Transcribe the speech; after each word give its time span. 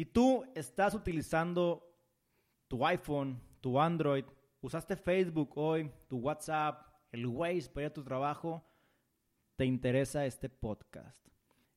Si 0.00 0.06
tú 0.06 0.46
estás 0.54 0.94
utilizando 0.94 1.86
tu 2.68 2.86
iPhone, 2.86 3.38
tu 3.60 3.78
Android, 3.78 4.24
usaste 4.62 4.96
Facebook 4.96 5.50
hoy, 5.56 5.90
tu 6.08 6.16
WhatsApp, 6.16 6.86
el 7.12 7.26
Waze 7.26 7.68
para 7.68 7.82
ir 7.82 7.90
a 7.90 7.92
tu 7.92 8.02
trabajo, 8.02 8.64
te 9.56 9.66
interesa 9.66 10.24
este 10.24 10.48
podcast. 10.48 11.22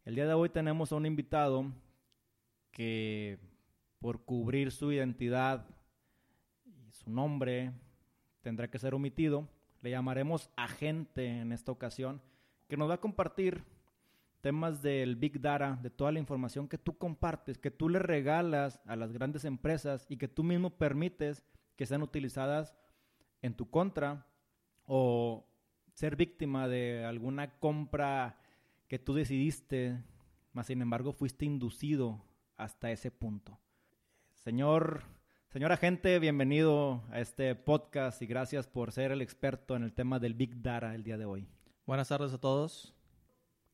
El 0.06 0.16
día 0.16 0.26
de 0.26 0.34
hoy 0.36 0.48
tenemos 0.48 0.94
a 0.94 0.96
un 0.96 1.06
invitado 1.06 1.66
que 2.72 3.40
por 4.00 4.24
cubrir 4.24 4.72
su 4.72 4.94
identidad 4.94 5.66
y 6.64 6.94
su 6.94 7.10
nombre 7.10 7.74
tendrá 8.40 8.70
que 8.70 8.80
ser 8.80 8.94
omitido. 8.94 9.50
Le 9.82 9.90
llamaremos 9.90 10.50
agente 10.56 11.28
en 11.28 11.52
esta 11.52 11.74
ocasión, 11.74 12.22
que 12.70 12.78
nos 12.78 12.90
va 12.90 12.94
a 12.94 13.02
compartir 13.02 13.66
temas 14.44 14.82
del 14.82 15.16
Big 15.16 15.40
Data, 15.40 15.80
de 15.82 15.90
toda 15.90 16.12
la 16.12 16.20
información 16.20 16.68
que 16.68 16.78
tú 16.78 16.98
compartes, 16.98 17.58
que 17.58 17.72
tú 17.72 17.88
le 17.88 17.98
regalas 17.98 18.82
a 18.86 18.98
las 18.98 19.14
grandes 19.14 19.46
empresas 19.46 20.06
y 20.10 20.18
que 20.18 20.28
tú 20.28 20.44
mismo 20.44 20.78
permites 20.78 21.46
que 21.78 21.86
sean 21.86 22.04
utilizadas 22.04 22.76
en 23.42 23.56
tu 23.56 23.70
contra 23.70 24.28
o 24.86 25.48
ser 25.94 26.18
víctima 26.18 26.68
de 26.68 27.06
alguna 27.06 27.58
compra 27.58 28.38
que 28.90 29.00
tú 29.00 29.14
decidiste, 29.14 30.04
mas 30.52 30.68
sin 30.68 30.82
embargo 30.82 31.14
fuiste 31.14 31.46
inducido 31.46 32.22
hasta 32.58 32.92
ese 32.92 33.12
punto. 33.12 33.58
Señor, 34.34 35.04
señor 35.48 35.72
agente, 35.72 36.20
bienvenido 36.20 37.02
a 37.12 37.22
este 37.22 37.56
podcast 37.56 38.22
y 38.22 38.26
gracias 38.26 38.68
por 38.68 38.92
ser 38.92 39.14
el 39.14 39.22
experto 39.22 39.78
en 39.78 39.84
el 39.84 39.94
tema 39.94 40.20
del 40.20 40.34
Big 40.34 40.62
Data 40.62 40.94
el 40.96 41.06
día 41.06 41.18
de 41.18 41.24
hoy. 41.24 41.48
Buenas 41.86 42.10
tardes 42.10 42.34
a 42.34 42.42
todos 42.42 42.94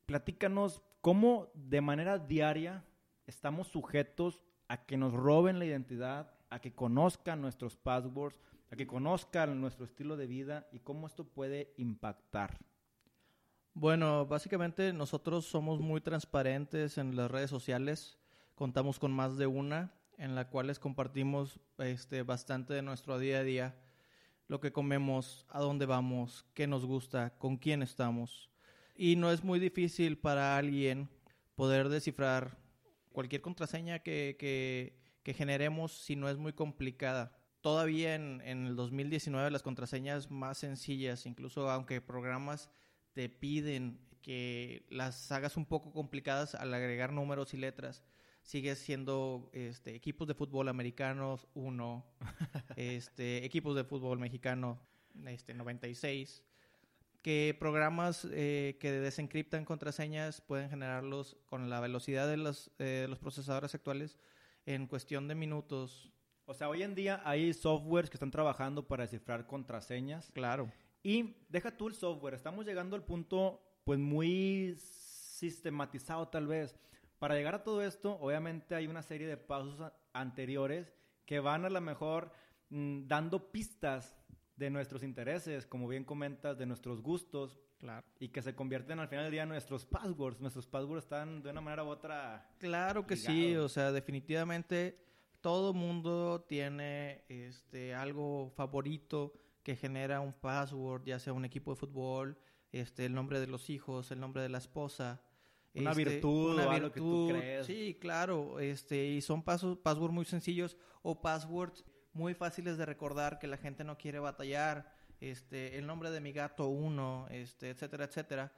platícanos 0.10 0.82
cómo 1.02 1.52
de 1.54 1.82
manera 1.82 2.18
diaria 2.18 2.84
estamos 3.28 3.68
sujetos 3.68 4.42
a 4.68 4.84
que 4.88 4.98
nos 4.98 5.14
roben 5.14 5.60
la 5.60 5.66
identidad, 5.66 6.34
a 6.50 6.60
que 6.60 6.74
conozcan 6.74 7.42
nuestros 7.42 7.78
passwords, 7.78 8.36
a 8.72 8.76
que 8.76 8.88
conozcan 8.88 9.62
nuestro 9.62 9.86
estilo 9.86 10.18
de 10.18 10.26
vida 10.26 10.68
y 10.72 10.80
cómo 10.80 11.06
esto 11.06 11.26
puede 11.26 11.76
impactar. 11.78 12.58
Bueno, 13.76 14.26
básicamente 14.26 14.94
nosotros 14.94 15.46
somos 15.46 15.80
muy 15.80 16.02
transparentes 16.02 16.98
en 16.98 17.16
las 17.16 17.30
redes 17.30 17.52
sociales, 17.52 18.18
contamos 18.56 18.98
con 18.98 19.12
más 19.12 19.38
de 19.38 19.46
una 19.46 19.94
en 20.18 20.34
la 20.34 20.50
cual 20.50 20.66
les 20.66 20.80
compartimos 20.80 21.60
este, 21.78 22.24
bastante 22.24 22.74
de 22.74 22.82
nuestro 22.82 23.20
día 23.20 23.38
a 23.38 23.44
día, 23.44 23.76
lo 24.48 24.60
que 24.60 24.72
comemos, 24.72 25.46
a 25.50 25.60
dónde 25.60 25.86
vamos, 25.86 26.48
qué 26.56 26.66
nos 26.66 26.84
gusta, 26.84 27.38
con 27.38 27.58
quién 27.58 27.84
estamos. 27.84 28.50
Y 29.02 29.16
no 29.16 29.32
es 29.32 29.46
muy 29.46 29.60
difícil 29.62 30.18
para 30.18 30.58
alguien 30.58 31.08
poder 31.56 31.88
descifrar 31.88 32.58
cualquier 33.14 33.42
contraseña 33.42 34.00
que, 34.00 34.36
que, 34.38 35.34
generemos 35.34 35.94
si 35.94 36.18
no 36.18 36.28
es 36.28 36.38
muy 36.38 36.52
complicada. 36.52 37.32
Todavía 37.62 38.16
en, 38.16 38.42
en, 38.44 38.68
el 38.68 38.76
2019 38.76 39.52
las 39.52 39.64
contraseñas 39.64 40.30
más 40.30 40.58
sencillas, 40.58 41.26
incluso 41.26 41.70
aunque 41.70 42.02
programas 42.02 42.70
te 43.14 43.30
piden 43.30 44.02
que 44.22 44.86
las 44.90 45.32
hagas 45.32 45.56
un 45.56 45.66
poco 45.66 45.94
complicadas 45.94 46.54
al 46.54 46.74
agregar 46.74 47.14
números 47.14 47.54
y 47.54 47.58
letras, 47.58 48.04
sigue 48.42 48.76
siendo 48.76 49.50
este, 49.54 49.96
equipos 49.96 50.28
de 50.28 50.34
fútbol 50.34 50.68
americanos 50.68 51.48
1, 51.54 52.06
este, 52.76 53.46
equipos 53.46 53.78
de 53.78 53.86
fútbol 53.86 54.20
mexicano 54.20 54.78
este, 55.26 55.54
96 55.54 56.44
que 57.22 57.56
programas 57.60 58.28
eh, 58.32 58.78
que 58.80 58.92
desencriptan 58.92 59.66
contraseñas 59.66 60.42
pueden 60.42 60.70
generarlos 60.70 61.38
con 61.46 61.70
la 61.70 61.80
velocidad 61.80 62.28
de 62.28 62.38
los, 62.38 62.72
eh, 62.80 63.08
los 63.10 63.20
procesadores 63.20 63.76
actuales 63.76 64.18
en 64.66 64.88
cuestión 64.88 65.28
de 65.28 65.36
minutos. 65.36 66.12
O 66.46 66.54
sea, 66.54 66.70
hoy 66.70 66.84
en 66.84 66.96
día 66.96 67.22
hay 67.26 67.54
softwares 67.54 68.10
que 68.10 68.16
están 68.16 68.32
trabajando 68.32 68.88
para 68.88 69.04
descifrar 69.04 69.46
contraseñas. 69.48 70.32
Claro. 70.32 70.72
Y 71.04 71.36
deja 71.50 71.76
tú 71.76 71.88
el 71.88 71.96
software, 71.96 72.34
estamos 72.34 72.66
llegando 72.66 72.96
al 72.96 73.04
punto 73.04 73.62
pues 73.84 74.00
muy 74.00 74.76
sistematizado 74.78 76.28
tal 76.28 76.48
vez. 76.48 76.76
Para 77.18 77.36
llegar 77.36 77.56
a 77.56 77.64
todo 77.64 77.82
esto, 77.82 78.18
obviamente 78.20 78.76
hay 78.76 78.88
una 78.88 79.02
serie 79.02 79.28
de 79.28 79.38
pasos 79.38 79.92
anteriores 80.14 80.94
que 81.26 81.40
van 81.40 81.66
a 81.66 81.70
lo 81.70 81.82
mejor 81.82 82.32
mm, 82.70 83.08
dando 83.08 83.52
pistas 83.52 84.16
de 84.60 84.70
nuestros 84.70 85.04
intereses, 85.04 85.66
como 85.66 85.88
bien 85.88 86.04
comentas, 86.04 86.58
de 86.58 86.66
nuestros 86.66 87.02
gustos. 87.02 87.58
Claro. 87.80 88.06
Y 88.20 88.28
que 88.28 88.42
se 88.42 88.54
convierten 88.54 89.00
al 89.00 89.08
final 89.08 89.24
del 89.24 89.32
día 89.32 89.44
en 89.44 89.50
nuestros 89.50 89.86
passwords. 89.86 90.42
Nuestros 90.42 90.68
passwords 90.68 91.06
están 91.06 91.42
de 91.42 91.50
una 91.50 91.62
manera 91.62 91.86
u 91.86 91.88
otra. 91.88 92.52
Claro 92.60 93.08
que 93.08 93.16
sí, 93.16 93.56
o 93.56 93.70
sea, 93.70 93.94
definitivamente 93.94 95.00
todo 95.40 95.74
mundo 95.74 96.46
tiene 96.48 97.24
este 97.30 97.96
algo 97.96 98.52
favorito 98.56 99.34
que 99.64 99.78
genera 99.78 100.20
un 100.20 100.34
password, 100.34 101.06
ya 101.06 101.20
sea 101.20 101.32
un 101.32 101.46
equipo 101.46 101.72
de 101.72 101.78
fútbol, 101.78 102.38
este 102.74 103.06
el 103.06 103.14
nombre 103.14 103.40
de 103.40 103.48
los 103.48 103.70
hijos, 103.70 104.12
el 104.12 104.20
nombre 104.20 104.42
de 104.42 104.50
la 104.50 104.58
esposa. 104.58 105.22
Una 105.74 105.92
este, 105.92 106.04
virtud 106.04 106.56
una 106.56 106.68
o 106.68 106.72
algo 106.72 106.92
que 106.92 107.00
tú 107.00 107.28
crees. 107.30 107.66
Sí, 107.66 107.98
claro, 108.02 108.60
este 108.60 109.08
y 109.08 109.22
son 109.22 109.42
pasos 109.42 109.78
passwords 109.78 110.14
muy 110.14 110.26
sencillos 110.26 110.76
o 111.02 111.22
passwords 111.22 111.86
muy 112.14 112.34
fáciles 112.34 112.78
de 112.78 112.86
recordar 112.86 113.40
que 113.40 113.48
la 113.48 113.58
gente 113.58 113.84
no 113.84 113.98
quiere 113.98 114.20
batallar, 114.20 114.94
este, 115.20 115.78
el 115.78 115.86
nombre 115.86 116.12
de 116.12 116.22
mi 116.22 116.32
gato 116.32 116.68
uno, 116.68 117.28
este, 117.30 117.70
etcétera, 117.70 118.06
etcétera, 118.06 118.52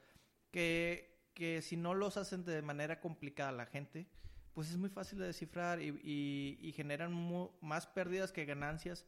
que, 0.52 1.30
que 1.34 1.62
si 1.62 1.78
no 1.78 1.94
los 1.94 2.18
hacen 2.18 2.46
de 2.46 2.62
manera 2.62 3.00
complicada 3.00 3.52
la 3.52 3.66
gente, 3.66 4.08
pues 4.54 4.70
es 4.70 4.78
muy 4.78 4.90
fácil 4.90 5.20
de 5.20 5.28
descifrar 5.28 5.82
y, 5.82 6.58
y, 6.60 6.72
generan 6.74 7.14
más 7.62 7.88
pérdidas 7.88 8.32
que 8.32 8.46
ganancias 8.46 9.06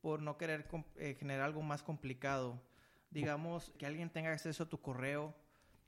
por 0.00 0.22
no 0.22 0.38
querer 0.38 0.66
eh, 0.96 1.16
generar 1.18 1.44
algo 1.44 1.62
más 1.62 1.82
complicado. 1.82 2.62
Digamos, 3.10 3.72
que 3.78 3.86
alguien 3.86 4.10
tenga 4.10 4.32
acceso 4.32 4.64
a 4.64 4.68
tu 4.68 4.80
correo, 4.80 5.34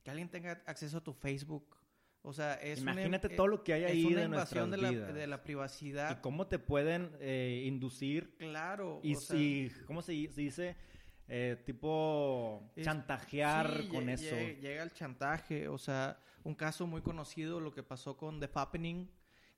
que 0.03 0.11
alguien 0.11 0.29
tenga 0.29 0.61
acceso 0.65 0.97
a 0.97 1.03
tu 1.03 1.13
Facebook, 1.13 1.78
o 2.21 2.33
sea, 2.33 2.55
es 2.55 2.79
Imagínate 2.81 3.27
una, 3.27 3.35
todo 3.35 3.47
lo 3.47 3.63
que 3.63 3.73
hay 3.73 3.83
ahí 3.85 4.05
una 4.05 4.19
de 4.19 4.25
invasión 4.25 4.71
de 4.71 4.77
la, 4.77 4.91
de 4.91 5.27
la, 5.27 5.41
privacidad. 5.41 6.17
Y 6.17 6.21
cómo 6.21 6.47
te 6.47 6.59
pueden 6.59 7.11
eh, 7.19 7.63
inducir. 7.65 8.35
Claro. 8.37 8.99
Y 9.03 9.15
si, 9.15 9.71
¿cómo 9.85 10.01
se, 10.01 10.11
dice? 10.11 10.75
Eh, 11.27 11.61
tipo 11.65 12.71
chantajear 12.81 13.87
con 13.87 14.09
eso. 14.09 14.35
Llega, 14.35 14.83
el 14.83 14.91
chantaje. 14.91 15.69
O 15.69 15.77
sea, 15.77 16.19
un 16.43 16.55
caso 16.55 16.85
muy 16.87 17.01
conocido, 17.01 17.61
lo 17.61 17.71
que 17.71 17.83
pasó 17.83 18.17
con 18.17 18.39
The 18.39 18.49
Fappening, 18.49 19.09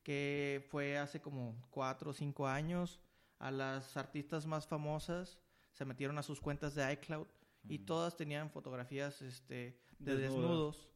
que 0.04 0.64
fue 0.70 0.98
hace 0.98 1.20
como 1.20 1.56
cuatro 1.72 2.12
o 2.12 2.14
cinco 2.14 2.48
años. 2.48 3.00
A 3.40 3.50
las 3.50 3.98
artistas 3.98 4.46
más 4.46 4.68
famosas 4.68 5.40
se 5.72 5.84
metieron 5.84 6.20
a 6.20 6.24
sus 6.24 6.40
cuentas 6.40 6.76
de 6.76 6.94
iCloud 6.94 7.26
y 7.68 7.80
todas 7.80 8.16
tenían 8.16 8.52
fotografías 8.52 9.20
este, 9.24 9.80
de 9.98 10.16
desnudos 10.16 10.91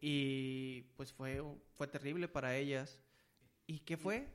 y 0.00 0.82
pues 0.96 1.12
fue, 1.12 1.42
fue 1.74 1.86
terrible 1.86 2.28
para 2.28 2.56
ellas. 2.56 3.00
¿Y 3.66 3.80
qué 3.80 3.96
fue? 3.96 4.28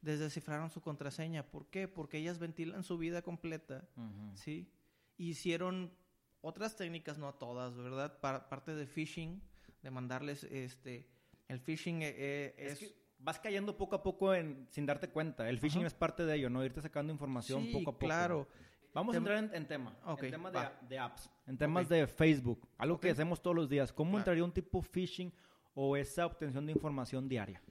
Desdescifraron 0.00 0.70
su 0.70 0.80
contraseña. 0.80 1.46
¿Por 1.50 1.66
qué? 1.66 1.86
Porque 1.88 2.18
ellas 2.18 2.38
ventilan 2.38 2.82
su 2.82 2.98
vida 2.98 3.22
completa, 3.22 3.88
¿sí? 4.34 4.68
Hicieron 5.16 5.92
otras 6.40 6.76
técnicas, 6.76 7.18
no 7.18 7.32
todas, 7.34 7.76
¿verdad? 7.76 8.18
parte 8.20 8.74
de 8.74 8.86
phishing, 8.86 9.40
de 9.82 9.90
mandarles, 9.90 10.44
este... 10.44 11.08
El 11.48 11.60
phishing 11.60 12.02
eh, 12.02 12.14
eh, 12.16 12.54
es... 12.56 12.94
vas 13.18 13.38
cayendo 13.38 13.76
poco 13.76 13.96
a 13.96 14.02
poco 14.02 14.34
en, 14.34 14.66
sin 14.70 14.86
darte 14.86 15.08
cuenta. 15.08 15.48
El 15.48 15.58
phishing 15.58 15.84
es 15.84 15.94
parte 15.94 16.24
de 16.24 16.34
ello, 16.34 16.50
¿no? 16.50 16.64
Irte 16.64 16.80
sacando 16.80 17.12
información 17.12 17.66
poco 17.72 17.90
a 17.90 17.92
poco. 17.92 17.98
claro. 17.98 18.48
Vamos 18.94 19.14
a 19.14 19.18
entrar 19.18 19.38
en, 19.38 19.66
tema. 19.66 19.96
en 20.18 20.30
tema 20.30 20.50
de, 20.50 20.98
apps. 20.98 21.30
En 21.46 21.56
temas 21.56 21.88
de 21.88 22.06
Facebook. 22.06 22.68
Algo 22.76 23.00
que 23.00 23.10
hacemos 23.10 23.40
todos 23.40 23.56
los 23.56 23.68
días. 23.68 23.92
¿Cómo 23.92 24.18
entraría 24.18 24.44
un 24.44 24.52
tipo 24.52 24.82
phishing 24.82 25.32
o 25.74 25.96
esa 25.96 26.26
obtención 26.26 26.66
de 26.66 26.72
información 26.72 27.28
diaria? 27.28 27.62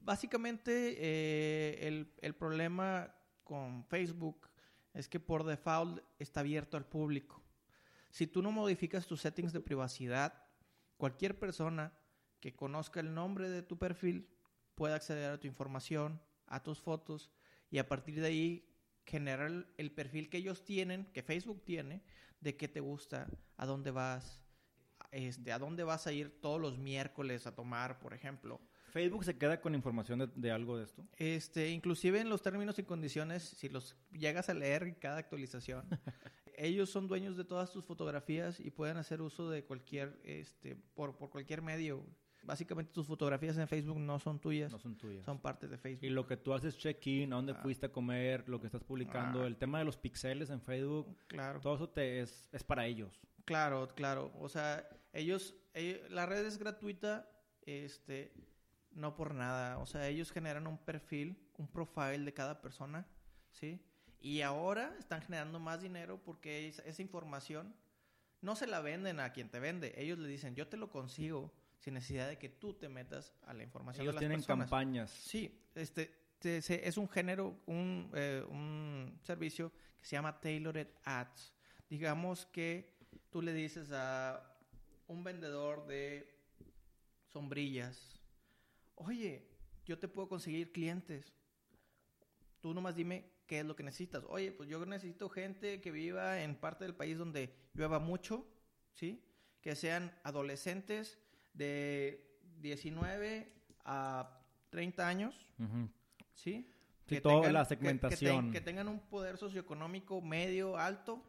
Básicamente, 0.00 0.96
eh, 0.98 1.86
el, 1.86 2.12
el 2.22 2.34
problema 2.34 3.14
con 3.44 3.84
Facebook 3.84 4.48
es 4.94 5.08
que 5.08 5.20
por 5.20 5.44
default 5.44 6.02
está 6.18 6.40
abierto 6.40 6.76
al 6.76 6.86
público. 6.86 7.42
Si 8.10 8.26
tú 8.26 8.42
no 8.42 8.50
modificas 8.50 9.06
tus 9.06 9.20
settings 9.20 9.52
de 9.52 9.60
privacidad, 9.60 10.44
cualquier 10.96 11.38
persona 11.38 11.92
que 12.40 12.54
conozca 12.54 13.00
el 13.00 13.14
nombre 13.14 13.48
de 13.50 13.62
tu 13.62 13.78
perfil 13.78 14.28
puede 14.74 14.94
acceder 14.94 15.30
a 15.30 15.38
tu 15.38 15.46
información, 15.46 16.20
a 16.46 16.62
tus 16.62 16.80
fotos 16.80 17.30
y 17.70 17.78
a 17.78 17.86
partir 17.86 18.20
de 18.20 18.26
ahí 18.26 18.69
generar 19.06 19.66
el, 19.76 19.92
perfil 19.92 20.28
que 20.28 20.38
ellos 20.38 20.64
tienen, 20.64 21.06
que 21.12 21.22
Facebook 21.22 21.64
tiene, 21.64 22.02
de 22.40 22.56
qué 22.56 22.68
te 22.68 22.80
gusta, 22.80 23.28
a 23.56 23.66
dónde 23.66 23.90
vas, 23.90 24.42
este, 25.10 25.52
a 25.52 25.58
dónde 25.58 25.84
vas 25.84 26.06
a 26.06 26.12
ir 26.12 26.40
todos 26.40 26.60
los 26.60 26.78
miércoles 26.78 27.46
a 27.46 27.54
tomar, 27.54 27.98
por 27.98 28.14
ejemplo. 28.14 28.60
¿Facebook 28.90 29.24
se 29.24 29.38
queda 29.38 29.60
con 29.60 29.74
información 29.74 30.32
de, 30.34 30.50
algo 30.50 30.76
de 30.76 30.84
esto? 30.84 31.06
Este, 31.16 31.70
inclusive 31.70 32.20
en 32.20 32.28
los 32.28 32.42
términos 32.42 32.78
y 32.78 32.82
condiciones, 32.82 33.42
si 33.44 33.68
los 33.68 33.96
llegas 34.12 34.48
a 34.48 34.54
leer 34.54 34.82
en 34.82 34.94
cada 34.94 35.18
actualización, 35.18 35.86
ellos 36.56 36.90
son 36.90 37.06
dueños 37.06 37.36
de 37.36 37.44
todas 37.44 37.70
tus 37.70 37.84
fotografías 37.84 38.58
y 38.58 38.70
pueden 38.70 38.96
hacer 38.96 39.22
uso 39.22 39.48
de 39.48 39.64
cualquier, 39.64 40.20
este, 40.24 40.76
por, 40.94 41.16
por 41.16 41.30
cualquier 41.30 41.62
medio. 41.62 42.04
Básicamente 42.42 42.92
tus 42.92 43.06
fotografías 43.06 43.56
en 43.58 43.68
Facebook 43.68 43.98
no 43.98 44.18
son 44.18 44.40
tuyas, 44.40 44.72
No 44.72 44.78
son 44.78 44.96
tuyas. 44.96 45.24
son 45.24 45.38
parte 45.40 45.68
de 45.68 45.76
Facebook. 45.78 46.04
Y 46.04 46.10
lo 46.10 46.26
que 46.26 46.36
tú 46.36 46.54
haces 46.54 46.76
check-in, 46.78 47.32
a 47.32 47.36
dónde 47.36 47.54
fuiste 47.54 47.86
a 47.86 47.92
comer, 47.92 48.48
lo 48.48 48.60
que 48.60 48.66
estás 48.66 48.82
publicando, 48.82 49.42
Ah. 49.42 49.46
el 49.46 49.56
tema 49.56 49.78
de 49.78 49.84
los 49.84 49.96
pixeles 49.98 50.50
en 50.50 50.60
Facebook, 50.60 51.16
Claro. 51.26 51.60
todo 51.60 51.74
eso 51.74 51.88
te 51.90 52.20
es, 52.20 52.48
es 52.52 52.64
para 52.64 52.86
ellos. 52.86 53.20
Claro, 53.44 53.88
claro. 53.94 54.32
O 54.38 54.48
sea, 54.48 54.88
ellos, 55.12 55.54
ellos- 55.74 56.10
la 56.10 56.24
red 56.26 56.44
es 56.46 56.58
gratuita, 56.58 57.28
este, 57.62 58.32
no 58.92 59.14
por 59.14 59.34
nada. 59.34 59.78
O 59.78 59.86
sea, 59.86 60.08
ellos 60.08 60.32
generan 60.32 60.66
un 60.66 60.78
perfil, 60.78 61.36
un 61.58 61.68
profile 61.68 62.20
de 62.24 62.32
cada 62.32 62.60
persona, 62.60 63.06
¿sí? 63.50 63.80
Y 64.18 64.40
ahora 64.42 64.94
están 64.98 65.22
generando 65.22 65.58
más 65.60 65.80
dinero 65.82 66.20
porque 66.22 66.68
es- 66.68 66.80
esa 66.80 67.02
información 67.02 67.74
no 68.40 68.56
se 68.56 68.66
la 68.66 68.80
venden 68.80 69.20
a 69.20 69.32
quien 69.32 69.50
te 69.50 69.60
vende. 69.60 69.92
Ellos 69.96 70.18
le 70.18 70.28
dicen, 70.28 70.54
yo 70.54 70.66
te 70.68 70.76
lo 70.76 70.90
consigo 70.90 71.52
sin 71.80 71.94
necesidad 71.94 72.28
de 72.28 72.38
que 72.38 72.48
tú 72.48 72.74
te 72.74 72.88
metas 72.88 73.34
a 73.42 73.52
la 73.54 73.62
información 73.64 74.02
Ellos 74.04 74.14
de 74.14 74.16
las 74.16 74.20
tienen 74.20 74.38
personas. 74.38 74.66
campañas. 74.70 75.10
Sí, 75.10 75.60
este 75.74 76.20
es 76.42 76.96
un 76.96 77.08
género, 77.08 77.60
un, 77.66 78.10
eh, 78.14 78.44
un 78.48 79.18
servicio 79.22 79.72
que 80.00 80.06
se 80.06 80.16
llama 80.16 80.40
Tailored 80.40 80.88
Ads. 81.04 81.54
Digamos 81.88 82.46
que 82.46 82.94
tú 83.30 83.42
le 83.42 83.52
dices 83.52 83.90
a 83.92 84.56
un 85.06 85.24
vendedor 85.24 85.86
de 85.86 86.38
sombrillas, 87.26 88.20
oye, 88.94 89.46
yo 89.84 89.98
te 89.98 90.08
puedo 90.08 90.28
conseguir 90.28 90.72
clientes. 90.72 91.34
Tú 92.60 92.74
nomás 92.74 92.94
dime 92.94 93.32
qué 93.46 93.60
es 93.60 93.66
lo 93.66 93.74
que 93.74 93.82
necesitas. 93.82 94.24
Oye, 94.28 94.52
pues 94.52 94.68
yo 94.68 94.84
necesito 94.86 95.28
gente 95.28 95.80
que 95.80 95.90
viva 95.90 96.42
en 96.42 96.54
parte 96.56 96.84
del 96.84 96.94
país 96.94 97.18
donde 97.18 97.54
llueva 97.74 97.98
mucho, 97.98 98.46
¿sí? 98.92 99.24
Que 99.60 99.74
sean 99.74 100.12
adolescentes 100.22 101.18
de 101.52 102.38
19 102.60 103.52
a 103.84 104.40
30 104.70 105.06
años. 105.08 105.34
¿sí? 106.34 106.70
Sí, 107.06 107.20
toda 107.20 107.50
la 107.52 107.64
que- 107.64 107.76
que 107.76 107.76
ten- 107.76 107.98
segmentación. 107.98 108.52
Que, 108.52 108.60
tengan 108.60 108.88
un 108.88 109.00
poder 109.00 109.36
socioeconómico 109.36 110.20
medio, 110.22 110.76
alto, 110.78 111.22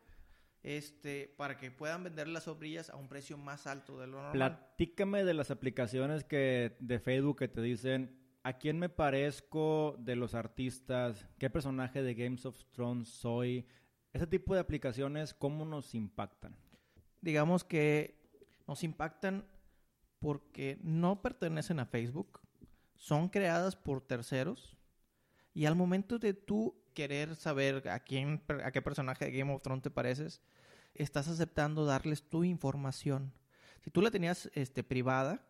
este, 0.63 1.33
para 1.37 1.57
que 1.57 1.71
puedan 1.71 2.03
vender 2.03 2.27
las 2.27 2.43
sombrillas 2.43 2.89
a 2.91 2.95
un 2.95 3.07
precio 3.09 3.35
más 3.37 3.65
alto 3.65 3.99
de 3.99 4.05
lo 4.07 4.17
normal. 4.21 4.31
Platícame 4.33 5.23
de 5.23 5.33
las 5.33 5.49
aplicaciones 5.49 6.23
que 6.23 6.77
de 6.79 6.99
Facebook 6.99 7.39
que 7.39 7.47
te 7.47 7.61
dicen 7.61 8.15
a 8.43 8.57
quién 8.59 8.77
me 8.77 8.89
parezco 8.89 9.95
de 9.99 10.15
los 10.15 10.35
artistas, 10.35 11.27
qué 11.39 11.49
personaje 11.49 12.03
de 12.03 12.13
Games 12.13 12.45
of 12.45 12.63
Thrones 12.71 13.07
soy. 13.09 13.67
Ese 14.13 14.27
tipo 14.27 14.53
de 14.53 14.59
aplicaciones, 14.59 15.33
¿cómo 15.33 15.65
nos 15.65 15.95
impactan? 15.95 16.55
digamos 17.23 17.63
que 17.63 18.19
nos 18.67 18.83
impactan 18.83 19.45
porque 20.21 20.77
no 20.83 21.21
pertenecen 21.21 21.79
a 21.79 21.85
Facebook, 21.85 22.39
son 22.95 23.27
creadas 23.27 23.75
por 23.75 24.01
terceros 24.01 24.77
y 25.53 25.65
al 25.65 25.75
momento 25.75 26.19
de 26.19 26.33
tú 26.33 26.75
querer 26.93 27.35
saber 27.35 27.89
a 27.89 27.99
quién 27.99 28.43
a 28.63 28.71
qué 28.71 28.81
personaje 28.81 29.25
de 29.25 29.31
Game 29.31 29.51
of 29.53 29.61
Thrones 29.61 29.81
te 29.81 29.89
pareces, 29.89 30.41
estás 30.93 31.27
aceptando 31.27 31.85
darles 31.85 32.21
tu 32.29 32.43
información. 32.43 33.33
Si 33.81 33.89
tú 33.89 34.01
la 34.01 34.11
tenías 34.11 34.49
este 34.53 34.83
privada, 34.83 35.45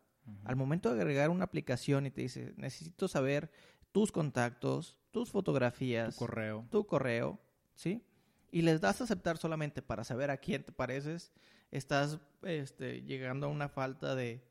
al 0.46 0.56
momento 0.56 0.94
de 0.94 1.02
agregar 1.02 1.30
una 1.30 1.44
aplicación 1.44 2.06
y 2.06 2.12
te 2.12 2.22
dice, 2.22 2.54
"Necesito 2.56 3.08
saber 3.10 3.52
tus 3.92 4.12
contactos, 4.12 4.98
tus 5.12 5.30
Tu 5.30 5.34
fotografías, 5.34 6.16
correo. 6.16 6.66
tu 6.72 6.86
correo, 6.88 7.40
¿sí? 7.76 8.06
Y 8.52 8.62
les 8.62 8.80
das 8.80 9.02
a 9.02 9.04
aceptar 9.04 9.38
solamente 9.38 9.82
para 9.82 10.06
saber 10.06 10.30
a 10.32 10.38
quién 10.38 10.64
te 10.64 10.72
pareces, 10.72 11.34
estás 11.72 12.20
este, 12.44 13.02
llegando 13.02 13.48
a 13.48 13.50
una 13.50 13.68
falta 13.68 14.16
de, 14.16 14.42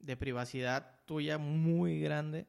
de 0.00 0.16
privacidad 0.16 0.96
tuya 1.06 1.38
muy 1.38 2.00
grande 2.00 2.46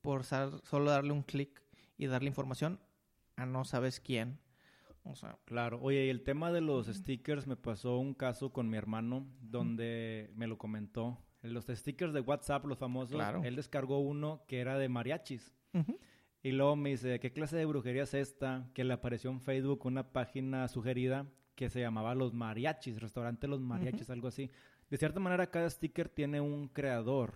por 0.00 0.24
solo 0.24 0.90
darle 0.90 1.12
un 1.12 1.22
clic 1.22 1.62
y 1.96 2.06
darle 2.06 2.28
información 2.28 2.80
a 3.36 3.46
no 3.46 3.64
sabes 3.64 4.00
quién. 4.00 4.38
O 5.04 5.14
sea, 5.14 5.38
Claro. 5.44 5.78
Oye, 5.80 6.06
y 6.06 6.10
el 6.10 6.22
tema 6.22 6.52
de 6.52 6.60
los 6.60 6.86
stickers, 6.86 7.46
me 7.46 7.56
pasó 7.56 7.98
un 7.98 8.14
caso 8.14 8.52
con 8.52 8.68
mi 8.68 8.76
hermano 8.76 9.26
donde 9.40 10.30
me 10.34 10.46
lo 10.46 10.58
comentó. 10.58 11.18
Los 11.42 11.66
stickers 11.66 12.12
de 12.12 12.20
WhatsApp, 12.20 12.64
los 12.66 12.78
famosos, 12.78 13.14
Claro. 13.14 13.42
él 13.44 13.56
descargó 13.56 14.00
uno 14.00 14.42
que 14.48 14.60
era 14.60 14.76
de 14.78 14.88
mariachis. 14.88 15.54
Y 16.42 16.52
luego 16.52 16.76
me 16.76 16.90
dice, 16.90 17.18
¿qué 17.20 17.32
clase 17.32 17.56
de 17.56 17.64
brujería 17.64 18.02
es 18.04 18.14
esta? 18.14 18.68
Que 18.74 18.84
le 18.84 18.92
apareció 18.94 19.30
en 19.30 19.40
Facebook 19.40 19.84
una 19.86 20.12
página 20.12 20.68
sugerida 20.68 21.26
que 21.54 21.68
se 21.68 21.80
llamaba 21.80 22.14
Los 22.14 22.32
Mariachis, 22.34 23.00
restaurante 23.00 23.48
Los 23.48 23.60
Mariachis, 23.60 24.10
algo 24.10 24.28
así. 24.28 24.50
De 24.90 24.96
cierta 24.96 25.20
manera, 25.20 25.50
cada 25.50 25.68
sticker 25.68 26.08
tiene 26.08 26.40
un 26.40 26.68
creador. 26.68 27.34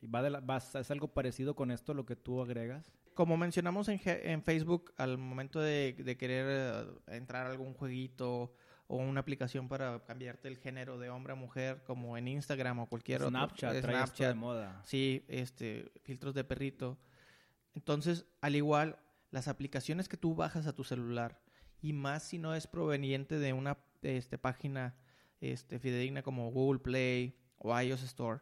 Y 0.00 0.06
va 0.06 0.22
de 0.22 0.30
la, 0.30 0.40
va- 0.40 0.56
¿Es 0.56 0.90
algo 0.90 1.08
parecido 1.08 1.54
con 1.54 1.70
esto 1.70 1.92
lo 1.92 2.06
que 2.06 2.16
tú 2.16 2.40
agregas? 2.40 2.90
Como 3.14 3.36
mencionamos 3.36 3.88
en, 3.88 4.00
en 4.04 4.42
Facebook, 4.42 4.94
al 4.96 5.18
momento 5.18 5.60
de, 5.60 5.92
de 5.92 6.16
querer 6.16 6.46
eh, 6.48 7.16
entrar 7.16 7.46
a 7.46 7.50
algún 7.50 7.74
jueguito 7.74 8.54
o 8.86 8.96
una 8.96 9.20
aplicación 9.20 9.68
para 9.68 10.02
cambiarte 10.06 10.48
el 10.48 10.56
género 10.56 10.98
de 10.98 11.10
hombre 11.10 11.34
a 11.34 11.36
mujer, 11.36 11.82
como 11.84 12.16
en 12.16 12.28
Instagram 12.28 12.78
o 12.78 12.86
cualquier 12.86 13.18
otro. 13.22 13.28
Snapchat, 13.30 13.74
eh, 13.74 13.80
trae 13.82 14.02
esto 14.02 14.24
de 14.24 14.34
moda. 14.34 14.80
Sí, 14.86 15.24
este, 15.28 15.92
filtros 16.02 16.32
de 16.34 16.44
perrito. 16.44 16.98
Entonces, 17.74 18.24
al 18.40 18.56
igual, 18.56 18.98
las 19.30 19.48
aplicaciones 19.48 20.08
que 20.08 20.16
tú 20.16 20.34
bajas 20.34 20.66
a 20.66 20.74
tu 20.74 20.82
celular, 20.84 21.40
y 21.82 21.92
más 21.92 22.22
si 22.22 22.38
no 22.38 22.54
es 22.54 22.66
proveniente 22.66 23.38
de 23.38 23.52
una 23.52 23.76
este, 24.02 24.38
página 24.38 24.94
este, 25.42 25.78
fidedigna 25.78 26.22
como 26.22 26.50
Google 26.50 26.80
Play 26.80 27.36
o 27.58 27.78
iOS 27.78 28.02
Store, 28.04 28.40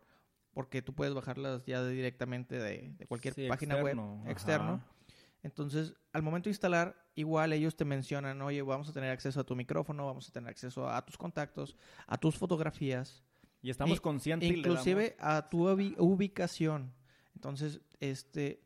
porque 0.53 0.83
tú 0.83 0.95
puedes 0.95 1.15
bajarlas 1.15 1.65
ya 1.65 1.83
de- 1.83 1.93
directamente 1.95 2.57
de, 2.59 2.93
de 2.97 3.07
cualquier 3.07 3.35
Sí, 3.35 3.49
página 3.49 3.75
externo, 3.77 4.13
web 4.15 4.21
ajá. 4.23 4.31
externo. 4.31 4.85
Entonces, 5.43 5.95
al 6.13 6.23
momento 6.23 6.49
de 6.49 6.51
instalar, 6.51 7.09
igual 7.15 7.53
ellos 7.55 7.75
te 7.75 7.85
mencionan, 7.87 8.43
oye, 8.43 8.61
vamos 8.63 8.89
a 8.91 8.93
tener 8.93 9.11
acceso 9.11 9.41
a 9.41 9.45
tu 9.45 9.57
micrófono, 9.57 10.05
vamos 10.07 10.29
a 10.29 10.33
tener 10.33 10.51
acceso 10.51 10.89
a 10.89 11.05
tus 11.05 11.17
contactos, 11.17 11.77
a 12.07 12.17
tus 12.19 12.37
fotografías, 12.37 13.25
Y 13.63 13.69
estamos 13.69 13.99
Y- 13.99 14.01
conscientes 14.01 14.51
inclusive 14.51 15.17
a 15.19 15.49
tu 15.51 15.69
ubi- 15.69 15.95
ubicación. 15.99 16.95
Entonces, 17.35 17.83
este, 18.01 18.63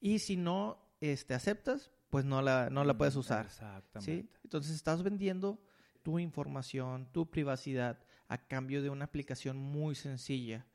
y 0.00 0.18
si 0.18 0.36
no 0.36 0.84
este, 1.00 1.32
aceptas, 1.32 1.90
pues 2.10 2.24
no 2.26 2.42
la, 2.42 2.68
no 2.70 2.84
la 2.84 2.96
puedes 2.98 3.14
damos- 3.14 3.24
usar. 3.26 3.46
Exactamente. 3.46 4.22
¿sí? 4.22 4.28
Entonces, 4.44 4.74
estás 4.74 5.02
vendiendo 5.02 5.62
tu 6.02 6.18
información, 6.18 7.08
tu 7.12 7.30
privacidad, 7.30 7.98
a 8.28 8.38
cambio 8.38 8.82
de 8.82 8.90
una 8.90 9.06
aplicación 9.06 9.56
muy 9.56 9.94
sencilla 9.94 10.66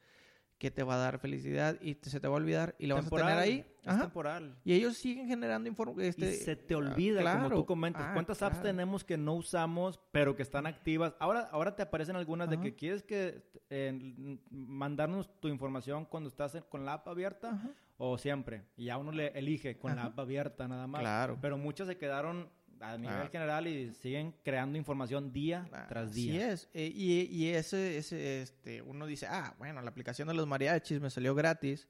que 0.58 0.72
te 0.72 0.82
va 0.84 0.96
a 0.96 0.98
dar 0.98 1.20
felicidad 1.20 1.78
y 1.82 1.96
te- 1.96 2.10
se 2.10 2.20
te 2.22 2.28
va 2.28 2.36
a 2.36 2.38
olvidar 2.38 2.74
y 2.80 2.88
la 2.88 2.96
vas 2.96 3.08
a 3.08 3.10
tener 3.10 3.38
ahí. 3.38 3.66
Es 3.82 3.90
Ajá. 3.90 4.02
temporal. 4.04 4.56
Y 4.64 4.74
ellos 4.74 4.96
siguen 4.96 5.28
generando 5.28 5.68
información. 5.68 6.06
Este, 6.08 6.30
y 6.32 6.36
se 6.38 6.56
te 6.56 6.74
ah, 6.74 6.78
olvida, 6.78 7.34
como 7.34 7.50
tú 7.54 7.66
comentas. 7.66 8.04
Ah, 8.06 8.14
¿Cuántas 8.14 8.42
apps 8.42 8.62
tenemos 8.62 9.04
que 9.04 9.18
no 9.18 9.34
usamos, 9.34 10.00
pero 10.12 10.36
que 10.38 10.42
están 10.42 10.66
activas? 10.66 11.16
Ahora, 11.20 11.50
ahora 11.52 11.76
te 11.76 11.82
aparecen 11.84 12.16
algunas 12.16 12.50
de 12.50 12.60
que 12.62 12.76
quieres 12.76 13.04
que 13.04 13.44
eh, 13.70 14.40
mandarnos 14.52 15.30
tu 15.42 15.50
información 15.50 16.06
cuando 16.06 16.30
estás 16.30 16.56
en- 16.56 16.64
con 16.64 16.86
la 16.86 16.94
app 16.94 17.08
abierta 17.10 17.50
Ajá. 17.50 17.70
o 17.98 18.18
siempre. 18.18 18.64
Y 18.78 18.86
ya 18.86 18.98
uno 18.98 19.12
le 19.12 19.28
elige 19.38 19.78
con 19.78 19.96
la 19.98 20.06
app 20.06 20.20
abierta 20.20 20.66
nada 20.68 20.88
más. 20.88 21.02
Claro. 21.02 21.38
Pero 21.42 21.58
muchas 21.58 21.88
se 21.88 21.98
quedaron 21.98 22.50
a 22.84 22.98
nivel 22.98 23.16
Ah. 23.16 23.30
general 23.32 23.68
y 23.68 23.94
siguen 23.94 24.34
creando 24.44 24.78
información 24.78 25.32
día 25.32 25.68
tras 25.88 26.12
Así 26.12 26.32
día. 26.32 26.52
es. 26.52 26.70
Eh, 26.74 26.92
y, 26.94 27.22
y 27.32 27.50
ese, 27.50 27.98
ese, 27.98 28.42
este, 28.42 28.82
uno 28.82 29.06
dice, 29.06 29.26
ah, 29.28 29.56
bueno, 29.58 29.82
la 29.82 29.90
aplicación 29.90 30.28
de 30.28 30.34
los 30.34 30.46
mariachis 30.48 31.00
me 31.00 31.10
salió 31.10 31.34
gratis. 31.36 31.88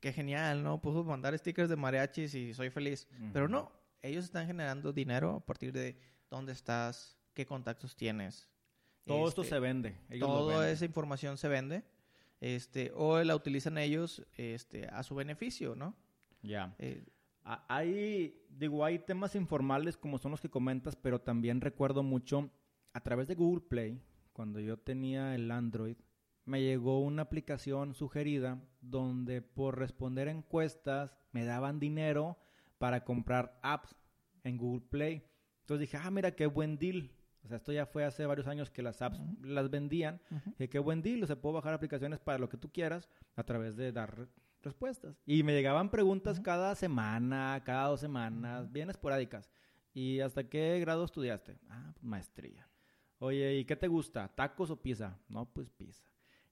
Qué 0.00 0.12
genial, 0.12 0.62
¿no? 0.62 0.80
Puedo 0.80 1.02
mandar 1.04 1.36
stickers 1.38 1.68
de 1.68 1.76
mariachis 1.76 2.34
y 2.34 2.54
soy 2.54 2.70
feliz. 2.70 3.08
Pero 3.32 3.48
no, 3.48 3.72
ellos 4.02 4.24
están 4.24 4.46
generando 4.46 4.92
dinero 4.92 5.36
a 5.36 5.40
partir 5.46 5.72
de 5.72 5.98
dónde 6.30 6.52
estás, 6.52 7.16
qué 7.34 7.46
contactos 7.46 7.96
tienes. 7.96 8.48
Todo 9.06 9.26
esto 9.28 9.42
Este, 9.42 9.54
se 9.56 9.60
vende. 9.60 9.96
ellos 10.10 10.28
lo 10.28 10.34
Toda 10.38 10.58
venden. 10.58 10.74
esa 10.74 10.84
información 10.84 11.36
se 11.38 11.48
vende. 11.48 11.82
Este, 12.40 12.92
o 12.94 13.20
la 13.24 13.34
utilizan 13.34 13.78
ellos 13.78 14.24
este, 14.36 14.86
a 14.86 15.02
su 15.02 15.14
beneficio, 15.16 15.74
¿no? 15.74 15.96
Ya. 16.42 16.74
Eh, 16.78 17.04
Ah, 17.06 17.10
Hay, 17.68 18.42
digo, 18.50 18.84
hay 18.84 18.98
temas 18.98 19.34
informales 19.34 19.96
como 19.96 20.18
son 20.18 20.32
los 20.32 20.40
que 20.40 20.50
comentas, 20.50 20.96
pero 20.96 21.20
también 21.20 21.62
recuerdo 21.62 22.02
mucho 22.02 22.50
a 22.92 23.00
través 23.00 23.26
de 23.26 23.34
Google 23.34 23.64
Play, 23.66 24.02
cuando 24.34 24.60
yo 24.60 24.76
tenía 24.76 25.34
el 25.34 25.50
Android, 25.50 25.96
me 26.44 26.62
llegó 26.62 27.00
una 27.00 27.22
aplicación 27.22 27.94
sugerida 27.94 28.62
donde 28.80 29.42
por 29.42 29.78
responder 29.78 30.28
encuestas 30.28 31.16
me 31.32 31.44
daban 31.44 31.80
dinero 31.80 32.38
para 32.78 33.04
comprar 33.04 33.58
apps 33.62 33.96
en 34.44 34.56
Google 34.56 34.86
Play. 34.88 35.24
Entonces 35.60 35.80
dije, 35.80 35.98
ah, 36.02 36.10
mira 36.10 36.34
qué 36.34 36.46
buen 36.46 36.78
deal. 36.78 37.10
O 37.44 37.48
sea, 37.48 37.56
esto 37.56 37.72
ya 37.72 37.86
fue 37.86 38.04
hace 38.04 38.26
varios 38.26 38.46
años 38.46 38.70
que 38.70 38.82
las 38.82 39.00
apps 39.02 39.20
las 39.42 39.70
vendían. 39.70 40.20
Ujú. 40.30 40.50
Dije, 40.50 40.68
qué 40.68 40.78
buen 40.78 41.02
deal. 41.02 41.22
O 41.22 41.26
sea, 41.26 41.40
puedo 41.40 41.54
bajar 41.54 41.74
aplicaciones 41.74 42.18
para 42.18 42.38
lo 42.38 42.48
que 42.48 42.56
tú 42.56 42.70
quieras 42.70 43.08
a 43.36 43.44
través 43.44 43.76
de 43.76 43.92
dar 43.92 44.28
respuestas. 44.62 45.16
Y 45.26 45.42
me 45.42 45.52
llegaban 45.52 45.90
preguntas 45.90 46.40
cada 46.40 46.74
semana, 46.74 47.62
cada 47.64 47.88
dos 47.88 48.00
semanas, 48.00 48.70
bien 48.72 48.90
esporádicas. 48.90 49.50
¿Y 49.94 50.20
hasta 50.20 50.48
qué 50.48 50.78
grado 50.80 51.04
estudiaste? 51.04 51.58
Ah, 51.68 51.90
pues 51.94 52.04
maestría. 52.04 52.68
Oye, 53.18 53.56
¿y 53.56 53.64
qué 53.64 53.76
te 53.76 53.88
gusta? 53.88 54.28
¿Tacos 54.28 54.70
o 54.70 54.80
pizza? 54.80 55.18
No, 55.28 55.46
pues 55.46 55.70
pizza. 55.70 56.04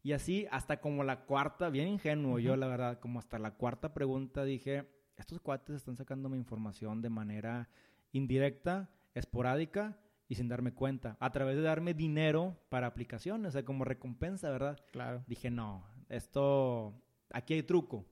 Y 0.03 0.13
así 0.13 0.47
hasta 0.51 0.81
como 0.81 1.05
la 1.05 1.25
cuarta, 1.25 1.69
bien 1.69 1.89
ingenuo 1.89 2.39
yo 2.39 2.57
la 2.57 2.69
verdad, 2.69 3.01
como 3.01 3.19
hasta 3.19 3.39
la 3.39 3.53
cuarta 3.53 3.93
pregunta 3.93 4.45
dije, 4.45 4.89
estos 5.17 5.41
cuates 5.41 5.77
están 5.77 5.97
sacando 5.97 6.29
mi 6.29 6.37
información 6.37 7.03
de 7.03 7.11
manera 7.11 7.69
indirecta, 8.13 8.91
esporádica 9.15 9.99
y 10.29 10.35
sin 10.35 10.49
darme 10.49 10.75
cuenta, 10.75 11.17
a 11.21 11.33
través 11.33 11.57
de 11.57 11.63
darme 11.63 11.95
dinero 11.95 12.57
para 12.69 12.89
aplicaciones, 12.89 13.51
o 13.51 13.53
sea, 13.53 13.65
como 13.65 13.85
recompensa, 13.85 14.51
¿verdad? 14.51 14.79
Claro. 14.93 15.25
Dije, 15.27 15.51
no, 15.51 15.85
esto, 16.09 16.95
aquí 17.33 17.55
hay 17.55 17.63
truco. 17.63 18.05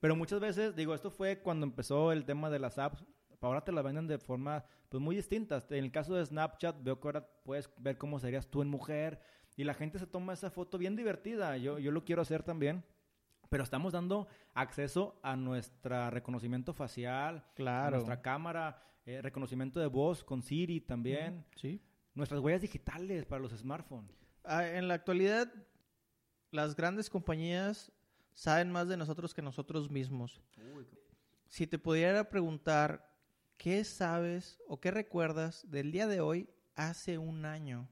Pero 0.00 0.16
muchas 0.16 0.40
veces, 0.40 0.74
digo, 0.74 0.94
esto 0.94 1.10
fue 1.10 1.40
cuando 1.40 1.64
empezó 1.64 2.12
el 2.12 2.24
tema 2.24 2.50
de 2.50 2.58
las 2.58 2.78
apps, 2.78 3.04
ahora 3.40 3.64
te 3.64 3.72
las 3.72 3.84
venden 3.84 4.06
de 4.06 4.18
forma 4.18 4.64
pues 4.88 5.02
muy 5.02 5.16
distintas. 5.16 5.70
En 5.70 5.84
el 5.84 5.92
caso 5.92 6.14
de 6.14 6.24
Snapchat, 6.24 6.82
veo 6.82 7.00
que 7.00 7.08
ahora 7.08 7.26
puedes 7.44 7.70
ver 7.78 7.96
cómo 7.96 8.18
serías 8.18 8.48
tú 8.48 8.62
en 8.62 8.68
mujer 8.68 9.20
y 9.56 9.64
la 9.64 9.74
gente 9.74 9.98
se 9.98 10.06
toma 10.06 10.32
esa 10.32 10.50
foto 10.50 10.78
bien 10.78 10.96
divertida. 10.96 11.56
Yo, 11.56 11.78
yo 11.78 11.92
lo 11.92 12.04
quiero 12.04 12.22
hacer 12.22 12.42
también. 12.42 12.84
Pero 13.48 13.64
estamos 13.64 13.92
dando 13.92 14.28
acceso 14.54 15.18
a 15.22 15.34
nuestro 15.34 16.08
reconocimiento 16.10 16.72
facial, 16.72 17.44
claro. 17.54 17.88
a 17.88 17.90
nuestra 17.90 18.22
cámara, 18.22 18.80
eh, 19.04 19.20
reconocimiento 19.20 19.80
de 19.80 19.88
voz 19.88 20.22
con 20.22 20.40
Siri 20.40 20.80
también. 20.80 21.44
Sí. 21.56 21.82
Nuestras 22.14 22.40
huellas 22.40 22.62
digitales 22.62 23.24
para 23.24 23.42
los 23.42 23.52
smartphones. 23.52 24.16
Ah, 24.44 24.66
en 24.66 24.86
la 24.86 24.94
actualidad, 24.94 25.52
las 26.52 26.76
grandes 26.76 27.10
compañías 27.10 27.92
saben 28.34 28.70
más 28.70 28.88
de 28.88 28.96
nosotros 28.96 29.34
que 29.34 29.42
nosotros 29.42 29.90
mismos. 29.90 30.40
Si 31.48 31.66
te 31.66 31.78
pudiera 31.78 32.28
preguntar, 32.28 33.12
¿qué 33.56 33.84
sabes 33.84 34.58
o 34.68 34.80
qué 34.80 34.90
recuerdas 34.90 35.68
del 35.70 35.92
día 35.92 36.06
de 36.06 36.20
hoy 36.20 36.48
hace 36.74 37.18
un 37.18 37.44
año? 37.44 37.88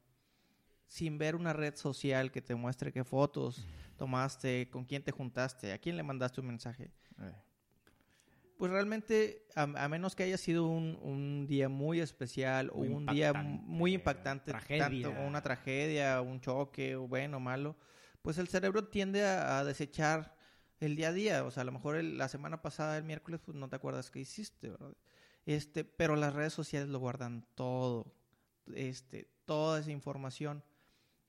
Sin 0.87 1.19
ver 1.19 1.37
una 1.37 1.53
red 1.53 1.75
social 1.77 2.31
que 2.31 2.41
te 2.41 2.55
muestre 2.55 2.93
qué 2.93 3.05
fotos 3.05 3.67
tomaste, 3.99 4.71
con 4.71 4.85
quién 4.85 5.03
te 5.03 5.11
juntaste, 5.11 5.73
a 5.73 5.79
quién 5.79 5.97
le 5.97 6.03
mandaste 6.03 6.41
un 6.41 6.47
mensaje. 6.47 6.85
Eh. 7.21 7.33
Pues 8.57 8.73
realmente, 8.73 9.47
a, 9.55 9.89
menos 9.89 10.17
que 10.17 10.25
haya 10.25 10.37
sido 10.37 10.67
un, 10.67 11.47
día 11.47 11.69
muy 11.69 12.01
especial 12.01 12.71
o 12.71 12.79
un 12.79 13.07
día 13.07 13.33
muy 13.33 13.95
impactante, 13.95 14.53
tanto 14.53 15.11
una 15.11 15.43
tragedia, 15.43 16.21
un 16.21 16.41
choque, 16.41 16.97
o 16.97 17.07
bueno, 17.07 17.37
o 17.37 17.41
malo, 17.41 17.77
pues 18.23 18.39
el 18.39 18.49
cerebro 18.49 18.89
tiende 18.89 19.25
a, 19.25 19.65
desechar 19.65 20.37
el 20.81 20.97
día 20.97 21.09
a 21.09 21.13
día. 21.13 21.45
O 21.45 21.51
sea, 21.51 21.63
a 21.63 21.65
lo 21.65 21.73
mejor 21.73 22.03
la 22.03 22.29
semana 22.29 22.63
pasada, 22.63 22.97
el 22.97 23.05
miércoles, 23.05 23.41
pues 23.45 23.57
no 23.57 23.69
te 23.69 23.77
acuerdas 23.77 24.11
qué 24.11 24.21
hiciste, 24.21 24.71
¿verdad? 24.71 24.95
Este, 25.47 25.85
pero 25.85 26.15
las 26.17 26.35
redes 26.35 26.53
sociales 26.53 26.89
lo 26.89 26.99
guardan 26.99 27.47
todo, 27.55 28.15
este, 28.75 29.31
toda 29.47 29.81
esa 29.81 29.91
información. 29.91 30.63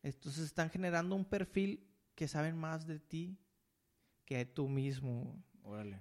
Entonces 0.03 0.43
están 0.43 0.69
generando 0.69 1.15
un 1.15 1.25
perfil 1.25 1.87
que 2.15 2.27
saben 2.27 2.57
más 2.57 2.85
de 2.85 2.99
ti 2.99 3.39
que 4.25 4.45
tú 4.45 4.67
mismo. 4.67 5.41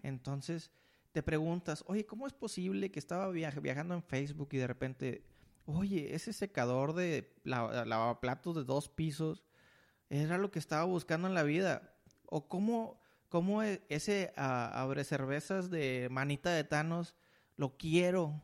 Entonces, 0.03 0.71
te 1.13 1.23
preguntas, 1.23 1.85
oye, 1.87 2.07
¿cómo 2.07 2.27
es 2.27 2.33
posible 2.33 2.91
que 2.91 2.99
estaba 2.99 3.31
viajando 3.31 3.95
en 3.95 4.03
Facebook 4.03 4.49
y 4.53 4.59
de 4.59 4.67
repente, 4.67 5.25
oye, 5.65 6.15
ese 6.15 6.33
secador 6.33 6.95
de 6.95 7.35
lavaplatos 7.45 8.57
de 8.57 8.65
dos 8.65 8.89
pisos 8.89 9.45
era 10.11 10.39
lo 10.39 10.51
que 10.51 10.59
estaba 10.59 10.85
buscando 10.85 11.29
en 11.29 11.35
la 11.35 11.43
vida? 11.43 11.95
¿O 12.27 12.49
cómo, 12.49 13.01
cómo 13.29 13.63
e, 13.63 13.83
ese 13.89 14.33
abre 14.37 15.05
cervezas 15.05 15.71
de 15.71 16.09
manita 16.11 16.51
de 16.51 16.65
Thanos 16.65 17.15
lo 17.57 17.77
quiero? 17.77 18.43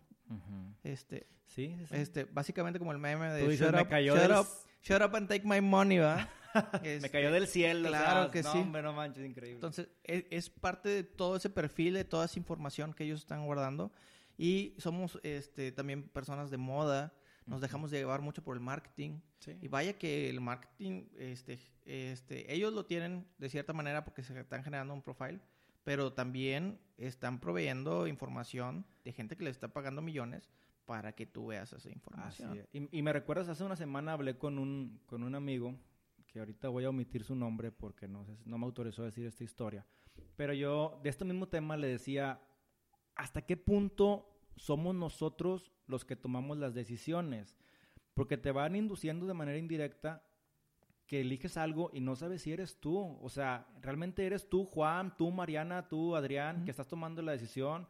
Este, 0.82 1.26
sí, 1.46 1.76
este, 1.90 2.24
básicamente 2.24 2.78
como 2.78 2.92
el 2.92 2.98
meme 2.98 3.30
de 3.30 3.56
shut, 3.56 3.74
up, 3.74 4.46
shut, 4.82 5.02
up, 5.02 5.16
and 5.16 5.28
take 5.28 5.46
my 5.46 5.60
money, 5.60 5.98
¿va? 5.98 6.28
me 6.82 7.10
cayó 7.10 7.32
del 7.32 7.46
cielo. 7.46 7.88
Claro 7.88 8.30
que 8.30 8.42
sí. 8.42 8.58
Hombre, 8.58 8.82
no 8.82 8.92
manches, 8.92 9.24
increíble. 9.24 9.56
Entonces, 9.56 9.88
e, 10.04 10.26
es, 10.30 10.50
parte 10.50 10.88
de 10.88 11.04
todo 11.04 11.36
ese 11.36 11.50
perfil, 11.50 11.94
de 11.94 12.04
toda 12.04 12.26
esa 12.26 12.38
información 12.38 12.92
que 12.92 13.04
ellos 13.04 13.20
están 13.20 13.44
guardando. 13.44 13.92
Y 14.36 14.74
somos 14.78 15.18
este, 15.22 15.72
también 15.72 16.08
personas 16.08 16.50
de 16.50 16.56
moda. 16.56 17.14
Nos 17.46 17.60
dejamos 17.60 17.90
de 17.90 17.98
llevar 17.98 18.22
mucho 18.22 18.42
por 18.42 18.56
el 18.56 18.62
marketing. 18.62 19.20
Y 19.60 19.68
vaya 19.68 19.98
que 19.98 20.30
el 20.30 20.40
marketing, 20.40 21.06
este, 21.18 21.58
este, 21.84 22.52
ellos 22.52 22.72
lo 22.72 22.86
tienen 22.86 23.26
de 23.38 23.50
cierta 23.50 23.72
manera 23.72 24.04
porque 24.04 24.22
se 24.22 24.38
están 24.38 24.64
generando 24.64 24.94
un 24.94 25.02
profile, 25.02 25.40
pero 25.82 26.12
también 26.12 26.80
están 26.96 27.40
proveyendo 27.40 28.06
información 28.06 28.86
de 29.04 29.12
gente 29.12 29.36
que 29.36 29.44
le 29.44 29.50
está 29.50 29.68
pagando 29.68 30.00
millones 30.00 30.50
para 30.86 31.14
que 31.14 31.26
tú 31.26 31.48
veas 31.48 31.72
esa 31.72 31.90
información. 31.90 32.66
y, 32.72 32.98
y, 32.98 33.02
me 33.02 33.12
recuerdas, 33.12 33.48
hace 33.48 33.64
una 33.64 33.76
semana 33.76 34.12
hablé 34.12 34.36
con 34.38 34.58
un, 34.58 35.00
con 35.06 35.22
un 35.22 35.34
amigo 35.34 35.78
que 36.26 36.40
ahorita 36.40 36.68
voy 36.68 36.84
a 36.84 36.90
omitir 36.90 37.22
su 37.22 37.36
nombre 37.36 37.70
porque 37.70 38.08
no, 38.08 38.26
no 38.44 38.58
me 38.58 38.64
autorizó 38.64 39.02
a 39.02 39.06
decir 39.06 39.24
esta 39.26 39.44
historia. 39.44 39.86
Pero 40.36 40.52
yo 40.52 41.00
de 41.02 41.10
este 41.10 41.24
mismo 41.24 41.48
tema 41.48 41.76
le 41.76 41.86
decía, 41.86 42.40
¿hasta 43.14 43.42
qué 43.42 43.56
punto 43.56 44.34
somos 44.56 44.94
nosotros 44.94 45.72
los 45.86 46.04
que 46.04 46.16
tomamos 46.16 46.58
las 46.58 46.74
decisiones? 46.74 47.56
Porque 48.14 48.36
te 48.36 48.52
van 48.52 48.76
induciendo 48.76 49.26
de 49.26 49.34
manera 49.34 49.58
indirecta 49.58 50.22
que 51.06 51.20
eliges 51.20 51.56
algo 51.56 51.90
y 51.92 52.00
no 52.00 52.16
sabes 52.16 52.42
si 52.42 52.52
eres 52.52 52.80
tú. 52.80 53.18
O 53.20 53.28
sea, 53.28 53.66
realmente 53.80 54.24
eres 54.24 54.48
tú, 54.48 54.64
Juan, 54.64 55.16
tú, 55.16 55.30
Mariana, 55.30 55.88
tú, 55.88 56.16
Adrián, 56.16 56.64
que 56.64 56.70
estás 56.70 56.88
tomando 56.88 57.22
la 57.22 57.32
decisión. 57.32 57.86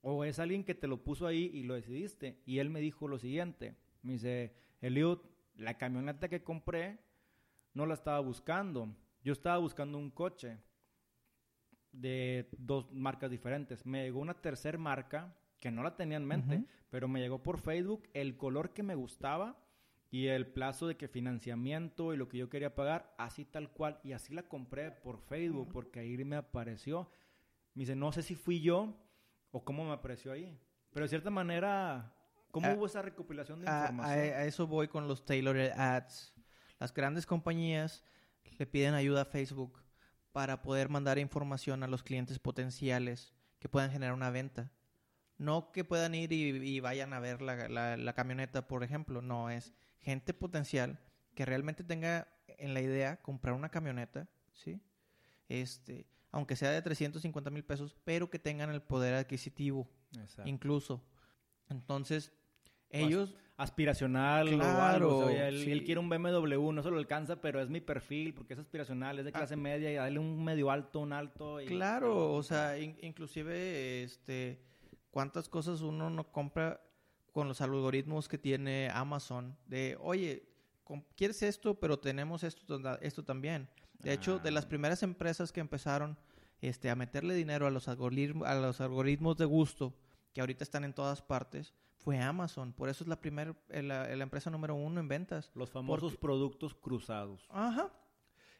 O 0.00 0.24
es 0.24 0.38
alguien 0.38 0.64
que 0.64 0.74
te 0.74 0.86
lo 0.86 1.02
puso 1.02 1.26
ahí 1.26 1.50
y 1.52 1.64
lo 1.64 1.74
decidiste. 1.74 2.40
Y 2.46 2.58
él 2.58 2.70
me 2.70 2.80
dijo 2.80 3.08
lo 3.08 3.18
siguiente. 3.18 3.76
Me 4.02 4.12
dice, 4.14 4.54
Eliud, 4.80 5.18
la 5.56 5.76
camioneta 5.76 6.28
que 6.28 6.42
compré 6.42 6.98
no 7.74 7.84
la 7.84 7.94
estaba 7.94 8.20
buscando. 8.20 8.94
Yo 9.22 9.32
estaba 9.32 9.58
buscando 9.58 9.98
un 9.98 10.10
coche 10.10 10.58
de 11.92 12.48
dos 12.56 12.90
marcas 12.92 13.30
diferentes. 13.30 13.84
Me 13.84 14.04
llegó 14.04 14.20
una 14.20 14.40
tercera 14.40 14.78
marca 14.78 15.36
que 15.60 15.70
no 15.70 15.82
la 15.82 15.96
tenía 15.96 16.16
en 16.16 16.24
mente, 16.24 16.64
pero 16.90 17.08
me 17.08 17.20
llegó 17.20 17.42
por 17.42 17.58
Facebook 17.58 18.08
el 18.14 18.36
color 18.36 18.72
que 18.72 18.82
me 18.82 18.94
gustaba 18.94 19.58
y 20.10 20.28
el 20.28 20.46
plazo 20.46 20.86
de 20.86 20.96
que 20.96 21.08
financiamiento 21.08 22.14
y 22.14 22.16
lo 22.16 22.28
que 22.28 22.38
yo 22.38 22.48
quería 22.48 22.74
pagar, 22.74 23.14
así 23.18 23.44
tal 23.44 23.70
cual. 23.70 24.00
Y 24.02 24.12
así 24.12 24.32
la 24.32 24.44
compré 24.44 24.90
por 24.90 25.20
Facebook 25.20 25.68
porque 25.72 26.00
ahí 26.00 26.16
me 26.24 26.36
apareció. 26.36 27.10
Me 27.74 27.82
dice, 27.82 27.94
no 27.94 28.12
sé 28.12 28.22
si 28.22 28.34
fui 28.34 28.60
yo 28.60 28.96
o 29.50 29.64
cómo 29.64 29.84
me 29.84 29.92
apareció 29.92 30.32
ahí. 30.32 30.58
Pero 30.92 31.04
de 31.04 31.08
cierta 31.10 31.30
manera, 31.30 32.14
¿cómo 32.50 32.72
hubo 32.72 32.86
esa 32.86 33.02
recopilación 33.02 33.60
de 33.60 33.66
información? 33.66 34.18
A, 34.18 34.44
eso 34.44 34.66
voy 34.66 34.88
con 34.88 35.06
los 35.08 35.24
tailored 35.24 35.72
ads. 35.72 36.34
Las 36.78 36.94
grandes 36.94 37.26
compañías 37.26 38.02
le 38.58 38.66
piden 38.66 38.94
ayuda 38.94 39.22
a 39.22 39.26
Facebook 39.26 39.82
para 40.32 40.62
poder 40.62 40.88
mandar 40.88 41.18
información 41.18 41.82
a 41.82 41.88
los 41.88 42.02
clientes 42.02 42.38
potenciales 42.38 43.34
que 43.58 43.68
puedan 43.68 43.90
generar 43.90 44.14
una 44.14 44.30
venta. 44.30 44.70
No 45.38 45.70
que 45.72 45.84
puedan 45.84 46.14
ir 46.14 46.32
y, 46.32 46.80
vayan 46.80 47.12
a 47.12 47.20
ver 47.20 47.40
la, 47.40 48.12
camioneta, 48.14 48.66
por 48.66 48.82
ejemplo. 48.82 49.22
No, 49.22 49.50
es 49.50 49.72
gente 50.00 50.34
potencial 50.34 50.98
que 51.34 51.44
realmente 51.44 51.84
tenga 51.84 52.28
en 52.46 52.74
la 52.74 52.80
idea 52.80 53.22
comprar 53.22 53.54
una 53.54 53.68
camioneta, 53.68 54.28
¿sí? 54.52 54.80
Este, 55.48 56.06
aunque 56.32 56.56
sea 56.56 56.70
de 56.70 56.82
350 56.82 57.50
mil 57.50 57.64
pesos, 57.64 57.96
pero 58.04 58.28
que 58.28 58.38
tengan 58.38 58.70
el 58.70 58.82
poder 58.82 59.14
adquisitivo, 59.14 59.88
incluso. 60.44 61.04
Entonces, 61.68 62.32
ellos 62.90 63.36
aspiracional 63.58 64.48
claro, 64.50 65.18
o 65.18 65.28
él, 65.28 65.82
quiere 65.84 65.98
un 65.98 66.08
BMW, 66.08 66.72
no 66.72 66.82
se 66.82 66.90
lo 66.90 66.96
alcanza, 66.96 67.40
pero 67.40 67.60
es 67.60 67.68
mi 67.68 67.80
perfil 67.80 68.32
porque 68.32 68.54
es 68.54 68.60
aspiracional, 68.60 69.18
es 69.18 69.24
de 69.24 69.32
clase 69.32 69.54
ah. 69.54 69.58
media 69.58 69.90
y 69.90 69.94
darle 69.94 70.20
un 70.20 70.42
medio 70.42 70.70
alto, 70.70 71.00
un 71.00 71.12
alto. 71.12 71.58
claro, 71.66 72.32
o 72.32 72.42
sea, 72.42 72.78
inclusive, 72.78 74.04
este, 74.04 74.60
cuántas 75.10 75.48
cosas 75.48 75.80
uno 75.80 76.10
no 76.10 76.30
compra 76.32 76.80
con 77.32 77.48
los 77.48 77.60
algoritmos 77.60 78.28
que 78.28 78.38
tiene 78.38 78.90
Amazon 78.92 79.56
de, 79.66 79.96
oye, 80.00 80.48
quieres 81.16 81.42
esto, 81.42 81.78
pero 81.78 81.98
tenemos 81.98 82.42
esto, 82.42 82.80
esto 83.00 83.24
también. 83.24 83.68
De 83.98 84.12
hecho, 84.12 84.38
de 84.38 84.50
las 84.50 84.64
ah. 84.64 84.68
primeras 84.68 85.02
empresas 85.02 85.52
que 85.52 85.60
empezaron 85.60 86.18
este, 86.60 86.90
a 86.90 86.96
meterle 86.96 87.34
dinero 87.34 87.66
a 87.66 87.70
los, 87.70 87.88
algoritmos, 87.88 88.46
a 88.46 88.54
los 88.54 88.80
algoritmos 88.80 89.36
de 89.36 89.44
gusto, 89.44 89.94
que 90.32 90.40
ahorita 90.40 90.64
están 90.64 90.84
en 90.84 90.94
todas 90.94 91.22
partes, 91.22 91.74
fue 91.96 92.18
Amazon. 92.18 92.72
Por 92.72 92.88
eso 92.88 93.04
es 93.04 93.08
la 93.08 93.20
primera, 93.20 93.54
eh, 93.68 93.82
la, 93.82 94.10
empresa 94.12 94.50
número 94.50 94.74
uno 94.74 95.00
en 95.00 95.08
ventas. 95.08 95.50
Los 95.54 95.70
famosos 95.70 96.16
productos 96.16 96.74
cruzados. 96.74 97.46
Ajá. 97.50 97.92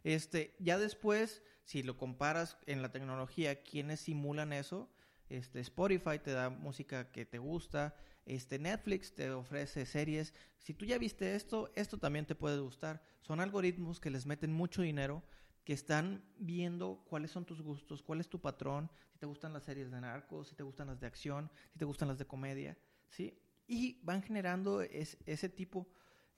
Este, 0.04 0.56
ya 0.58 0.78
después, 0.78 1.42
si 1.64 1.82
lo 1.82 1.96
comparas 1.96 2.58
en 2.66 2.82
la 2.82 2.90
tecnología, 2.90 3.62
¿quiénes 3.62 4.00
simulan 4.00 4.52
eso? 4.52 4.88
Este, 5.28 5.60
Spotify 5.60 6.18
te 6.18 6.32
da 6.32 6.50
música 6.50 7.10
que 7.10 7.26
te 7.26 7.38
gusta, 7.38 7.94
este, 8.24 8.58
Netflix 8.58 9.14
te 9.14 9.30
ofrece 9.30 9.86
series. 9.86 10.34
Si 10.58 10.74
tú 10.74 10.84
ya 10.84 10.98
viste 10.98 11.34
esto, 11.34 11.70
esto 11.74 11.98
también 11.98 12.26
te 12.26 12.34
puede 12.34 12.58
gustar. 12.60 13.02
Son 13.20 13.40
algoritmos 13.40 14.00
que 14.00 14.10
les 14.10 14.26
meten 14.26 14.52
mucho 14.52 14.82
dinero, 14.82 15.22
que 15.64 15.72
están 15.72 16.24
viendo 16.38 17.04
cuáles 17.08 17.30
son 17.30 17.44
tus 17.44 17.60
gustos, 17.60 18.02
cuál 18.02 18.20
es 18.20 18.28
tu 18.28 18.40
patrón, 18.40 18.90
si 19.12 19.18
te 19.18 19.26
gustan 19.26 19.52
las 19.52 19.64
series 19.64 19.90
de 19.90 20.00
narcos, 20.00 20.48
si 20.48 20.54
te 20.54 20.62
gustan 20.62 20.86
las 20.86 21.00
de 21.00 21.06
acción, 21.06 21.50
si 21.72 21.78
te 21.78 21.84
gustan 21.84 22.08
las 22.08 22.18
de 22.18 22.26
comedia. 22.26 22.78
¿sí? 23.08 23.38
Y 23.66 24.00
van 24.02 24.22
generando 24.22 24.80
ese 24.80 25.48
tipo 25.50 25.86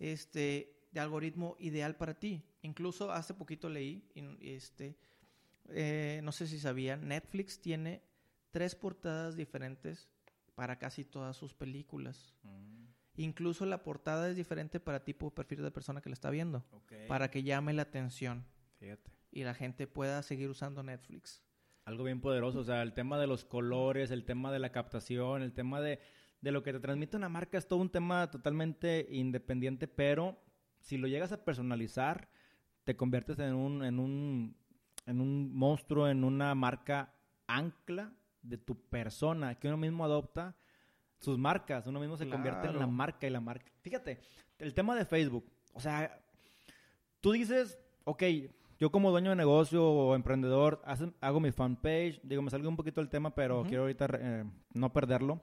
este, 0.00 0.80
de 0.90 1.00
algoritmo 1.00 1.56
ideal 1.60 1.96
para 1.96 2.18
ti. 2.18 2.42
Incluso 2.62 3.12
hace 3.12 3.34
poquito 3.34 3.68
leí, 3.68 4.10
este, 4.40 4.96
eh, 5.68 6.20
no 6.24 6.32
sé 6.32 6.46
si 6.46 6.58
sabían, 6.58 7.06
Netflix 7.06 7.60
tiene 7.60 8.02
tres 8.50 8.74
portadas 8.74 9.36
diferentes 9.36 10.08
para 10.54 10.78
casi 10.78 11.04
todas 11.04 11.36
sus 11.36 11.54
películas. 11.54 12.34
Mm. 12.42 12.86
Incluso 13.16 13.66
la 13.66 13.82
portada 13.82 14.28
es 14.28 14.36
diferente 14.36 14.80
para 14.80 15.04
tipo 15.04 15.26
de 15.26 15.32
perfil 15.32 15.62
de 15.62 15.70
persona 15.70 16.00
que 16.00 16.08
la 16.08 16.14
está 16.14 16.30
viendo. 16.30 16.64
Para 17.08 17.30
que 17.30 17.42
llame 17.42 17.72
la 17.72 17.82
atención. 17.82 18.46
Fíjate. 18.78 19.10
Y 19.30 19.44
la 19.44 19.54
gente 19.54 19.86
pueda 19.86 20.22
seguir 20.22 20.48
usando 20.48 20.82
Netflix. 20.82 21.42
Algo 21.84 22.04
bien 22.04 22.20
poderoso. 22.20 22.60
O 22.60 22.64
sea, 22.64 22.82
el 22.82 22.94
tema 22.94 23.18
de 23.18 23.26
los 23.26 23.44
colores, 23.44 24.10
el 24.10 24.24
tema 24.24 24.52
de 24.52 24.58
la 24.58 24.72
captación, 24.72 25.42
el 25.42 25.52
tema 25.52 25.80
de, 25.80 26.00
de 26.40 26.52
lo 26.52 26.62
que 26.62 26.72
te 26.72 26.80
transmite 26.80 27.16
una 27.16 27.28
marca 27.28 27.58
es 27.58 27.66
todo 27.66 27.80
un 27.80 27.90
tema 27.90 28.30
totalmente 28.30 29.06
independiente, 29.10 29.86
pero 29.88 30.42
si 30.80 30.96
lo 30.96 31.06
llegas 31.06 31.32
a 31.32 31.44
personalizar, 31.44 32.28
te 32.84 32.96
conviertes 32.96 33.38
en 33.38 33.54
un, 33.54 33.84
en 33.84 33.98
un, 33.98 34.56
en 35.06 35.20
un 35.20 35.54
monstruo, 35.54 36.08
en 36.08 36.24
una 36.24 36.54
marca 36.54 37.14
ancla 37.46 38.12
de 38.42 38.58
tu 38.58 38.76
persona 38.88 39.54
que 39.54 39.68
uno 39.68 39.76
mismo 39.76 40.04
adopta 40.04 40.56
sus 41.18 41.38
marcas, 41.38 41.86
uno 41.86 42.00
mismo 42.00 42.16
se 42.16 42.28
convierte 42.28 42.68
en 42.68 42.78
la 42.78 42.86
marca 42.86 43.26
y 43.26 43.30
la 43.30 43.40
marca. 43.40 43.70
Fíjate, 43.82 44.20
el 44.58 44.74
tema 44.74 44.96
de 44.96 45.04
Facebook, 45.04 45.44
o 45.74 45.80
sea, 45.80 46.18
tú 47.20 47.32
dices, 47.32 47.78
ok, 48.04 48.22
yo 48.78 48.90
como 48.90 49.10
dueño 49.10 49.30
de 49.30 49.36
negocio 49.36 49.86
o 49.86 50.14
emprendedor 50.14 50.82
hago 51.20 51.40
mi 51.40 51.52
fanpage, 51.52 52.20
digo, 52.22 52.40
me 52.40 52.50
salgo 52.50 52.68
un 52.68 52.76
poquito 52.76 53.02
del 53.02 53.10
tema, 53.10 53.34
pero 53.34 53.62
quiero 53.64 53.82
ahorita 53.82 54.08
eh, 54.18 54.44
no 54.72 54.92
perderlo. 54.92 55.42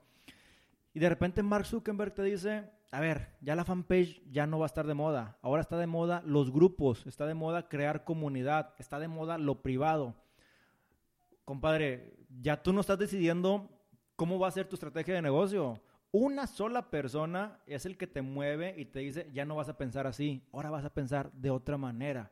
Y 0.94 1.00
de 1.00 1.10
repente 1.10 1.44
Mark 1.44 1.68
Zuckerberg 1.68 2.16
te 2.16 2.24
dice, 2.24 2.72
a 2.92 3.00
ver, 3.00 3.36
ya 3.42 3.56
la 3.56 3.64
fanpage 3.64 4.24
ya 4.32 4.48
no 4.48 4.58
va 4.58 4.66
a 4.66 4.68
estar 4.68 4.88
de 4.88 4.96
moda, 4.96 5.38
ahora 5.44 5.62
está 5.62 5.78
de 5.78 5.86
moda 5.86 6.24
los 6.26 6.52
grupos, 6.52 7.06
está 7.06 7.28
de 7.28 7.36
moda 7.36 7.70
crear 7.70 8.04
comunidad, 8.04 8.74
está 8.80 8.98
de 8.98 9.08
moda 9.08 9.38
lo 9.38 9.62
privado. 9.62 10.16
Compadre, 11.46 12.18
ya 12.42 12.62
tú 12.62 12.74
no 12.74 12.82
estás 12.82 13.00
decidiendo 13.00 13.70
¿cómo 14.18 14.40
va 14.40 14.50
a 14.50 14.52
ser 14.52 14.68
tu 14.68 14.76
estrategia 14.76 15.14
de 15.14 15.22
negocio? 15.22 15.80
Una 16.12 16.48
sola 16.48 16.90
persona 16.90 17.60
es 17.68 17.86
el 17.86 17.98
que 17.98 18.08
te 18.08 18.22
mueve 18.22 18.74
y 18.78 18.86
te 18.86 19.00
dice, 19.00 19.30
ya 19.32 19.46
no 19.46 19.56
vas 19.56 19.70
a 19.70 19.78
pensar 19.78 20.08
así, 20.08 20.44
ahora 20.52 20.72
vas 20.72 20.84
a 20.84 20.94
pensar 20.94 21.32
de 21.32 21.52
otra 21.52 21.78
manera. 21.78 22.32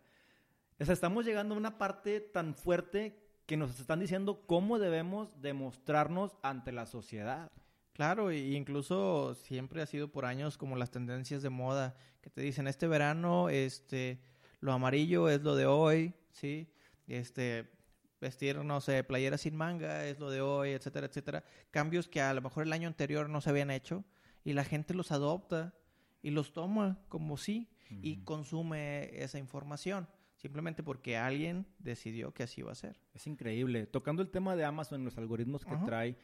Estamos 0.79 1.25
llegando 1.25 1.53
a 1.53 1.57
una 1.57 1.77
parte 1.77 2.19
tan 2.19 2.55
fuerte 2.55 3.21
que 3.45 3.55
nos 3.55 3.79
están 3.79 4.00
diciendo 4.00 4.45
cómo 4.47 4.79
debemos 4.79 5.29
demostrarnos 5.39 6.35
ante 6.41 6.71
la 6.71 6.88
sociedad. 6.88 7.51
Claro, 7.93 8.31
e 8.31 8.39
incluso 8.39 9.35
siempre 9.35 9.81
ha 9.81 9.85
sido 9.85 10.12
por 10.12 10.25
años 10.25 10.57
como 10.57 10.75
las 10.75 10.91
tendencias 10.91 11.43
de 11.43 11.50
moda 11.50 11.95
que 12.21 12.29
te 12.31 12.41
dicen 12.41 12.67
este 12.67 12.88
verano, 12.88 13.50
este, 13.50 14.19
lo 14.59 14.74
amarillo 14.74 15.29
es 15.29 15.43
lo 15.43 15.55
de 15.55 15.67
hoy, 15.67 16.13
sí, 16.31 16.67
este, 17.07 17.69
vestir, 18.19 18.57
no 18.57 18.81
sé, 18.81 19.03
playera 19.03 19.38
sin 19.38 19.55
manga 19.55 20.05
es 20.05 20.19
lo 20.19 20.29
de 20.29 20.41
hoy, 20.41 20.72
etcétera, 20.72 21.07
etcétera. 21.07 21.43
Cambios 21.72 22.07
que 22.07 22.22
a 22.22 22.34
lo 22.34 22.41
mejor 22.41 22.63
el 22.63 22.74
año 22.74 22.88
anterior 22.88 23.29
no 23.29 23.41
se 23.41 23.50
habían 23.50 23.72
hecho 23.72 24.03
y 24.43 24.53
la 24.53 24.63
gente 24.63 24.93
los 24.93 25.12
adopta 25.12 25.74
y 26.22 26.31
los 26.31 26.53
toma 26.53 27.00
como 27.10 27.38
sí 27.38 27.69
y 27.89 28.24
consume 28.24 29.10
esa 29.22 29.38
información. 29.38 30.07
Simplemente 30.38 30.84
porque 30.84 31.17
alguien 31.17 31.65
decidió 31.79 32.34
que 32.34 32.43
así 32.43 32.62
iba 32.62 32.72
a 32.72 32.75
ser. 32.75 33.00
Es 33.13 33.25
increíble. 33.25 33.88
Tocando 33.88 34.22
el 34.22 34.29
tema 34.29 34.55
de 34.55 34.65
Amazon, 34.65 35.03
los 35.03 35.17
algoritmos 35.17 35.65
que 35.65 35.75
trae, 35.86 36.17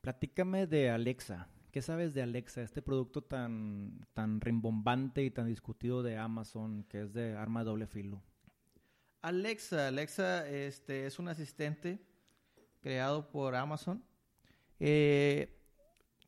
platícame 0.00 0.66
de 0.66 0.90
Alexa. 0.90 1.48
¿Qué 1.72 1.82
sabes 1.82 2.14
de 2.14 2.22
Alexa, 2.22 2.62
este 2.62 2.80
producto 2.80 3.22
tan, 3.22 4.06
tan 4.14 4.40
rimbombante 4.40 5.22
y 5.24 5.30
tan 5.30 5.46
discutido 5.46 6.02
de 6.02 6.16
Amazon, 6.16 6.84
que 6.84 7.02
es 7.02 7.12
de 7.12 7.36
arma 7.36 7.60
de 7.60 7.66
doble 7.66 7.86
filo? 7.86 8.22
Alexa, 9.26 9.88
Alexa 9.88 10.48
este, 10.48 11.04
es 11.04 11.18
un 11.18 11.26
asistente 11.26 11.98
creado 12.80 13.28
por 13.28 13.56
Amazon, 13.56 14.04
eh, 14.78 15.60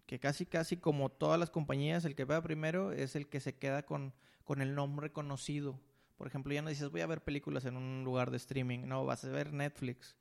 que 0.04 0.18
casi 0.18 0.46
casi 0.46 0.78
como 0.78 1.08
todas 1.08 1.38
las 1.38 1.48
compañías, 1.48 2.04
el 2.04 2.16
que 2.16 2.24
va 2.24 2.42
primero 2.42 2.90
es 2.90 3.14
el 3.14 3.28
que 3.28 3.38
se 3.38 3.54
queda 3.54 3.84
con, 3.84 4.14
con 4.42 4.60
el 4.62 4.74
nombre 4.74 5.12
conocido. 5.12 5.80
Por 6.16 6.26
ejemplo, 6.26 6.52
ya 6.52 6.60
no 6.60 6.70
dices, 6.70 6.90
voy 6.90 7.02
a 7.02 7.06
ver 7.06 7.22
películas 7.22 7.66
en 7.66 7.76
un 7.76 8.02
lugar 8.02 8.32
de 8.32 8.38
streaming. 8.38 8.80
No, 8.88 9.04
vas 9.04 9.24
a 9.24 9.28
ver 9.28 9.52
Netflix. 9.52 10.16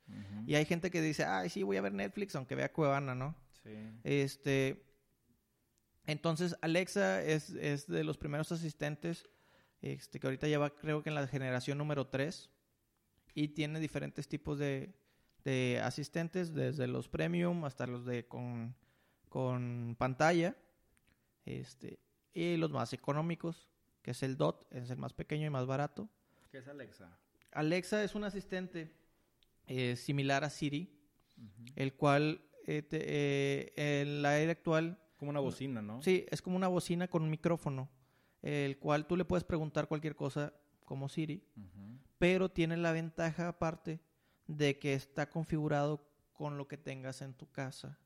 Y 0.46 0.54
hay 0.54 0.64
gente 0.64 0.92
que 0.92 1.02
dice, 1.02 1.24
ay, 1.24 1.48
sí, 1.48 1.64
voy 1.64 1.78
a 1.78 1.82
ver 1.82 1.92
Netflix, 1.92 2.36
aunque 2.36 2.54
vea 2.54 2.72
Cuevana, 2.72 3.16
¿no? 3.16 3.34
Sí. 3.64 3.70
Este, 4.04 4.86
entonces, 6.06 6.56
Alexa 6.60 7.24
es, 7.24 7.50
es 7.50 7.88
de 7.88 8.04
los 8.04 8.18
primeros 8.18 8.52
asistentes 8.52 9.28
este, 9.80 10.20
que 10.20 10.28
ahorita 10.28 10.46
lleva, 10.46 10.70
creo 10.70 11.02
que 11.02 11.08
en 11.08 11.16
la 11.16 11.26
generación 11.26 11.76
número 11.78 12.06
3 12.06 12.52
y 13.34 13.48
tiene 13.48 13.80
diferentes 13.80 14.28
tipos 14.28 14.58
de, 14.58 14.94
asistentes, 15.82 16.52
desde 16.52 16.86
los 16.86 17.08
premium 17.08 17.64
hasta 17.64 17.86
los 17.86 18.04
de 18.04 18.26
con, 18.26 18.74
pantalla, 19.98 20.56
este, 21.44 21.98
y 22.34 22.56
los 22.56 22.70
más 22.70 22.92
económicos, 22.92 23.68
que 24.02 24.10
es 24.10 24.22
el 24.22 24.36
DOT, 24.36 24.66
es 24.72 24.90
el 24.90 24.98
más 24.98 25.12
pequeño 25.12 25.46
y 25.46 25.50
más 25.50 25.66
barato. 25.66 26.08
¿Qué 26.50 26.58
es 26.58 26.68
Alexa? 26.68 27.18
Alexa 27.52 28.04
es 28.04 28.14
un 28.14 28.24
asistente 28.24 28.92
eh, 29.66 29.96
similar 29.96 30.44
a 30.44 30.50
Siri, 30.50 30.90
el 31.76 31.94
cual 31.94 32.42
eh, 32.66 32.86
eh, 32.90 33.72
en 33.76 34.22
la 34.22 34.38
era 34.38 34.52
actual... 34.52 34.98
Como 35.18 35.30
una 35.30 35.40
bocina, 35.40 35.82
¿no? 35.82 36.00
Sí, 36.00 36.26
es 36.30 36.40
como 36.40 36.56
una 36.56 36.68
bocina 36.68 37.08
con 37.08 37.24
un 37.24 37.30
micrófono, 37.30 37.90
el 38.40 38.78
cual 38.78 39.04
tú 39.08 39.16
le 39.16 39.24
puedes 39.24 39.42
preguntar 39.42 39.88
cualquier 39.88 40.14
cosa 40.14 40.54
como 40.84 41.08
Siri, 41.08 41.42
pero 42.18 42.50
tiene 42.50 42.76
la 42.76 42.92
ventaja 42.92 43.48
aparte 43.48 44.00
de 44.46 44.78
que 44.78 44.94
está 44.94 45.28
configurado 45.28 46.04
con 46.32 46.58
lo 46.58 46.68
que 46.68 46.76
tengas 46.76 47.22
en 47.22 47.34
tu 47.34 47.50
casa. 47.50 47.98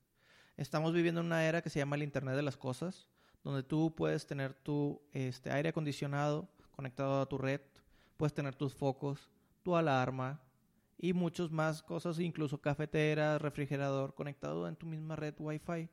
Estamos 0.57 0.93
viviendo 0.93 1.21
una 1.21 1.45
era 1.45 1.61
que 1.61 1.69
se 1.69 1.79
llama 1.79 1.95
el 1.95 2.03
Internet 2.03 2.35
de 2.35 2.43
las 2.43 2.57
Cosas, 2.57 3.07
donde 3.43 3.63
tú 3.63 3.93
puedes 3.95 4.25
tener 4.25 4.53
tu 4.53 5.01
este, 5.11 5.51
aire 5.51 5.69
acondicionado 5.69 6.49
conectado 6.71 7.21
a 7.21 7.25
tu 7.27 7.37
red, 7.37 7.61
puedes 8.17 8.33
tener 8.33 8.55
tus 8.55 8.73
focos, 8.73 9.29
tu 9.61 9.75
alarma 9.75 10.41
y 10.97 11.13
muchas 11.13 11.51
más 11.51 11.83
cosas, 11.83 12.19
incluso 12.19 12.61
cafetera, 12.61 13.37
refrigerador 13.37 14.15
conectado 14.15 14.67
en 14.67 14.75
tu 14.75 14.85
misma 14.85 15.15
red 15.15 15.35
Wi-Fi 15.37 15.89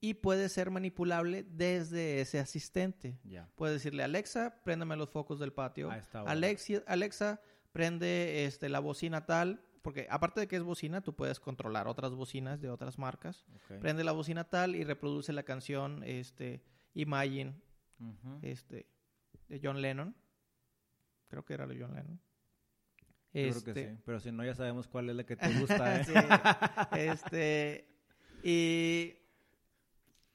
y 0.00 0.14
puede 0.14 0.48
ser 0.48 0.70
manipulable 0.70 1.42
desde 1.42 2.20
ese 2.20 2.38
asistente. 2.38 3.18
Puedes 3.56 3.76
decirle, 3.76 4.04
Alexa, 4.04 4.62
préndeme 4.64 4.96
los 4.96 5.10
focos 5.10 5.40
del 5.40 5.52
patio. 5.52 5.90
Alexia, 6.12 6.82
Alexa, 6.86 7.40
prende 7.72 8.44
este, 8.44 8.68
la 8.68 8.80
bocina 8.80 9.26
tal, 9.26 9.60
porque 9.82 10.06
aparte 10.10 10.40
de 10.40 10.48
que 10.48 10.56
es 10.56 10.62
bocina, 10.62 11.00
tú 11.00 11.14
puedes 11.14 11.40
controlar 11.40 11.88
otras 11.88 12.14
bocinas 12.14 12.60
de 12.60 12.70
otras 12.70 12.98
marcas. 12.98 13.44
Prende 13.80 14.04
la 14.04 14.12
bocina 14.12 14.44
tal 14.44 14.76
y 14.76 14.84
reproduce 14.84 15.32
la 15.32 15.42
canción 15.42 16.02
este, 16.04 16.62
Imagine 16.94 17.54
este, 18.42 18.86
de 19.48 19.60
John 19.62 19.82
Lennon. 19.82 20.14
Creo 21.28 21.44
que 21.44 21.54
era 21.54 21.66
de 21.66 21.78
John 21.78 21.94
Lennon. 21.94 22.20
creo 23.32 23.64
que 23.64 23.70
este 23.70 23.90
sí, 23.90 24.02
pero 24.04 24.20
si 24.20 24.32
no 24.32 24.44
ya 24.44 24.54
sabemos 24.54 24.86
cuál 24.88 25.10
es 25.10 25.16
la 25.16 25.24
que 25.24 25.36
te 25.36 25.48
gusta. 25.60 26.00
¿eh? 26.00 26.04
este, 26.92 27.88
y 28.42 29.17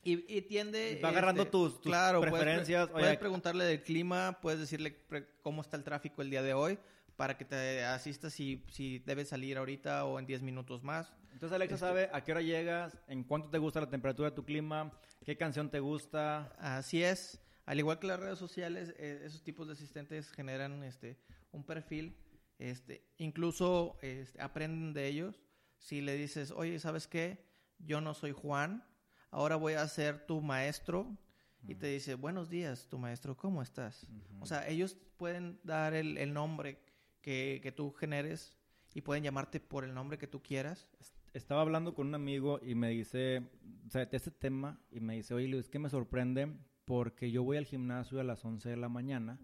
y, 0.03 0.41
tiende... 0.43 0.99
Va 1.03 1.09
agarrando 1.09 1.43
este, 1.43 1.51
tus, 1.51 1.79
preferencias. 1.79 2.89
Puedes, 2.89 3.17
preguntarle 3.17 3.65
del 3.65 3.83
clima, 3.83 4.39
puedes 4.41 4.59
decirle 4.59 4.97
cómo 5.41 5.61
está 5.61 5.77
el 5.77 5.83
tráfico 5.83 6.21
el 6.21 6.29
día 6.29 6.41
de 6.41 6.53
hoy 6.53 6.77
para 7.15 7.37
que 7.37 7.45
te 7.45 7.83
asistas 7.85 8.33
si, 8.33 8.65
si 8.71 8.99
debes 8.99 9.29
salir 9.29 9.57
ahorita 9.57 10.05
o 10.05 10.19
en 10.19 10.25
10 10.25 10.41
minutos 10.41 10.83
más. 10.83 11.13
Entonces 11.31 11.55
Alexa 11.55 11.75
este 11.75 11.85
sabe 11.85 12.09
a 12.11 12.23
qué 12.23 12.31
hora 12.31 12.41
llegas, 12.41 12.97
en 13.07 13.23
cuánto 13.23 13.49
te 13.49 13.57
gusta 13.57 13.81
la 13.81 13.89
temperatura 13.89 14.29
de 14.29 14.35
tu 14.35 14.45
clima, 14.45 14.91
qué 15.25 15.37
canción 15.37 15.69
te 15.69 15.79
gusta. 15.79 16.53
Así 16.57 17.03
es. 17.03 17.39
Al 17.65 17.79
igual 17.79 17.99
que 17.99 18.07
las 18.07 18.19
redes 18.19 18.39
sociales, 18.39 18.93
eh, 18.97 19.21
esos 19.23 19.43
tipos 19.43 19.67
de 19.67 19.73
asistentes 19.73 20.31
generan 20.31 20.83
este 20.83 21.17
un 21.51 21.63
perfil. 21.63 22.17
Este, 22.59 23.05
incluso 23.17 23.97
este, 24.01 24.41
aprenden 24.41 24.93
de 24.93 25.07
ellos. 25.07 25.41
Si 25.77 26.01
le 26.01 26.15
dices, 26.15 26.51
oye, 26.51 26.79
¿sabes 26.79 27.07
qué? 27.07 27.45
Yo 27.79 28.01
no 28.01 28.13
soy 28.13 28.31
Juan, 28.31 28.85
ahora 29.33 29.55
voy 29.55 29.73
a 29.73 29.87
ser 29.87 30.25
tu 30.25 30.41
maestro. 30.41 31.17
Y 31.65 31.75
te 31.75 31.87
dice, 31.87 32.15
buenos 32.15 32.49
días, 32.49 32.87
tu 32.89 32.97
maestro, 32.97 33.37
¿cómo 33.37 33.61
estás? 33.61 34.05
O 34.41 34.45
sea, 34.45 34.67
ellos 34.67 34.97
pueden 35.15 35.61
dar 35.63 35.93
el, 35.93 36.33
nombre 36.33 36.77
que, 37.21 37.61
que, 37.63 37.71
tú 37.71 37.93
generes 37.93 38.57
y 38.93 38.99
pueden 38.99 39.23
llamarte 39.23 39.61
por 39.61 39.85
el 39.85 39.93
nombre 39.93 40.17
que 40.17 40.27
tú 40.27 40.43
quieras. 40.43 40.89
Estaba 41.33 41.61
hablando 41.61 41.93
con 41.93 42.07
un 42.07 42.15
amigo 42.15 42.59
y 42.61 42.75
me 42.75 42.89
dice, 42.89 43.43
o 43.87 43.89
sea, 43.89 44.05
de 44.05 44.17
este 44.17 44.29
tema, 44.29 44.77
y 44.91 44.99
me 44.99 45.15
dice, 45.15 45.33
oye, 45.33 45.47
Luis, 45.47 45.69
que 45.69 45.79
me 45.79 45.89
sorprende 45.89 46.53
porque 46.83 47.31
yo 47.31 47.43
voy 47.43 47.55
al 47.55 47.65
gimnasio 47.65 48.19
a 48.19 48.25
las 48.25 48.43
11 48.43 48.67
de 48.67 48.77
la 48.77 48.89
mañana 48.89 49.39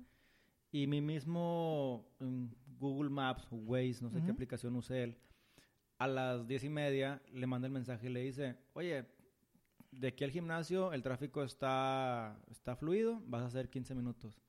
y 0.74 0.88
mi 0.88 1.00
mismo 1.00 2.06
mm, 2.20 2.48
Google 2.78 3.10
Maps 3.10 3.48
Waze, 3.50 4.02
no 4.02 4.12
sé 4.12 4.22
qué 4.22 4.32
aplicación 4.32 4.76
use 4.76 5.04
él, 5.04 5.18
a 5.98 6.08
las 6.08 6.46
10 6.48 6.66
y 6.66 6.70
media 6.70 7.22
le 7.32 7.48
manda 7.48 7.68
el 7.68 7.74
mensaje 7.74 8.08
y 8.08 8.14
le 8.14 8.24
dice, 8.24 8.58
oye, 8.74 9.06
de 9.92 10.10
aquí 10.10 10.24
al 10.24 10.32
gimnasio 10.32 10.94
el 10.94 11.02
tráfico 11.02 11.44
está, 11.44 12.40
está 12.50 12.76
fluido, 12.76 13.22
vas 13.26 13.44
a 13.44 13.48
hacer 13.48 13.70
15 13.70 13.96
minutos. 13.96 14.42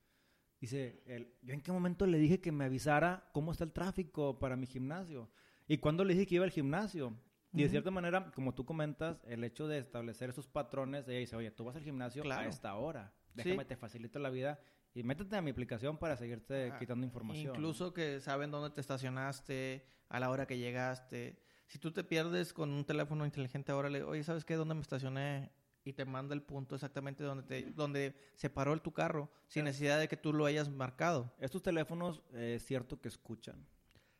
Dice, 0.59 1.01
él, 1.05 1.33
yo 1.41 1.53
en 1.53 1.61
qué 1.61 1.71
momento 1.71 2.05
le 2.05 2.19
dije 2.19 2.39
que 2.39 2.51
me 2.51 2.65
avisara 2.65 3.29
cómo 3.33 3.51
está 3.51 3.63
el 3.63 3.71
tráfico 3.71 4.37
para 4.37 4.55
mi 4.55 4.67
gimnasio. 4.67 5.31
Y 5.67 5.79
cuando 5.79 6.03
le 6.05 6.13
dije 6.13 6.27
que 6.27 6.35
iba 6.35 6.45
al 6.45 6.51
gimnasio. 6.51 7.17
Y 7.53 7.63
de 7.63 7.69
cierta 7.69 7.91
manera, 7.91 8.31
como 8.31 8.53
tú 8.53 8.63
comentas, 8.63 9.25
el 9.25 9.43
hecho 9.43 9.67
de 9.67 9.77
establecer 9.79 10.29
esos 10.29 10.47
patrones, 10.47 11.05
ella 11.09 11.19
dice, 11.19 11.35
oye, 11.35 11.51
tú 11.51 11.65
vas 11.65 11.75
al 11.75 11.83
gimnasio 11.83 12.23
a 12.31 12.45
esta 12.45 12.75
hora. 12.75 13.13
Déjame, 13.33 13.65
te 13.65 13.75
facilito 13.75 14.19
la 14.19 14.29
vida 14.29 14.59
y 14.93 15.03
métete 15.03 15.35
a 15.35 15.41
mi 15.41 15.51
aplicación 15.51 15.97
para 15.97 16.15
seguirte 16.15 16.73
quitando 16.79 17.05
información. 17.05 17.53
Incluso 17.53 17.93
que 17.93 18.21
saben 18.21 18.51
dónde 18.51 18.69
te 18.69 18.79
estacionaste, 18.79 19.85
a 20.09 20.19
la 20.19 20.29
hora 20.29 20.45
que 20.45 20.57
llegaste. 20.57 21.39
Si 21.71 21.79
tú 21.79 21.89
te 21.89 22.03
pierdes 22.03 22.51
con 22.51 22.69
un 22.69 22.83
teléfono 22.83 23.25
inteligente 23.25 23.71
ahora, 23.71 23.89
le 23.89 24.03
oye, 24.03 24.25
¿sabes 24.25 24.43
qué? 24.43 24.55
¿Dónde 24.55 24.75
me 24.75 24.81
estacioné? 24.81 25.53
Y 25.85 25.93
te 25.93 26.03
manda 26.03 26.35
el 26.35 26.41
punto 26.41 26.75
exactamente 26.75 27.23
donde, 27.23 27.43
te, 27.43 27.71
donde 27.71 28.13
se 28.35 28.49
paró 28.49 28.73
el, 28.73 28.81
tu 28.81 28.91
carro, 28.91 29.31
sin 29.47 29.63
necesidad 29.63 29.97
de 29.97 30.09
que 30.09 30.17
tú 30.17 30.33
lo 30.33 30.45
hayas 30.45 30.69
marcado. 30.69 31.33
¿Estos 31.39 31.63
teléfonos 31.63 32.23
eh, 32.33 32.55
es 32.57 32.65
cierto 32.65 32.99
que 32.99 33.07
escuchan? 33.07 33.65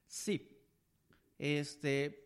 Sí. 0.07 0.63
Este, 1.37 2.25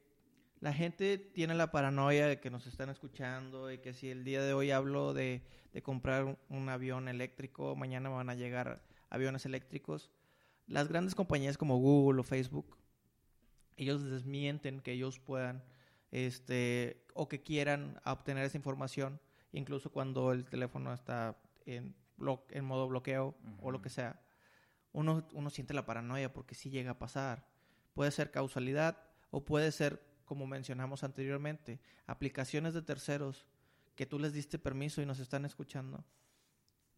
la 0.59 0.71
gente 0.71 1.17
tiene 1.17 1.55
la 1.55 1.71
paranoia 1.71 2.27
de 2.27 2.39
que 2.39 2.51
nos 2.51 2.67
están 2.67 2.91
escuchando 2.91 3.71
y 3.71 3.79
que 3.79 3.93
si 3.93 4.11
el 4.11 4.25
día 4.25 4.43
de 4.43 4.53
hoy 4.53 4.69
hablo 4.69 5.15
de, 5.15 5.41
comprar 5.81 6.37
un, 6.49 6.69
avión 6.69 7.07
eléctrico, 7.07 7.75
mañana 7.75 8.09
van 8.09 8.29
a 8.29 8.35
llegar 8.35 8.85
aviones 9.09 9.47
eléctricos. 9.47 10.11
Las 10.67 10.87
grandes 10.87 11.15
compañías 11.15 11.57
como 11.57 11.79
Google 11.79 12.19
o 12.19 12.23
Facebook, 12.23 12.74
ellos 13.77 14.03
desmienten 14.03 14.79
que 14.79 14.93
ellos 14.93 15.19
puedan 15.19 15.63
este, 16.11 17.03
o 17.13 17.27
que 17.27 17.41
quieran 17.41 17.99
obtener 18.05 18.45
esa 18.45 18.57
información, 18.57 19.19
incluso 19.51 19.91
cuando 19.91 20.31
el 20.31 20.45
teléfono 20.45 20.93
está 20.93 21.37
en, 21.65 21.95
en 22.49 22.65
modo 22.65 22.87
bloqueo 22.87 23.35
o 23.61 23.71
lo 23.71 23.81
que 23.81 23.89
sea. 23.89 24.21
Uno, 24.93 25.27
uno 25.33 25.49
siente 25.49 25.73
la 25.73 25.85
paranoia 25.85 26.31
porque 26.31 26.55
sí 26.55 26.69
llega 26.69 26.91
a 26.91 26.99
pasar. 26.99 27.45
Puede 27.93 28.11
ser 28.11 28.31
causalidad 28.31 28.97
o 29.31 29.43
puede 29.43 29.71
ser 29.71 30.01
como 30.25 30.47
mencionamos 30.47 31.03
anteriormente, 31.03 31.79
aplicaciones 32.07 32.73
de 32.73 32.81
terceros 32.81 33.45
que 33.95 34.05
tú 34.05 34.19
les 34.19 34.33
diste 34.33 34.59
permiso 34.59 35.01
y 35.01 35.05
nos 35.05 35.19
están 35.19 35.45
escuchando. 35.45 36.03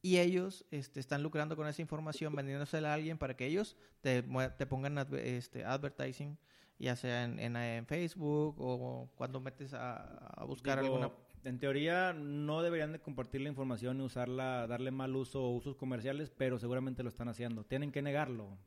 Y 0.02 0.18
ellos 0.18 0.66
este, 0.72 1.00
están 1.00 1.22
lucrando 1.22 1.56
con 1.56 1.68
esa 1.68 1.82
información, 1.82 2.36
vendiéndosela 2.36 2.92
a 2.92 2.94
alguien 2.94 3.18
para 3.18 3.36
que 3.36 3.46
ellos 3.46 3.76
te, 4.02 4.24
te 4.58 4.66
pongan 4.66 4.98
este, 5.14 5.66
advertising, 5.66 6.38
ya 6.80 6.96
sea 6.96 7.24
en, 7.24 7.40
en, 7.40 7.86
Facebook 7.86 8.56
o 8.60 9.10
cuando 9.16 9.40
metes 9.40 9.74
a, 9.74 10.44
buscar 10.48 10.80
alguna... 10.80 11.12
En 11.44 11.60
teoría 11.60 12.14
no 12.14 12.62
deberían 12.62 12.92
de 12.92 13.00
compartir 13.00 13.42
la 13.42 13.50
información 13.50 14.02
y 14.02 14.04
usarla, 14.04 14.68
darle 14.68 14.92
mal 14.92 15.16
uso 15.16 15.44
o 15.44 15.56
usos 15.56 15.76
comerciales, 15.76 16.30
pero 16.30 16.60
seguramente 16.60 17.04
lo 17.04 17.10
están 17.10 17.30
haciendo. 17.30 17.64
Tienen 17.64 17.92
que 17.92 18.02
negarlo. 18.02 18.58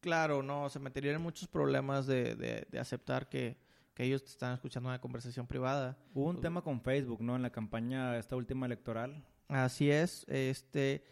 Claro, 0.00 0.42
no, 0.42 0.68
se 0.68 0.78
meterían 0.78 1.16
en 1.16 1.22
muchos 1.22 1.48
problemas 1.48 2.06
de, 2.06 2.34
de 2.34 2.78
aceptar 2.78 3.28
que, 3.28 3.56
que 3.98 4.04
ellos 4.04 4.22
te 4.22 4.30
están 4.30 4.54
escuchando 4.54 4.88
una 4.88 5.00
conversación 5.00 5.48
privada. 5.48 5.98
Hubo 6.14 6.28
un 6.28 6.40
tema 6.40 6.62
con 6.62 6.80
Facebook, 6.80 7.20
¿no? 7.20 7.34
En 7.34 7.42
la 7.42 7.50
campaña 7.50 8.16
esta 8.16 8.36
última 8.36 8.64
electoral. 8.64 9.24
Así 9.48 9.90
es, 9.90 10.24
este, 10.28 11.02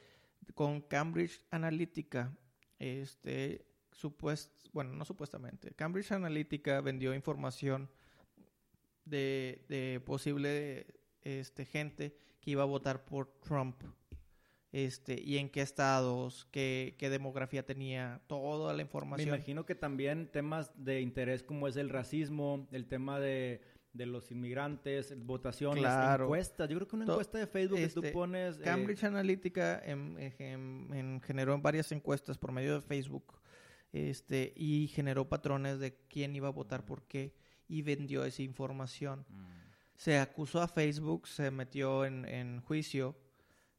con 0.55 0.83
Cambridge 0.83 1.43
Analytica, 1.51 2.33
este, 2.79 3.67
supuest, 3.97 4.51
bueno, 4.73 4.93
no 4.95 5.05
supuestamente, 5.05 5.73
Cambridge 5.73 6.13
Analytica 6.13 6.81
vendió 6.81 7.15
información 7.15 7.91
de, 9.05 9.65
de 9.69 10.01
posible 10.05 10.87
este, 11.23 11.65
gente 11.65 12.17
que 12.41 12.53
iba 12.53 12.63
a 12.63 12.67
votar 12.67 13.05
por 13.05 13.41
Trump 13.41 13.83
este, 14.73 15.21
y 15.21 15.39
en 15.39 15.49
qué 15.49 15.63
estados, 15.63 16.47
qué, 16.51 16.95
demografía 17.01 17.65
tenía, 17.65 18.21
toda 18.27 18.75
la 18.75 18.83
información. 18.83 19.31
Me 19.31 19.37
imagino 19.37 19.65
que 19.65 19.75
también 19.75 20.31
temas 20.31 20.71
de 20.77 21.01
interés 21.01 21.43
como 21.43 21.67
es 21.67 21.77
el 21.77 21.89
racismo, 21.89 22.69
el 22.73 22.87
tema 22.87 23.19
de, 23.19 23.63
los 23.95 24.31
inmigrantes, 24.31 25.15
votaciones, 25.25 25.85
encuestas. 25.85 26.69
Yo 26.69 26.77
creo 26.77 26.89
que 26.89 26.97
una 26.97 27.07
encuesta 27.07 27.39
de 27.39 27.47
Facebook 27.47 27.79
que 27.79 27.89
tú 27.89 28.01
este, 28.01 28.13
pones... 28.13 28.59
Eh, 28.59 28.63
Cambridge 28.65 29.05
Analytica 29.05 29.83
generó 31.23 31.59
varias 31.59 31.91
encuestas 31.93 32.37
por 32.37 32.53
medio 32.53 32.75
de 32.75 32.83
Facebook 32.83 33.41
este, 33.93 34.53
y 34.57 34.89
generó 34.89 35.29
patrones 35.29 35.79
de 35.79 35.97
quién 36.09 36.35
iba 36.37 36.49
a 36.49 36.53
votar 36.53 36.85
por 36.85 37.03
qué 37.07 37.35
y 37.69 37.83
vendió 37.83 38.25
esa 38.25 38.43
información. 38.43 39.27
Mm. 39.29 39.47
Se 39.97 40.19
acusó 40.19 40.61
a 40.61 40.69
Facebook, 40.69 41.27
se 41.27 41.51
metió 41.51 42.05
en, 42.05 42.27
en 42.27 42.61
juicio 42.61 43.17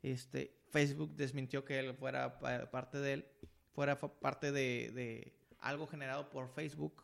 este, 0.02 0.54
Facebook 0.70 1.15
desmintió 1.15 1.65
que 1.65 1.80
él 1.80 1.93
fuera 1.93 2.39
parte 2.72 3.00
de 3.00 3.13
él, 3.13 3.26
fuera 3.74 4.00
parte 4.00 4.52
de, 4.52 5.34
algo 5.60 5.88
generado 5.88 6.30
por 6.30 6.50
Facebook. 6.50 7.04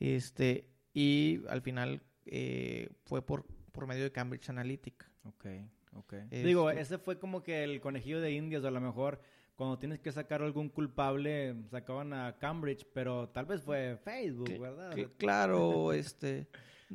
Este, 0.00 0.68
y 0.92 1.42
al 1.48 1.62
final 1.62 2.02
eh, 2.26 2.90
fue 3.04 3.24
por, 3.24 3.46
por 3.72 3.86
medio 3.86 4.04
de 4.04 4.12
Cambridge 4.12 4.48
Analytica. 4.50 5.10
Ok, 5.24 5.46
ok. 5.94 6.12
Este 6.12 6.42
Digo, 6.44 6.70
ese 6.70 6.98
fue 6.98 7.18
como 7.18 7.42
que 7.42 7.64
el 7.64 7.80
conejillo 7.80 8.20
de 8.20 8.32
indias, 8.32 8.64
o 8.64 8.68
a 8.68 8.72
lo 8.72 8.80
mejor 8.80 9.20
cuando 9.56 9.78
tienes 9.78 10.00
que 10.00 10.10
sacar 10.10 10.42
algún 10.42 10.68
culpable, 10.68 11.54
sacaban 11.70 12.12
a 12.12 12.36
Cambridge, 12.38 12.86
pero 12.92 13.28
tal 13.28 13.46
vez 13.46 13.62
fue 13.62 13.96
Facebook, 14.04 14.58
¿verdad? 14.58 14.96
claro, 15.16 15.92
este... 15.92 16.48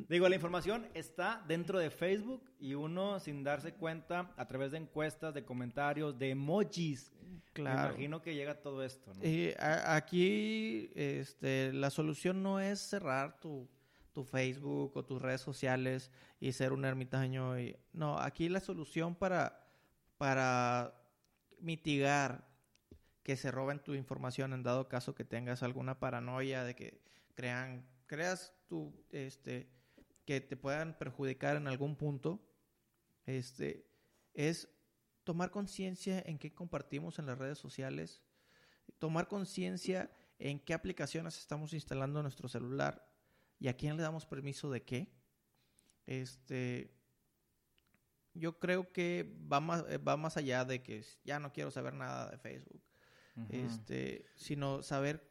Digo, 0.07 0.29
la 0.29 0.35
información 0.35 0.87
está 0.93 1.43
dentro 1.47 1.79
de 1.79 1.89
Facebook 1.89 2.49
y 2.59 2.73
uno 2.73 3.19
sin 3.19 3.43
darse 3.43 3.73
cuenta 3.73 4.31
a 4.37 4.47
través 4.47 4.71
de 4.71 4.77
encuestas, 4.77 5.33
de 5.33 5.43
comentarios, 5.43 6.17
de 6.17 6.29
emojis. 6.29 7.11
Claro. 7.53 7.89
Me 7.89 7.95
imagino 7.95 8.21
que 8.21 8.35
llega 8.35 8.61
todo 8.61 8.83
esto. 8.83 9.13
¿no? 9.13 9.25
Y 9.25 9.53
aquí 9.57 10.91
este, 10.95 11.73
la 11.73 11.89
solución 11.89 12.43
no 12.43 12.59
es 12.59 12.79
cerrar 12.79 13.39
tu, 13.39 13.67
tu, 14.13 14.23
Facebook 14.23 14.95
o 14.95 15.03
tus 15.03 15.21
redes 15.21 15.41
sociales 15.41 16.11
y 16.39 16.51
ser 16.51 16.71
un 16.71 16.85
ermitaño. 16.85 17.59
Y, 17.59 17.75
no, 17.91 18.17
aquí 18.19 18.47
la 18.47 18.59
solución 18.59 19.15
para, 19.15 19.67
para 20.17 20.93
mitigar 21.59 22.48
que 23.29 23.37
se 23.37 23.51
roben 23.51 23.77
tu 23.77 23.93
información 23.93 24.53
en 24.53 24.63
dado 24.63 24.89
caso 24.89 25.13
que 25.13 25.23
tengas 25.23 25.61
alguna 25.61 25.99
paranoia 25.99 26.63
de 26.63 26.73
que 26.73 26.99
crean, 27.35 27.87
creas 28.07 28.55
tu, 28.67 28.91
este, 29.11 29.69
que 30.25 30.41
te 30.41 30.57
puedan 30.57 30.97
perjudicar 30.97 31.55
en 31.55 31.67
algún 31.67 31.95
punto, 31.95 32.43
este, 33.27 33.85
es 34.33 34.67
tomar 35.23 35.51
conciencia 35.51 36.23
en 36.25 36.39
qué 36.39 36.55
compartimos 36.55 37.19
en 37.19 37.27
las 37.27 37.37
redes 37.37 37.59
sociales, 37.59 38.23
tomar 38.97 39.27
conciencia 39.27 40.09
en 40.39 40.59
qué 40.59 40.73
aplicaciones 40.73 41.37
estamos 41.37 41.73
instalando 41.73 42.21
en 42.21 42.23
nuestro 42.23 42.49
celular 42.49 43.07
y 43.59 43.67
a 43.67 43.77
quién 43.77 43.95
le 43.95 44.01
damos 44.01 44.25
permiso 44.25 44.71
de 44.71 44.81
qué. 44.81 45.13
Este, 46.07 46.95
yo 48.33 48.57
creo 48.57 48.91
que 48.91 49.37
va 49.53 49.59
más, 49.59 49.83
va 49.83 50.17
más 50.17 50.35
allá 50.35 50.65
de 50.65 50.81
que 50.81 51.05
ya 51.23 51.39
no 51.39 51.53
quiero 51.53 51.69
saber 51.69 51.93
nada 51.93 52.31
de 52.31 52.39
Facebook, 52.39 52.88
este, 53.49 54.25
sino 54.35 54.81
saber 54.83 55.29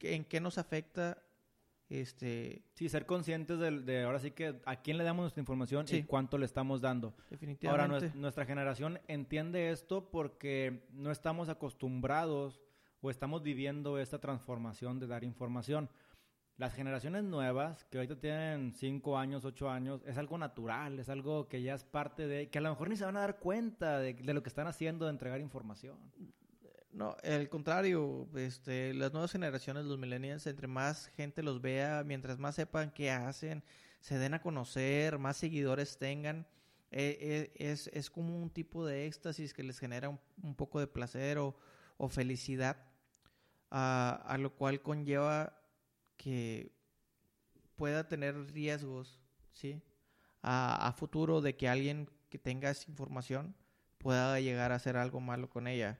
en 0.00 0.24
qué 0.24 0.40
nos 0.40 0.58
afecta 0.58 1.22
este... 1.88 2.62
Sí, 2.74 2.88
ser 2.88 3.06
conscientes 3.06 3.58
de, 3.58 4.02
ahora 4.02 4.18
sí 4.20 4.30
que 4.32 4.60
a 4.64 4.76
quién 4.76 4.98
le 4.98 5.04
damos 5.04 5.22
nuestra 5.22 5.40
información 5.40 5.86
y 5.90 6.02
cuánto 6.02 6.38
le 6.38 6.44
estamos 6.44 6.80
dando. 6.80 7.14
Definitivamente. 7.30 7.94
Ahora, 7.94 8.12
nuestra 8.14 8.44
generación 8.44 9.00
entiende 9.08 9.70
esto 9.70 10.10
porque 10.10 10.86
no 10.92 11.10
estamos 11.10 11.48
acostumbrados 11.48 12.60
o 13.00 13.10
estamos 13.10 13.42
viviendo 13.42 13.98
esta 13.98 14.18
transformación 14.18 14.98
de 14.98 15.06
dar 15.06 15.24
información. 15.24 15.88
Las 16.56 16.74
generaciones 16.74 17.22
nuevas, 17.22 17.84
que 17.84 17.98
ahorita 17.98 18.18
tienen 18.18 18.72
5 18.74 19.16
años, 19.16 19.44
8 19.44 19.70
años, 19.70 20.02
es 20.04 20.18
algo 20.18 20.36
natural, 20.36 20.98
es 20.98 21.08
algo 21.08 21.48
que 21.48 21.62
ya 21.62 21.74
es 21.74 21.84
parte 21.84 22.26
de, 22.26 22.50
que 22.50 22.58
a 22.58 22.60
lo 22.60 22.70
mejor 22.70 22.88
ni 22.88 22.96
se 22.96 23.04
van 23.04 23.16
a 23.16 23.20
dar 23.20 23.38
cuenta 23.38 24.00
de, 24.00 24.14
de 24.14 24.34
lo 24.34 24.42
que 24.42 24.48
están 24.48 24.66
haciendo 24.66 25.04
de 25.04 25.12
entregar 25.12 25.40
información. 25.40 25.96
No, 26.98 27.16
al 27.22 27.48
contrario, 27.48 28.28
este, 28.34 28.92
las 28.92 29.12
nuevas 29.12 29.30
generaciones, 29.30 29.84
los 29.84 30.00
millennials, 30.00 30.48
entre 30.48 30.66
más 30.66 31.06
gente 31.14 31.44
los 31.44 31.62
vea, 31.62 32.02
mientras 32.04 32.40
más 32.40 32.56
sepan 32.56 32.90
qué 32.90 33.12
hacen, 33.12 33.62
se 34.00 34.18
den 34.18 34.34
a 34.34 34.42
conocer, 34.42 35.16
más 35.16 35.36
seguidores 35.36 35.96
tengan, 35.96 36.44
eh, 36.90 37.52
eh, 37.56 37.88
es, 37.92 38.10
como 38.10 38.36
un 38.36 38.50
tipo 38.50 38.84
de 38.84 39.06
éxtasis 39.06 39.54
que 39.54 39.62
les 39.62 39.78
genera 39.78 40.08
un, 40.08 40.56
poco 40.56 40.80
de 40.80 40.88
placer 40.88 41.38
o, 41.38 41.54
felicidad, 42.08 42.76
a, 43.70 44.36
lo 44.40 44.56
cual 44.56 44.82
conlleva 44.82 45.56
que 46.16 46.72
pueda 47.76 48.08
tener 48.08 48.34
riesgos, 48.50 49.20
¿sí? 49.52 49.80
A, 50.42 50.88
a 50.88 50.92
futuro 50.92 51.42
de 51.42 51.56
que 51.56 51.68
alguien 51.68 52.10
que 52.28 52.38
tenga 52.38 52.70
esa 52.70 52.90
información 52.90 53.54
pueda 53.98 54.40
llegar 54.40 54.72
a 54.72 54.76
hacer 54.76 54.96
algo 54.96 55.20
malo 55.20 55.48
con 55.48 55.68
ella 55.68 55.96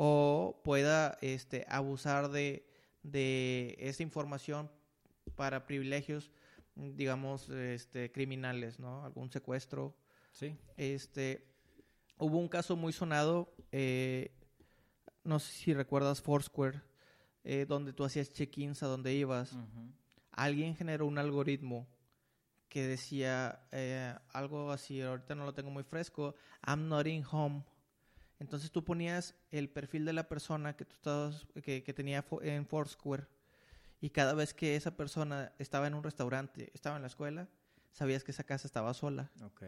o 0.00 0.60
pueda 0.62 1.18
este, 1.22 1.66
abusar 1.68 2.30
de, 2.30 2.64
esa 3.80 4.04
información 4.04 4.70
para 5.34 5.66
privilegios, 5.66 6.30
digamos, 6.76 7.48
este, 7.48 8.12
criminales, 8.12 8.78
¿no? 8.78 9.04
Algún 9.04 9.28
secuestro. 9.32 9.96
Sí. 10.30 10.56
Este, 10.76 11.48
hubo 12.16 12.38
un 12.38 12.46
caso 12.46 12.76
muy 12.76 12.92
sonado, 12.92 13.52
eh, 13.72 14.30
no 15.24 15.40
sé 15.40 15.52
si 15.52 15.74
recuerdas 15.74 16.22
Foursquare, 16.22 16.80
eh, 17.42 17.66
donde 17.68 17.92
tú 17.92 18.04
hacías 18.04 18.32
check-ins 18.32 18.84
a 18.84 18.86
donde 18.86 19.12
ibas. 19.14 19.58
Alguien 20.30 20.76
generó 20.76 21.06
un 21.06 21.18
algoritmo 21.18 21.88
que 22.68 22.86
decía 22.86 23.66
eh, 23.72 24.14
algo 24.32 24.70
así, 24.70 25.02
ahorita 25.02 25.34
no 25.34 25.44
lo 25.44 25.54
tengo 25.54 25.70
muy 25.72 25.82
fresco, 25.82 26.36
I'm 26.64 26.86
not 26.86 27.08
in 27.08 27.24
home. 27.28 27.64
Entonces 28.40 28.70
tú 28.70 28.84
ponías 28.84 29.34
el 29.50 29.68
perfil 29.68 30.04
de 30.04 30.12
la 30.12 30.28
persona 30.28 30.76
que 30.76 30.84
tú 30.84 30.94
estabas, 30.94 31.46
que, 31.62 31.82
que 31.82 31.92
tenía 31.92 32.24
en 32.42 32.66
Foursquare 32.66 33.26
y 34.00 34.10
cada 34.10 34.32
vez 34.34 34.54
que 34.54 34.76
esa 34.76 34.96
persona 34.96 35.52
estaba 35.58 35.86
en 35.88 35.94
un 35.94 36.04
restaurante, 36.04 36.70
estaba 36.72 36.96
en 36.96 37.02
la 37.02 37.08
escuela, 37.08 37.48
sabías 37.90 38.22
que 38.22 38.30
esa 38.30 38.44
casa 38.44 38.68
estaba 38.68 38.94
sola. 38.94 39.30
Ok. 39.42 39.62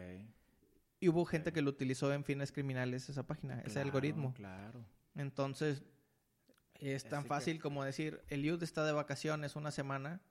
Y 1.01 1.09
hubo 1.09 1.25
gente 1.25 1.51
que 1.51 1.61
lo 1.61 1.69
utilizó 1.71 2.13
en 2.13 2.23
fines 2.23 2.51
criminales 2.51 3.09
esa 3.09 3.23
página, 3.27 3.59
ese 3.61 3.79
algoritmo. 3.81 4.33
Claro. 4.35 4.85
Entonces, 5.15 5.83
es 6.79 7.03
tan 7.03 7.19
Así 7.19 7.23
que- 7.23 7.27
fácil 7.29 7.59
como 7.61 7.83
decir, 7.83 8.21
el 8.29 8.43
youth 8.43 8.63
está 8.63 8.85
de 8.85 8.93
vacaciones 8.93 9.55
una 9.55 9.71
semana, 9.71 10.21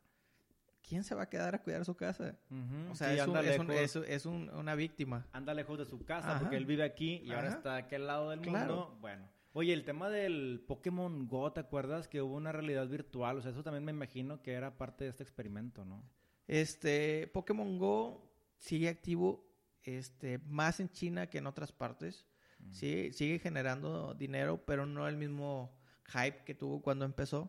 ¿quién 0.87 1.05
se 1.05 1.15
va 1.15 1.23
a 1.23 1.29
quedar 1.29 1.55
a 1.55 1.63
cuidar 1.63 1.85
su 1.85 1.95
casa? 1.97 2.37
O 2.91 2.95
sea, 2.95 3.09
sí, 3.11 3.19
es, 3.19 3.27
un- 3.27 3.37
anda 3.37 3.51
es 3.53 3.59
un- 3.59 3.67
lejos. 3.69 3.83
es 3.85 3.97
un- 3.97 4.05
es 4.05 4.27
un- 4.27 4.51
una 4.51 4.75
víctima. 4.75 5.27
anda 5.33 5.55
lejos 5.55 5.79
de 5.79 5.85
su 5.85 6.05
casa 6.05 6.31
Ajá. 6.33 6.41
porque 6.41 6.57
él 6.57 6.67
vive 6.67 6.83
aquí 6.85 7.21
y 7.25 7.33
ahora 7.33 7.49
está 7.49 7.73
de 7.75 7.79
aquel 7.81 8.07
lado 8.07 8.31
del 8.31 8.41
Claro. 8.41 8.75
mundo. 8.77 8.99
Bueno. 9.01 9.29
Oye, 9.53 9.73
el 9.73 9.85
tema 9.85 10.09
del 10.11 10.65
Pokémon 10.69 11.27
Go, 11.27 11.53
¿te 11.53 11.59
acuerdas? 11.61 12.07
Que 12.07 12.23
hubo 12.23 12.37
una 12.37 12.53
realidad 12.53 12.87
virtual. 12.87 13.39
O 13.39 13.43
sea, 13.43 13.51
eso 13.51 13.65
también 13.65 13.85
me 13.85 13.91
imagino 13.91 14.43
que 14.43 14.53
era 14.53 14.77
parte 14.79 15.05
de 15.05 15.11
este 15.11 15.25
experimento, 15.25 15.85
¿no? 15.85 16.05
Este, 16.47 17.27
Pokémon 17.33 17.79
Go 17.79 18.31
sigue 18.59 18.89
activo 18.89 19.49
este, 19.83 20.39
más 20.47 20.79
en 20.79 20.91
China 20.91 21.29
que 21.29 21.39
en 21.39 21.47
otras 21.47 21.73
partes. 21.73 22.27
Mm. 22.59 22.73
Sí, 22.73 23.13
sigue 23.13 23.39
generando 23.39 24.15
dinero, 24.15 24.63
pero 24.67 24.85
no 24.87 25.09
el 25.09 25.17
mismo 25.17 25.75
hype 26.07 26.45
que 26.45 26.55
tuvo 26.55 26.83
cuando 26.83 27.05
empezó. 27.05 27.49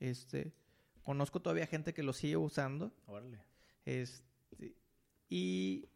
Este, 0.00 0.52
conozco 1.08 1.40
todavía 1.40 1.66
gente 1.66 1.94
que 1.94 2.02
lo 2.02 2.12
sigue 2.12 2.36
usando. 2.36 2.92
Órale. 3.06 3.38
Este, 3.86 4.76
y 5.26 5.88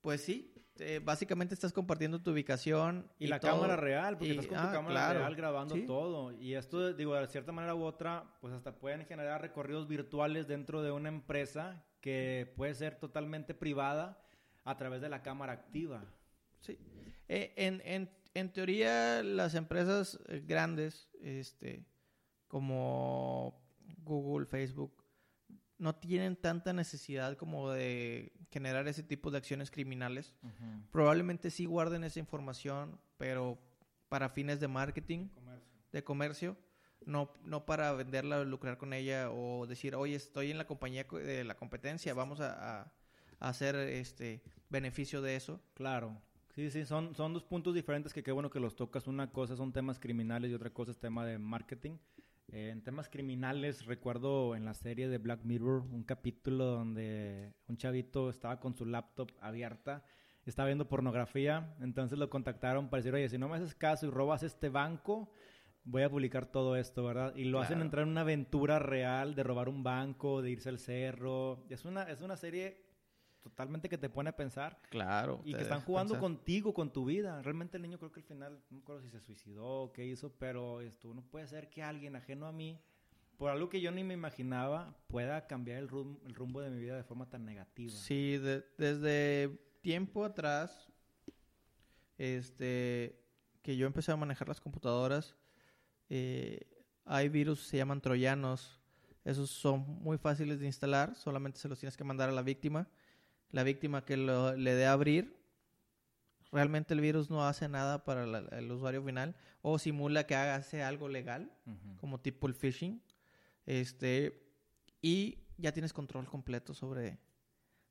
pues 0.00 0.22
sí, 0.22 0.54
eh, 0.78 0.98
básicamente 1.04 1.52
estás 1.52 1.74
compartiendo 1.74 2.22
tu 2.22 2.30
ubicación. 2.30 3.12
Y, 3.18 3.26
la 3.26 3.38
todo. 3.38 3.50
cámara 3.50 3.76
real, 3.76 4.16
porque 4.16 4.32
Y- 4.32 4.38
estás 4.38 4.46
con 4.46 4.56
ah, 4.56 4.62
tu 4.62 4.72
cámara 4.72 4.94
claro, 4.94 5.18
real 5.18 5.36
grabando 5.36 5.74
sí. 5.74 5.84
todo. 5.84 6.32
Y 6.32 6.54
esto, 6.54 6.94
digo, 6.94 7.14
de 7.14 7.26
cierta 7.26 7.52
manera 7.52 7.74
u 7.74 7.82
otra, 7.82 8.38
pues 8.40 8.54
hasta 8.54 8.74
pueden 8.74 9.04
generar 9.04 9.42
recorridos 9.42 9.86
virtuales 9.88 10.48
dentro 10.48 10.82
de 10.82 10.90
una 10.90 11.10
empresa 11.10 11.84
que 12.00 12.50
puede 12.56 12.74
ser 12.74 12.98
totalmente 12.98 13.52
privada 13.52 14.24
a 14.64 14.78
través 14.78 15.02
de 15.02 15.10
la 15.10 15.22
cámara 15.22 15.52
activa. 15.52 16.02
Sí. 16.60 16.78
Eh, 17.28 17.52
en, 17.56 17.82
en, 17.84 18.10
en 18.32 18.52
teoría, 18.54 19.22
las 19.22 19.54
empresas 19.54 20.18
eh, 20.28 20.42
grandes, 20.46 21.10
este, 21.20 21.84
como 22.48 23.63
Google, 24.04 24.46
Facebook, 24.46 24.92
no 25.78 25.94
tienen 25.96 26.36
tanta 26.36 26.72
necesidad 26.72 27.36
como 27.36 27.70
de 27.70 28.32
generar 28.50 28.86
ese 28.88 29.02
tipo 29.02 29.30
de 29.30 29.38
acciones 29.38 29.70
criminales. 29.70 30.34
Probablemente 30.90 31.50
sí 31.50 31.64
guarden 31.66 32.04
esa 32.04 32.20
información, 32.20 32.98
pero 33.16 33.58
para 34.08 34.28
fines 34.28 34.60
de 34.60 34.68
marketing, 34.68 35.28
de 35.92 36.04
comercio, 36.04 36.56
no, 37.06 37.32
no 37.44 37.66
para 37.66 37.92
venderla 37.92 38.38
o 38.40 38.44
lucrar 38.44 38.78
con 38.78 38.92
ella 38.92 39.30
o 39.30 39.66
decir, 39.66 39.94
oye, 39.94 40.14
estoy 40.14 40.50
en 40.50 40.58
la 40.58 40.66
compañía 40.66 41.06
co- 41.06 41.18
de 41.18 41.44
la 41.44 41.56
competencia, 41.56 42.14
vamos 42.14 42.40
a, 42.40 42.80
a- 42.82 42.92
a 43.40 43.48
hacer 43.48 43.74
este 43.76 44.42
beneficio 44.70 45.20
de 45.20 45.36
eso. 45.36 45.60
Claro. 45.74 46.20
Sí, 46.54 46.70
sí, 46.70 46.84
son, 46.84 47.14
son 47.16 47.34
dos 47.34 47.42
puntos 47.42 47.74
diferentes 47.74 48.14
que 48.14 48.22
qué 48.22 48.30
bueno 48.32 48.48
que 48.48 48.60
los 48.60 48.76
tocas. 48.76 49.08
Una 49.08 49.30
cosa 49.32 49.56
son 49.56 49.72
temas 49.72 49.98
criminales 49.98 50.50
y 50.50 50.54
otra 50.54 50.70
cosa 50.70 50.92
es 50.92 50.98
tema 50.98 51.26
de 51.26 51.36
marketing. 51.38 51.98
Eh, 52.52 52.70
en 52.70 52.82
temas 52.82 53.08
criminales, 53.08 53.86
recuerdo 53.86 54.54
en 54.54 54.64
la 54.64 54.74
serie 54.74 55.08
de 55.08 55.18
Black 55.18 55.44
Mirror 55.44 55.82
un 55.90 56.04
capítulo 56.04 56.66
donde 56.66 57.54
un 57.68 57.76
chavito 57.76 58.30
estaba 58.30 58.60
con 58.60 58.74
su 58.74 58.84
laptop 58.84 59.30
abierta, 59.40 60.04
estaba 60.44 60.66
viendo 60.66 60.88
pornografía, 60.88 61.74
entonces 61.80 62.18
lo 62.18 62.28
contactaron 62.28 62.90
para 62.90 62.98
decir, 63.02 63.14
oye, 63.14 63.28
si 63.28 63.38
no 63.38 63.48
me 63.48 63.56
haces 63.56 63.74
caso 63.74 64.06
y 64.06 64.10
robas 64.10 64.42
este 64.42 64.68
banco, 64.68 65.30
voy 65.84 66.02
a 66.02 66.10
publicar 66.10 66.46
todo 66.46 66.76
esto, 66.76 67.04
¿verdad? 67.04 67.34
Y 67.34 67.44
lo 67.44 67.60
hacen 67.60 67.80
entrar 67.80 68.02
en 68.04 68.10
una 68.10 68.22
aventura 68.22 68.78
real 68.78 69.34
de 69.34 69.42
robar 69.42 69.68
un 69.68 69.82
banco, 69.82 70.42
de 70.42 70.50
irse 70.50 70.68
al 70.68 70.78
cerro. 70.78 71.64
Es 71.68 71.84
una, 71.84 72.04
es 72.04 72.20
una 72.20 72.36
serie 72.36 72.83
totalmente 73.44 73.88
que 73.88 73.98
te 73.98 74.08
pone 74.08 74.30
a 74.30 74.36
pensar. 74.36 74.80
Claro. 74.90 75.40
Y 75.44 75.54
que 75.54 75.60
están 75.62 75.82
jugando 75.82 76.14
pensar. 76.14 76.20
contigo, 76.22 76.74
con 76.74 76.92
tu 76.92 77.04
vida. 77.04 77.40
Realmente 77.42 77.76
el 77.76 77.82
niño 77.82 77.98
creo 77.98 78.10
que 78.10 78.20
al 78.20 78.26
final, 78.26 78.54
no 78.70 78.78
me 78.78 78.82
acuerdo 78.82 79.02
si 79.02 79.10
se 79.10 79.20
suicidó 79.20 79.82
o 79.82 79.92
qué 79.92 80.04
hizo, 80.06 80.32
pero 80.32 80.80
esto 80.80 81.12
no 81.14 81.22
puede 81.22 81.46
ser 81.46 81.68
que 81.70 81.82
alguien 81.82 82.16
ajeno 82.16 82.46
a 82.46 82.52
mí, 82.52 82.80
por 83.36 83.50
algo 83.50 83.68
que 83.68 83.80
yo 83.80 83.90
ni 83.92 84.02
me 84.02 84.14
imaginaba, 84.14 84.96
pueda 85.08 85.46
cambiar 85.46 85.78
el, 85.78 85.88
rum- 85.88 86.18
el 86.24 86.34
rumbo 86.34 86.60
de 86.62 86.70
mi 86.70 86.80
vida 86.80 86.96
de 86.96 87.04
forma 87.04 87.28
tan 87.28 87.44
negativa. 87.44 87.92
Sí, 87.92 88.38
de- 88.38 88.64
desde 88.78 89.58
tiempo 89.82 90.24
atrás, 90.24 90.90
este, 92.18 93.20
que 93.62 93.76
yo 93.76 93.86
empecé 93.86 94.12
a 94.12 94.16
manejar 94.16 94.48
las 94.48 94.60
computadoras, 94.60 95.36
eh, 96.08 96.60
hay 97.04 97.28
virus, 97.28 97.66
se 97.66 97.76
llaman 97.76 98.00
troyanos. 98.00 98.80
Esos 99.24 99.50
son 99.50 99.80
muy 100.02 100.18
fáciles 100.18 100.60
de 100.60 100.66
instalar, 100.66 101.14
solamente 101.14 101.58
se 101.58 101.68
los 101.68 101.78
tienes 101.78 101.96
que 101.96 102.04
mandar 102.04 102.28
a 102.28 102.32
la 102.32 102.42
víctima. 102.42 102.88
La 103.54 103.62
víctima 103.62 104.04
que 104.04 104.16
lo- 104.16 104.56
le 104.56 104.74
dé 104.74 104.86
a 104.86 104.92
abrir, 104.92 105.36
realmente 106.50 106.92
el 106.94 107.00
virus 107.00 107.30
no 107.30 107.46
hace 107.46 107.68
nada 107.68 108.04
para 108.04 108.26
la- 108.26 108.40
el 108.58 108.70
usuario 108.70 109.02
final 109.04 109.36
o 109.62 109.78
simula 109.78 110.26
que 110.26 110.34
haga, 110.34 110.56
hace 110.56 110.82
algo 110.82 111.08
legal 111.08 111.50
Ujú. 111.66 111.96
como 111.98 112.20
tipo 112.20 112.46
el 112.48 112.54
phishing. 112.54 113.00
Este, 113.66 114.42
y 115.00 115.38
ya 115.56 115.72
tienes 115.72 115.92
control 115.92 116.26
completo 116.26 116.74
sobre, 116.74 117.18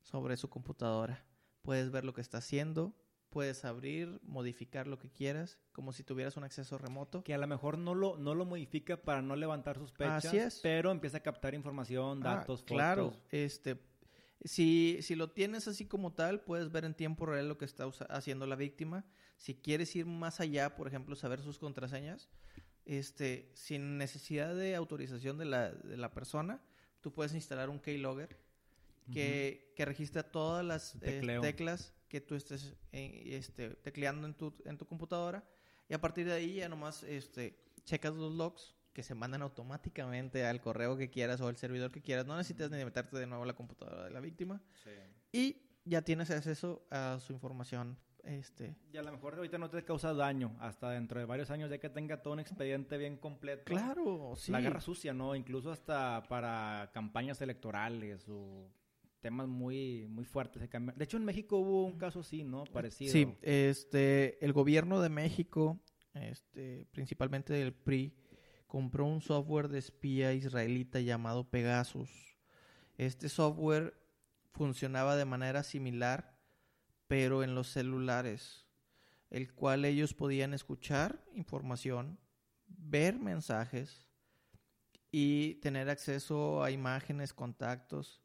sobre 0.02 0.36
su 0.36 0.48
computadora. 0.50 1.24
Puedes 1.62 1.90
ver 1.90 2.04
lo 2.04 2.12
que 2.12 2.20
está 2.20 2.38
haciendo, 2.38 2.94
puedes 3.30 3.64
abrir, 3.64 4.20
modificar 4.22 4.86
lo 4.86 4.98
que 4.98 5.10
quieras, 5.10 5.58
como 5.72 5.92
si 5.92 6.04
tuvieras 6.04 6.36
un 6.36 6.44
acceso 6.44 6.76
remoto. 6.78 7.24
Que 7.24 7.34
a 7.34 7.38
lo 7.38 7.46
mejor 7.46 7.78
no 7.78 7.94
lo, 7.94 8.16
no 8.18 8.34
lo 8.34 8.44
modifica 8.44 8.96
para 8.98 9.22
no 9.22 9.34
levantar 9.34 9.78
sospechas, 9.78 10.26
Así 10.26 10.36
es. 10.36 10.60
pero 10.62 10.90
empieza 10.90 11.16
a 11.16 11.20
captar 11.22 11.54
información, 11.54 12.20
Ah, 12.24 12.36
datos, 12.36 12.60
fotos. 12.60 12.76
Claro, 12.76 13.16
este, 13.30 13.80
si, 14.42 14.98
si 15.02 15.14
lo 15.14 15.30
tienes 15.30 15.68
así 15.68 15.86
como 15.86 16.12
tal, 16.12 16.40
puedes 16.40 16.70
ver 16.70 16.84
en 16.84 16.94
tiempo 16.94 17.26
real 17.26 17.48
lo 17.48 17.58
que 17.58 17.64
está 17.64 17.88
haciendo 18.08 18.46
la 18.46 18.56
víctima. 18.56 19.04
Si 19.36 19.54
quieres 19.54 19.94
ir 19.96 20.06
más 20.06 20.40
allá, 20.40 20.76
por 20.76 20.88
ejemplo, 20.88 21.16
saber 21.16 21.40
sus 21.40 21.58
contraseñas, 21.58 22.28
este, 22.84 23.50
sin 23.54 23.98
necesidad 23.98 24.54
de 24.54 24.74
autorización 24.74 25.38
de 25.38 25.46
la, 25.46 25.70
de 25.72 25.96
la 25.96 26.12
persona, 26.12 26.62
tú 27.00 27.12
puedes 27.12 27.34
instalar 27.34 27.70
un 27.70 27.80
keylogger 27.80 28.38
que, 29.12 29.72
que 29.76 29.84
registra 29.84 30.22
todas 30.22 30.64
las 30.64 30.96
eh, 31.02 31.38
teclas 31.40 31.94
que 32.08 32.20
tú 32.20 32.34
estés 32.34 32.74
eh, 32.92 33.22
este, 33.32 33.70
tecleando 33.70 34.26
en 34.26 34.34
tu, 34.34 34.54
en 34.64 34.78
tu 34.78 34.86
computadora. 34.86 35.46
Y 35.88 35.94
a 35.94 36.00
partir 36.00 36.26
de 36.26 36.32
ahí 36.32 36.54
ya 36.54 36.68
nomás 36.68 37.02
este, 37.02 37.58
checas 37.84 38.14
los 38.14 38.32
logs 38.32 38.74
que 38.94 39.02
se 39.02 39.14
mandan 39.14 39.42
automáticamente 39.42 40.46
al 40.46 40.60
correo 40.60 40.96
que 40.96 41.10
quieras 41.10 41.40
o 41.40 41.48
al 41.48 41.56
servidor 41.56 41.90
que 41.90 42.00
quieras. 42.00 42.26
No 42.26 42.36
necesitas 42.36 42.70
ni 42.70 42.82
meterte 42.82 43.18
de 43.18 43.26
nuevo 43.26 43.42
a 43.42 43.46
la 43.46 43.54
computadora 43.54 44.04
de 44.04 44.10
la 44.10 44.20
víctima. 44.20 44.62
Y 45.32 45.56
ya 45.84 46.02
tienes 46.02 46.30
acceso 46.30 46.86
a 46.90 47.18
su 47.20 47.32
información. 47.32 47.98
Este, 48.22 48.74
Y 48.90 48.96
a 48.96 49.02
lo 49.02 49.12
mejor 49.12 49.34
ahorita 49.34 49.58
no 49.58 49.68
te 49.68 49.84
causa 49.84 50.14
daño, 50.14 50.56
hasta 50.58 50.88
dentro 50.90 51.20
de 51.20 51.26
varios 51.26 51.50
años 51.50 51.68
ya 51.68 51.76
que 51.76 51.90
tenga 51.90 52.22
todo 52.22 52.32
un 52.32 52.40
expediente 52.40 52.96
bien 52.96 53.18
completo. 53.18 53.64
claro, 53.66 54.32
sí. 54.34 54.50
La 54.50 54.62
guerra 54.62 54.80
sucia, 54.80 55.12
¿no? 55.12 55.34
Incluso 55.34 55.70
hasta 55.70 56.22
para 56.26 56.90
campañas 56.94 57.42
electorales 57.42 58.26
o 58.30 58.70
temas 59.20 59.46
muy, 59.46 60.06
muy 60.08 60.24
fuertes. 60.24 60.62
De 60.70 61.04
hecho, 61.04 61.18
en 61.18 61.24
México 61.24 61.58
hubo 61.58 61.84
un 61.84 61.98
caso 61.98 62.20
así, 62.20 62.44
¿no? 62.44 62.64
Parecido. 62.64 63.12
Sí, 63.12 63.28
este, 63.42 64.42
el 64.42 64.54
gobierno 64.54 65.02
de 65.02 65.10
México, 65.10 65.80
este, 66.14 66.86
principalmente 66.92 67.52
del 67.52 67.74
PRI, 67.74 68.14
compró 68.74 69.06
un 69.06 69.20
software 69.20 69.68
de 69.68 69.78
espía 69.78 70.32
israelita 70.32 70.98
llamado 70.98 71.48
Pegasus. 71.48 72.10
Este 72.98 73.28
software 73.28 73.94
funcionaba 74.50 75.14
de 75.14 75.24
manera 75.24 75.62
similar, 75.62 76.36
pero 77.06 77.44
en 77.44 77.54
los 77.54 77.68
celulares, 77.68 78.66
el 79.30 79.54
cual 79.54 79.84
ellos 79.84 80.12
podían 80.12 80.54
escuchar 80.54 81.24
información, 81.36 82.18
ver 82.66 83.16
mensajes 83.16 84.08
y 85.12 85.54
tener 85.60 85.88
acceso 85.88 86.64
a 86.64 86.72
imágenes, 86.72 87.32
contactos, 87.32 88.24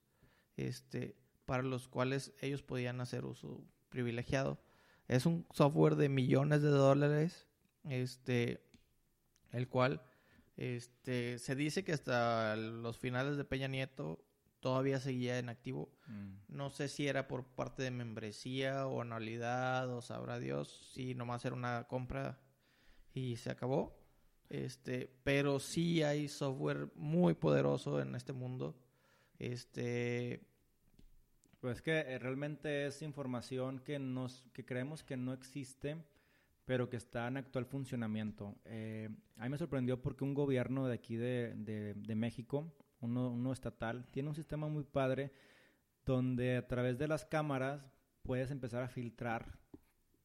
este, 0.57 1.15
para 1.45 1.61
los 1.61 1.87
cuales 1.87 2.33
ellos 2.41 2.63
podían 2.63 3.01
hacer 3.01 3.23
uso 3.23 3.63
privilegiado. 3.89 4.59
Es 5.07 5.27
un 5.27 5.45
software 5.53 5.95
de 5.95 6.09
millones 6.09 6.63
de 6.63 6.69
dólares, 6.69 7.47
este, 7.83 8.67
el 9.51 9.67
cual, 9.67 10.01
este, 10.59 11.39
se 11.39 11.55
dice 11.55 11.85
que 11.85 11.93
hasta 11.93 12.57
los 12.57 12.97
finales 12.97 13.37
de 13.37 13.45
Peña 13.45 13.69
Nieto 13.69 14.25
todavía 14.59 14.99
seguía 14.99 15.39
en 15.39 15.47
activo. 15.47 15.89
Mm. 16.07 16.33
No 16.49 16.69
sé 16.69 16.89
si 16.89 17.07
era 17.07 17.29
por 17.29 17.45
parte 17.45 17.81
de 17.81 17.91
membresía 17.91 18.85
o 18.85 19.01
anualidad 19.01 19.89
o 19.89 20.01
sabrá 20.01 20.37
Dios 20.37 20.91
si 20.93 21.15
nomás 21.15 21.45
era 21.45 21.55
una 21.55 21.87
compra 21.87 22.41
y 23.13 23.37
se 23.37 23.51
acabó. 23.51 23.97
Este, 24.49 25.09
pero 25.23 25.61
sí 25.61 26.03
hay 26.03 26.27
software 26.27 26.91
muy 26.93 27.35
poderoso 27.35 28.01
en 28.01 28.13
este 28.15 28.33
mundo. 28.33 28.75
Este, 29.37 30.45
Pues 31.61 31.81
que 31.81 31.99
eh, 31.99 32.19
realmente 32.19 32.87
es 32.87 33.01
información 33.01 33.79
que, 33.79 33.97
nos, 33.97 34.43
que 34.51 34.65
creemos 34.65 35.05
que 35.05 35.15
no 35.15 35.31
existe, 35.31 36.03
pero 36.69 36.87
que 36.87 36.97
está 36.97 37.27
en 37.27 37.37
actual 37.37 37.65
funcionamiento. 37.65 38.53
Eh, 38.65 39.09
a 39.37 39.43
mí 39.45 39.49
me 39.49 39.57
sorprendió 39.57 39.99
porque 40.03 40.23
un 40.23 40.35
gobierno 40.35 40.85
de 40.85 40.93
aquí 40.93 41.15
de, 41.15 41.55
de- 41.55 41.95
de 41.95 42.13
México, 42.15 42.71
uno, 42.99 43.31
uno 43.31 43.51
estatal, 43.51 44.05
tiene 44.11 44.29
un 44.29 44.35
sistema 44.35 44.67
muy 44.67 44.83
padre 44.83 45.31
donde 46.05 46.57
a 46.57 46.67
través 46.67 46.99
de 46.99 47.07
las 47.07 47.25
cámaras 47.25 47.89
puedes 48.21 48.51
empezar 48.51 48.83
a 48.83 48.87
filtrar 48.87 49.57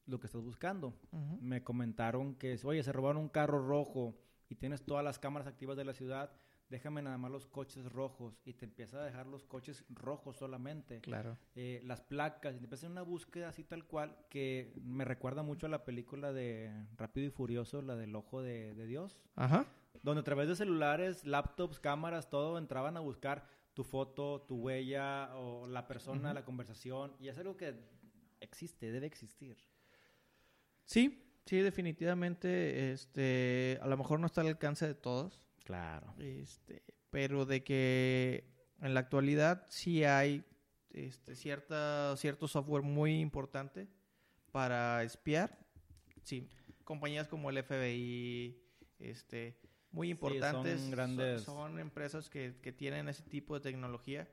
lo 0.05 0.19
que 0.19 0.27
estás 0.27 0.43
buscando. 0.43 0.93
Me 1.41 1.63
comentaron 1.63 2.35
que, 2.35 2.59
oye, 2.63 2.83
se 2.83 2.91
robaron 2.91 3.23
un 3.23 3.29
carro 3.29 3.67
rojo 3.67 4.15
y 4.47 4.53
tienes 4.53 4.85
todas 4.85 5.03
las 5.03 5.17
cámaras 5.17 5.47
activas 5.47 5.75
de 5.77 5.85
la 5.85 5.93
ciudad, 5.95 6.31
déjame 6.69 7.01
nada 7.01 7.17
más 7.17 7.31
los 7.31 7.45
coches 7.47 7.91
rojos 7.91 8.39
y 8.45 8.53
te 8.53 8.65
empieza 8.65 9.01
a 9.01 9.05
dejar 9.05 9.27
los 9.27 9.45
coches 9.45 9.83
rojos 9.89 10.37
solamente. 10.37 11.01
claro. 11.01 11.37
Eh, 11.55 11.81
las 11.83 12.01
placas, 12.01 12.55
y 12.55 12.59
te 12.59 12.63
empieza 12.65 12.87
una 12.87 13.01
búsqueda 13.03 13.49
así 13.49 13.63
tal 13.63 13.85
cual 13.85 14.17
que 14.29 14.73
me 14.81 15.05
recuerda 15.05 15.43
mucho 15.43 15.67
a 15.67 15.69
la 15.69 15.85
película 15.85 16.33
de 16.33 16.87
Rápido 16.97 17.27
y 17.27 17.29
Furioso, 17.31 17.81
la 17.81 17.95
del 17.95 18.15
Ojo 18.15 18.41
de, 18.41 18.73
de 18.73 18.85
Dios, 18.85 19.17
Ajá. 19.35 19.65
donde 20.03 20.21
a 20.21 20.23
través 20.23 20.47
de 20.47 20.55
celulares, 20.55 21.25
laptops, 21.25 21.79
cámaras, 21.79 22.29
todo, 22.29 22.57
entraban 22.57 22.97
a 22.97 22.99
buscar 22.99 23.47
tu 23.73 23.83
foto, 23.83 24.41
tu 24.47 24.55
huella 24.55 25.35
o 25.35 25.67
la 25.67 25.85
persona, 25.85 26.33
la 26.33 26.45
conversación, 26.45 27.13
y 27.19 27.27
es 27.27 27.37
algo 27.37 27.57
que 27.57 27.75
existe, 28.39 28.91
debe 28.91 29.05
existir. 29.05 29.57
Sí, 30.85 31.21
sí, 31.45 31.57
definitivamente, 31.57 32.91
este, 32.91 33.77
a 33.81 33.87
lo 33.87 33.97
mejor 33.97 34.19
no 34.19 34.27
está 34.27 34.41
al 34.41 34.47
alcance 34.47 34.87
de 34.87 34.95
todos, 34.95 35.41
Claro. 35.65 36.13
este, 36.19 36.81
pero 37.09 37.45
de 37.45 37.63
que 37.63 38.45
en 38.81 38.93
la 38.93 39.01
actualidad 39.01 39.65
sí 39.69 40.03
hay 40.05 40.45
este, 40.91 41.35
cierta, 41.35 42.15
cierto 42.17 42.47
software 42.47 42.83
muy 42.83 43.19
importante 43.19 43.87
para 44.51 45.03
espiar. 45.03 45.57
Sí, 46.23 46.47
compañías 46.83 47.27
como 47.27 47.49
el 47.49 47.57
FBI, 47.57 48.57
este, 48.99 49.59
muy 49.91 50.07
Sí, 50.07 50.11
importantes. 50.11 50.79
son 50.81 50.91
grandes- 50.91 51.41
Son, 51.41 51.79
empresas 51.79 52.29
que, 52.29 52.55
que 52.61 52.71
tienen 52.71 53.09
ese 53.09 53.23
tipo 53.23 53.55
de 53.55 53.61
tecnología 53.61 54.29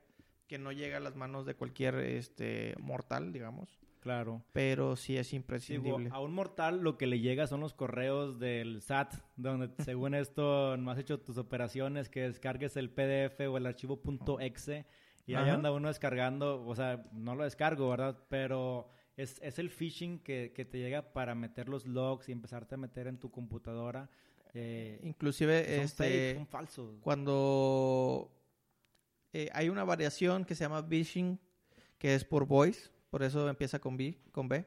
que 0.47 0.57
no 0.59 0.71
llega 0.71 0.97
a 0.97 1.01
las 1.01 1.15
manos 1.15 1.45
de 1.45 1.55
cualquier 1.55 1.95
este, 1.95 2.75
mortal, 2.79 3.33
digamos. 3.33 3.69
Claro. 4.03 4.43
Pero 4.51 4.97
sí 4.97 5.15
es 5.15 5.29
Digo, 5.31 5.37
imprescindible. 5.41 6.09
a 6.11 6.19
un 6.19 6.33
mortal 6.33 6.81
lo 6.81 6.97
que 6.97 7.07
le 7.07 7.21
llega 7.21 7.47
son 7.47 7.61
los 7.61 7.73
correos 7.73 8.37
del 8.37 8.81
SAT, 8.81 9.13
donde 9.37 9.69
según 9.89 10.13
esto 10.13 10.75
no 10.75 10.91
has 10.91 10.99
hecho 10.99 11.21
tus 11.21 11.37
operaciones, 11.37 12.09
que 12.09 12.23
descargues 12.23 12.75
el 12.75 12.89
PDF 12.89 13.39
o 13.49 13.55
el 13.57 13.65
archivo 13.65 14.01
.exe 14.41 14.85
y 15.25 15.35
ahí 15.35 15.43
Ajá. 15.45 15.53
anda 15.53 15.71
uno 15.71 15.87
descargando, 15.87 16.65
o 16.65 16.75
sea, 16.75 17.05
no 17.13 17.33
lo 17.33 17.45
descargo, 17.45 17.89
¿verdad? 17.89 18.19
Pero 18.27 18.89
es, 19.15 19.39
es 19.41 19.57
el 19.57 19.69
phishing 19.69 20.19
que, 20.19 20.51
que 20.53 20.65
te 20.65 20.79
llega 20.79 21.13
para 21.13 21.33
meter 21.33 21.69
los 21.69 21.85
logs 21.85 22.27
y 22.27 22.33
empezarte 22.33 22.75
a 22.75 22.77
meter 22.77 23.07
en 23.07 23.17
tu 23.17 23.31
computadora. 23.31 24.09
eh, 24.53 24.99
Inclusive, 25.01 25.63
son 25.77 25.85
este, 25.85 26.03
fake, 26.03 26.35
son 26.39 26.47
falsos. 26.47 26.99
cuando 27.01 28.31
eh, 29.31 29.49
hay 29.53 29.69
una 29.69 29.85
variación 29.85 30.43
que 30.43 30.55
se 30.55 30.65
llama 30.65 30.83
phishing, 30.83 31.39
que 31.97 32.15
es 32.15 32.25
por 32.25 32.45
voice, 32.45 32.89
por 33.13 33.21
eso 33.21 33.47
empieza 33.47 33.77
con 33.77 33.95
B, 33.95 34.17
con 34.31 34.49
B, 34.49 34.65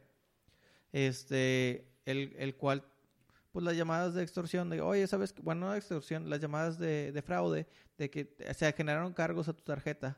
este, 0.93 1.85
el, 2.05 2.33
el 2.39 2.55
cual, 2.55 2.85
pues 3.51 3.65
las 3.65 3.77
llamadas 3.77 4.15
de 4.15 4.23
extorsión, 4.23 4.71
de, 4.71 4.81
oye, 4.81 5.05
¿sabes? 5.09 5.33
qué? 5.33 5.43
Bueno, 5.43 5.67
no 5.67 5.73
de 5.73 5.79
extorsión, 5.79 6.31
las 6.31 6.39
llamadas 6.41 6.79
de, 6.79 7.11
de 7.11 7.23
fraude, 7.23 7.67
de 7.99 8.09
que 8.09 8.37
se 8.55 8.73
generaron 8.73 9.13
cargos 9.15 9.49
a 9.49 9.53
tu 9.53 9.65
tarjeta. 9.65 10.17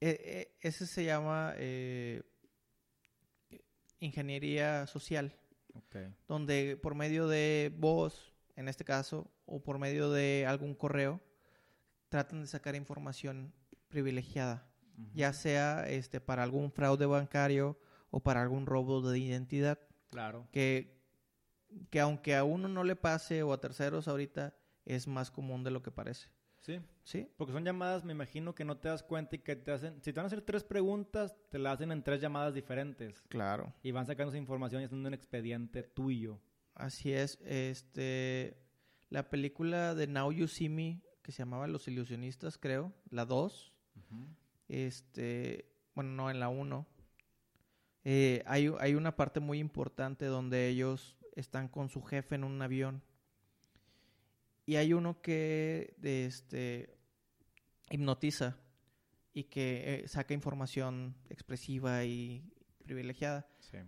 Eh, 0.00 0.18
eh, 0.18 0.56
ese 0.62 0.86
se 0.86 1.04
llama 1.04 1.52
eh, 1.58 2.22
ingeniería 4.00 4.86
social 4.86 5.38
donde 6.26 6.78
por 6.82 6.94
medio 6.94 7.28
de 7.28 7.70
voz, 7.76 8.32
en 8.54 8.66
este 8.66 8.86
caso, 8.86 9.30
o 9.44 9.62
por 9.62 9.78
medio 9.78 10.10
de 10.10 10.46
algún 10.48 10.74
correo, 10.74 11.20
tratan 12.08 12.40
de 12.40 12.46
sacar 12.46 12.74
información 12.76 13.52
privilegiada, 13.88 14.65
Ya 15.14 15.32
sea 15.32 15.88
este 15.88 16.20
para 16.20 16.42
algún 16.42 16.70
fraude 16.72 17.06
bancario 17.06 17.78
o 18.10 18.20
para 18.20 18.40
algún 18.42 18.66
robo 18.66 19.02
de 19.10 19.18
identidad, 19.18 19.78
Claro. 20.10 20.48
que, 20.52 20.98
que 21.90 22.00
aunque 22.00 22.34
a 22.34 22.44
uno 22.44 22.68
no 22.68 22.82
le 22.84 22.96
pase 22.96 23.42
o 23.42 23.52
a 23.52 23.60
terceros 23.60 24.08
ahorita, 24.08 24.54
es 24.84 25.06
más 25.06 25.30
común 25.30 25.64
de 25.64 25.70
lo 25.70 25.82
que 25.82 25.90
parece. 25.90 26.28
Sí. 26.60 26.80
¿Sí? 27.04 27.28
Porque 27.36 27.52
son 27.52 27.64
llamadas, 27.64 28.04
me 28.04 28.12
imagino 28.12 28.54
que 28.54 28.64
no 28.64 28.78
te 28.78 28.88
das 28.88 29.02
cuenta 29.02 29.36
y 29.36 29.40
que 29.40 29.54
te 29.54 29.70
hacen... 29.70 30.02
Si 30.02 30.12
te 30.12 30.18
van 30.18 30.24
a 30.24 30.28
hacer 30.28 30.42
tres 30.42 30.64
preguntas, 30.64 31.36
te 31.50 31.58
las 31.58 31.74
hacen 31.74 31.92
en 31.92 32.02
tres 32.02 32.20
llamadas 32.20 32.54
diferentes. 32.54 33.22
Claro. 33.28 33.72
Y 33.82 33.92
van 33.92 34.06
sacando 34.06 34.30
esa 34.30 34.38
información 34.38 34.80
y 34.82 34.86
haciendo 34.86 35.06
un 35.08 35.14
expediente 35.14 35.82
tuyo. 35.84 36.40
Así 36.74 37.12
es. 37.12 37.38
Este, 37.44 38.56
la 39.10 39.28
película 39.30 39.94
de 39.94 40.06
Now 40.08 40.32
You 40.32 40.48
See 40.48 40.68
Me, 40.68 41.02
que 41.22 41.30
se 41.30 41.38
llamaba 41.38 41.68
Los 41.68 41.86
Ilusionistas, 41.86 42.58
creo, 42.58 42.92
la 43.10 43.24
2, 43.24 43.72
Este, 44.68 45.66
bueno, 45.94 46.10
no 46.10 46.30
en 46.30 46.40
la 46.40 46.48
1. 46.48 46.86
Eh, 48.04 48.42
hay, 48.46 48.72
hay 48.78 48.94
una 48.94 49.16
parte 49.16 49.40
muy 49.40 49.58
importante 49.58 50.26
donde 50.26 50.68
ellos 50.68 51.16
están 51.34 51.68
con 51.68 51.88
su 51.88 52.02
jefe 52.02 52.34
en 52.34 52.44
un 52.44 52.60
avión. 52.62 53.02
Y 54.64 54.76
hay 54.76 54.92
uno 54.92 55.20
que 55.22 55.94
de 55.98 56.26
este, 56.26 56.96
hipnotiza 57.90 58.56
y 59.32 59.44
que 59.44 60.02
eh, 60.04 60.08
saca 60.08 60.34
información 60.34 61.14
expresiva 61.30 62.04
y 62.04 62.42
privilegiada. 62.84 63.48
Sí. 63.60 63.78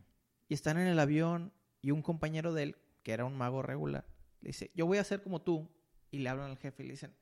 Y 0.49 0.55
están 0.55 0.79
en 0.79 0.87
el 0.87 0.99
avión 0.99 1.53
y 1.83 1.91
un 1.91 2.03
compañero 2.03 2.53
de 2.53 2.65
él, 2.65 2.77
que 3.03 3.13
era 3.13 3.25
un 3.25 3.37
mago 3.37 3.63
regular, 3.63 4.05
le 4.41 4.49
dice, 4.49 4.71
yo 4.75 4.87
voy 4.87 4.99
a 4.99 5.05
ser 5.05 5.23
como 5.23 5.41
tú. 5.43 5.69
Y 6.11 6.19
le 6.19 6.31
hablan 6.31 6.51
al 6.51 6.57
jefe 6.57 6.83
y 6.83 6.87
le 6.87 6.93
dicen, 6.93 7.15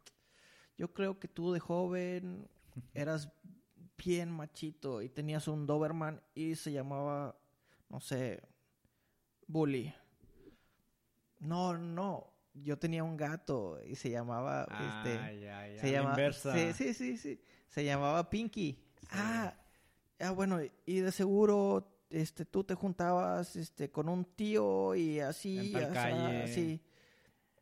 yo 0.78 0.92
creo 0.92 1.18
que 1.18 1.26
tú 1.26 1.52
de 1.52 1.58
joven 1.58 2.48
eras 2.94 3.30
bien 4.02 4.30
machito 4.30 5.02
y 5.02 5.08
tenías 5.08 5.48
un 5.48 5.66
Doberman 5.66 6.20
y 6.34 6.54
se 6.54 6.72
llamaba, 6.72 7.36
no 7.88 8.00
sé, 8.00 8.42
Bully. 9.46 9.92
No, 11.40 11.76
no, 11.76 12.32
yo 12.54 12.78
tenía 12.78 13.04
un 13.04 13.16
gato 13.16 13.78
y 13.84 13.94
se 13.96 14.10
llamaba, 14.10 14.62
este, 14.70 15.18
Ah, 15.18 15.32
ya, 15.32 15.68
ya. 15.68 15.80
se 15.80 15.86
la 15.86 15.92
llama, 15.92 16.10
inversa. 16.10 16.54
Sí, 16.54 16.72
sí, 16.72 16.94
sí, 16.94 17.16
sí. 17.18 17.40
Se 17.68 17.84
llamaba 17.84 18.28
Pinky. 18.30 18.78
Ah, 19.10 19.54
ah, 20.20 20.30
bueno, 20.30 20.58
y 20.86 21.00
de 21.00 21.12
seguro 21.12 21.92
este 22.10 22.44
tú 22.44 22.64
te 22.64 22.74
juntabas 22.74 23.56
este 23.56 23.90
con 23.90 24.08
un 24.08 24.24
tío 24.24 24.94
y 24.94 25.20
así, 25.20 25.58
En 25.58 25.72
tal 25.72 25.84
asá, 25.84 25.92
calle. 25.92 26.42
así. 26.44 26.80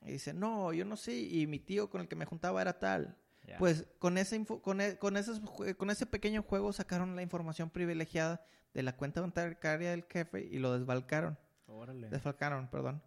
Y 0.03 0.13
dice, 0.13 0.33
"No, 0.35 0.73
yo 0.73 0.85
no 0.85 0.97
sé, 0.97 1.15
y 1.19 1.47
mi 1.47 1.59
tío 1.59 1.89
con 1.91 2.03
el 2.03 2.09
que 2.09 2.15
me 2.17 2.27
juntaba 2.27 2.61
era 2.63 2.79
tal." 2.79 3.17
Pues 3.59 3.87
con 3.99 4.19
ese 4.19 4.37
info- 4.37 4.61
con, 4.63 4.81
e- 4.81 4.99
con 4.99 5.17
esos 5.17 5.41
con 5.77 5.91
ese 5.91 6.07
pequeño 6.07 6.43
juego 6.43 6.73
sacaron 6.73 7.15
la 7.15 7.23
información 7.23 7.71
privilegiada 7.71 8.45
de 8.73 8.83
la 8.83 8.97
cuenta 8.97 9.21
bancaria 9.21 9.91
del 9.91 10.05
jefe 10.05 10.45
y 10.45 10.59
lo 10.59 10.73
desbalcaron. 10.77 11.39
Órale. 11.67 12.09
Desfalcaron, 12.09 12.69
perdón. 12.69 13.03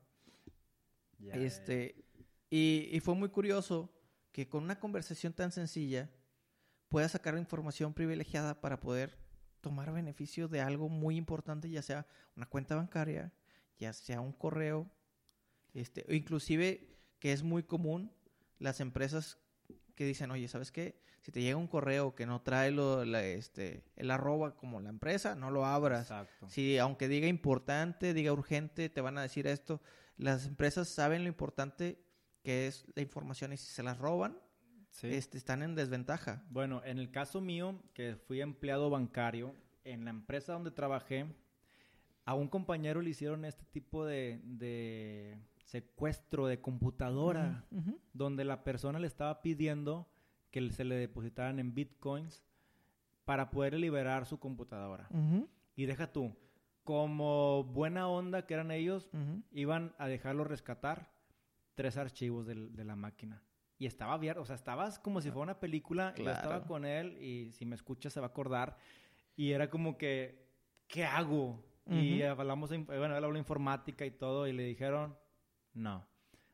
Este, 1.46 2.06
y, 2.50 2.90
y 2.92 3.00
fue 3.00 3.16
muy 3.16 3.30
curioso 3.30 3.92
que 4.32 4.48
con 4.48 4.64
una 4.64 4.80
conversación 4.80 5.34
tan 5.34 5.52
sencilla 5.52 6.10
puedas 6.90 7.12
sacar 7.12 7.38
información 7.38 7.94
privilegiada 7.94 8.62
para 8.62 8.80
poder 8.80 9.18
tomar 9.62 9.92
beneficio 9.92 10.48
de 10.48 10.62
algo 10.62 10.88
muy 10.90 11.18
importante, 11.18 11.70
ya 11.70 11.82
sea 11.82 12.06
una 12.36 12.46
cuenta 12.46 12.76
bancaria, 12.76 13.34
ya 13.80 13.92
sea 13.94 14.22
un 14.22 14.32
correo, 14.32 14.90
este, 15.74 16.06
o 16.08 16.14
inclusive 16.14 16.96
que 17.20 17.34
es 17.34 17.44
muy 17.44 17.64
común 17.64 18.12
las 18.60 18.80
empresas 18.80 19.40
que 19.98 20.06
dicen, 20.06 20.32
oye, 20.32 20.48
¿sabes 20.48 20.72
qué? 20.72 20.96
Si 21.24 21.32
te 21.34 21.42
llega 21.42 21.58
un 21.58 21.68
correo 21.68 22.16
que 22.16 22.26
no 22.26 22.42
trae 22.42 22.72
lo, 22.72 23.04
la, 23.04 23.22
este, 23.26 23.84
el 23.98 24.12
arroba 24.12 24.56
como 24.56 24.80
la 24.80 24.88
empresa, 24.90 25.36
no 25.36 25.52
lo 25.52 25.66
abras. 25.66 26.04
Exacto. 26.04 26.48
Si 26.50 26.78
aunque 26.78 27.10
diga 27.10 27.28
importante, 27.28 28.14
diga 28.14 28.32
urgente, 28.32 28.88
te 28.88 29.02
van 29.02 29.18
a 29.18 29.24
decir 29.24 29.46
esto. 29.48 29.82
Las 30.16 30.46
empresas 30.46 30.88
saben 30.88 31.24
lo 31.24 31.28
importante 31.28 32.00
que 32.44 32.68
es 32.68 32.86
la 32.96 33.02
información 33.02 33.52
y 33.52 33.58
si 33.58 33.66
se 33.66 33.84
las 33.84 33.98
roban, 33.98 34.40
Sí. 34.90 35.08
este, 35.14 35.38
están 35.38 35.62
en 35.64 35.76
desventaja. 35.76 36.44
Bueno, 36.50 36.82
en 36.86 36.98
el 36.98 37.12
caso 37.12 37.42
mío, 37.42 37.84
que 37.94 38.16
fui 38.16 38.40
empleado 38.42 38.90
bancario, 38.90 39.54
en 39.84 40.06
la 40.06 40.12
empresa 40.12 40.54
donde 40.54 40.72
trabajé, 40.72 41.26
a 42.26 42.34
un 42.36 42.48
compañero 42.48 43.02
le 43.02 43.10
hicieron 43.10 43.44
este 43.46 43.66
tipo 43.66 44.06
de, 44.06 44.40
de 44.44 45.38
secuestro 45.72 46.48
de 46.48 46.62
computadora, 46.62 47.66
Ujú, 47.72 47.82
ujú. 47.92 48.00
donde 48.14 48.46
la 48.46 48.64
persona 48.64 49.00
le 49.00 49.08
estaba 49.08 49.42
pidiendo 49.42 50.08
que 50.50 50.70
se 50.72 50.86
le 50.86 50.96
depositaran 50.96 51.60
en 51.60 51.74
bitcoins 51.74 52.42
para 53.26 53.50
poder 53.52 53.74
liberar 53.74 54.26
su 54.26 54.40
computadora. 54.40 55.08
Ujú, 55.12 55.48
Y 55.76 55.86
deja 55.86 56.12
tú, 56.14 56.34
como 56.86 57.66
buena 57.66 58.08
onda 58.08 58.46
que 58.46 58.54
eran 58.54 58.72
ellos, 58.72 59.10
iban 59.52 59.94
a 59.98 60.08
dejarlo 60.08 60.46
rescatar 60.46 61.12
tres 61.76 61.98
archivos 61.98 62.48
del- 62.48 62.74
de, 62.74 62.86
la 62.86 62.96
máquina. 62.96 63.44
Y 63.78 63.86
estaba 63.88 64.14
abierto, 64.14 64.42
o 64.42 64.46
sea, 64.46 64.56
estabas 64.56 64.98
como 64.98 65.20
si 65.22 65.30
fuera 65.30 65.44
una 65.44 65.60
película. 65.60 66.16
Yo 66.16 66.30
estaba 66.32 66.56
Claro. 66.56 66.66
con 66.68 66.86
él 66.86 67.22
y 67.22 67.52
si 67.52 67.66
me 67.66 67.76
escucha 67.76 68.10
se 68.10 68.22
va 68.22 68.28
a 68.28 68.30
acordar. 68.30 68.78
Y 69.36 69.52
era 69.52 69.70
como 69.70 69.98
que, 69.98 70.48
¿qué 70.88 71.04
hago? 71.06 71.62
Y 71.90 72.22
hablamos, 72.24 72.70
bueno, 72.86 73.16
él 73.18 73.24
habló 73.24 73.38
informática 73.38 74.06
y 74.06 74.12
todo 74.12 74.48
y 74.48 74.54
le 74.54 74.64
dijeron, 74.64 75.16
no. 75.78 76.08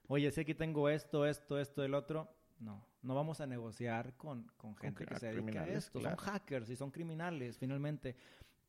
Oye, 0.07 0.31
sé 0.31 0.45
que 0.45 0.53
tengo 0.53 0.89
esto, 0.89 1.25
esto, 1.25 1.59
esto, 1.59 1.83
el 1.83 1.93
otro. 1.93 2.29
No, 2.59 2.85
no 3.01 3.15
vamos 3.15 3.41
a 3.41 3.47
negociar 3.47 4.15
con, 4.15 4.43
con 4.57 4.75
gente 4.75 5.05
que 5.05 5.15
se 5.15 5.33
dedica 5.33 5.63
a 5.63 5.67
esto. 5.67 5.99
claro. 5.99 6.17
Son 6.17 6.25
hackers 6.25 6.69
y 6.69 6.75
son 6.75 6.91
criminales, 6.91 7.57
finalmente. 7.57 8.15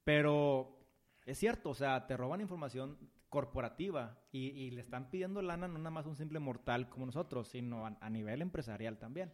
Pero 0.04 0.78
es 1.24 1.38
cierto, 1.38 1.70
o 1.70 1.74
sea, 1.74 2.06
te 2.06 2.16
roban 2.16 2.40
información 2.40 2.98
corporativa 3.28 4.16
y, 4.30 4.50
y 4.50 4.70
le 4.70 4.80
están 4.80 5.10
pidiendo 5.10 5.42
lana 5.42 5.66
no 5.66 5.78
nada 5.78 5.90
más 5.90 6.06
a 6.06 6.08
un 6.08 6.16
simple 6.16 6.38
mortal 6.38 6.88
como 6.88 7.06
nosotros, 7.06 7.48
sino 7.48 7.86
a, 7.86 7.96
a 8.00 8.10
nivel 8.10 8.42
empresarial 8.42 8.98
también. 8.98 9.32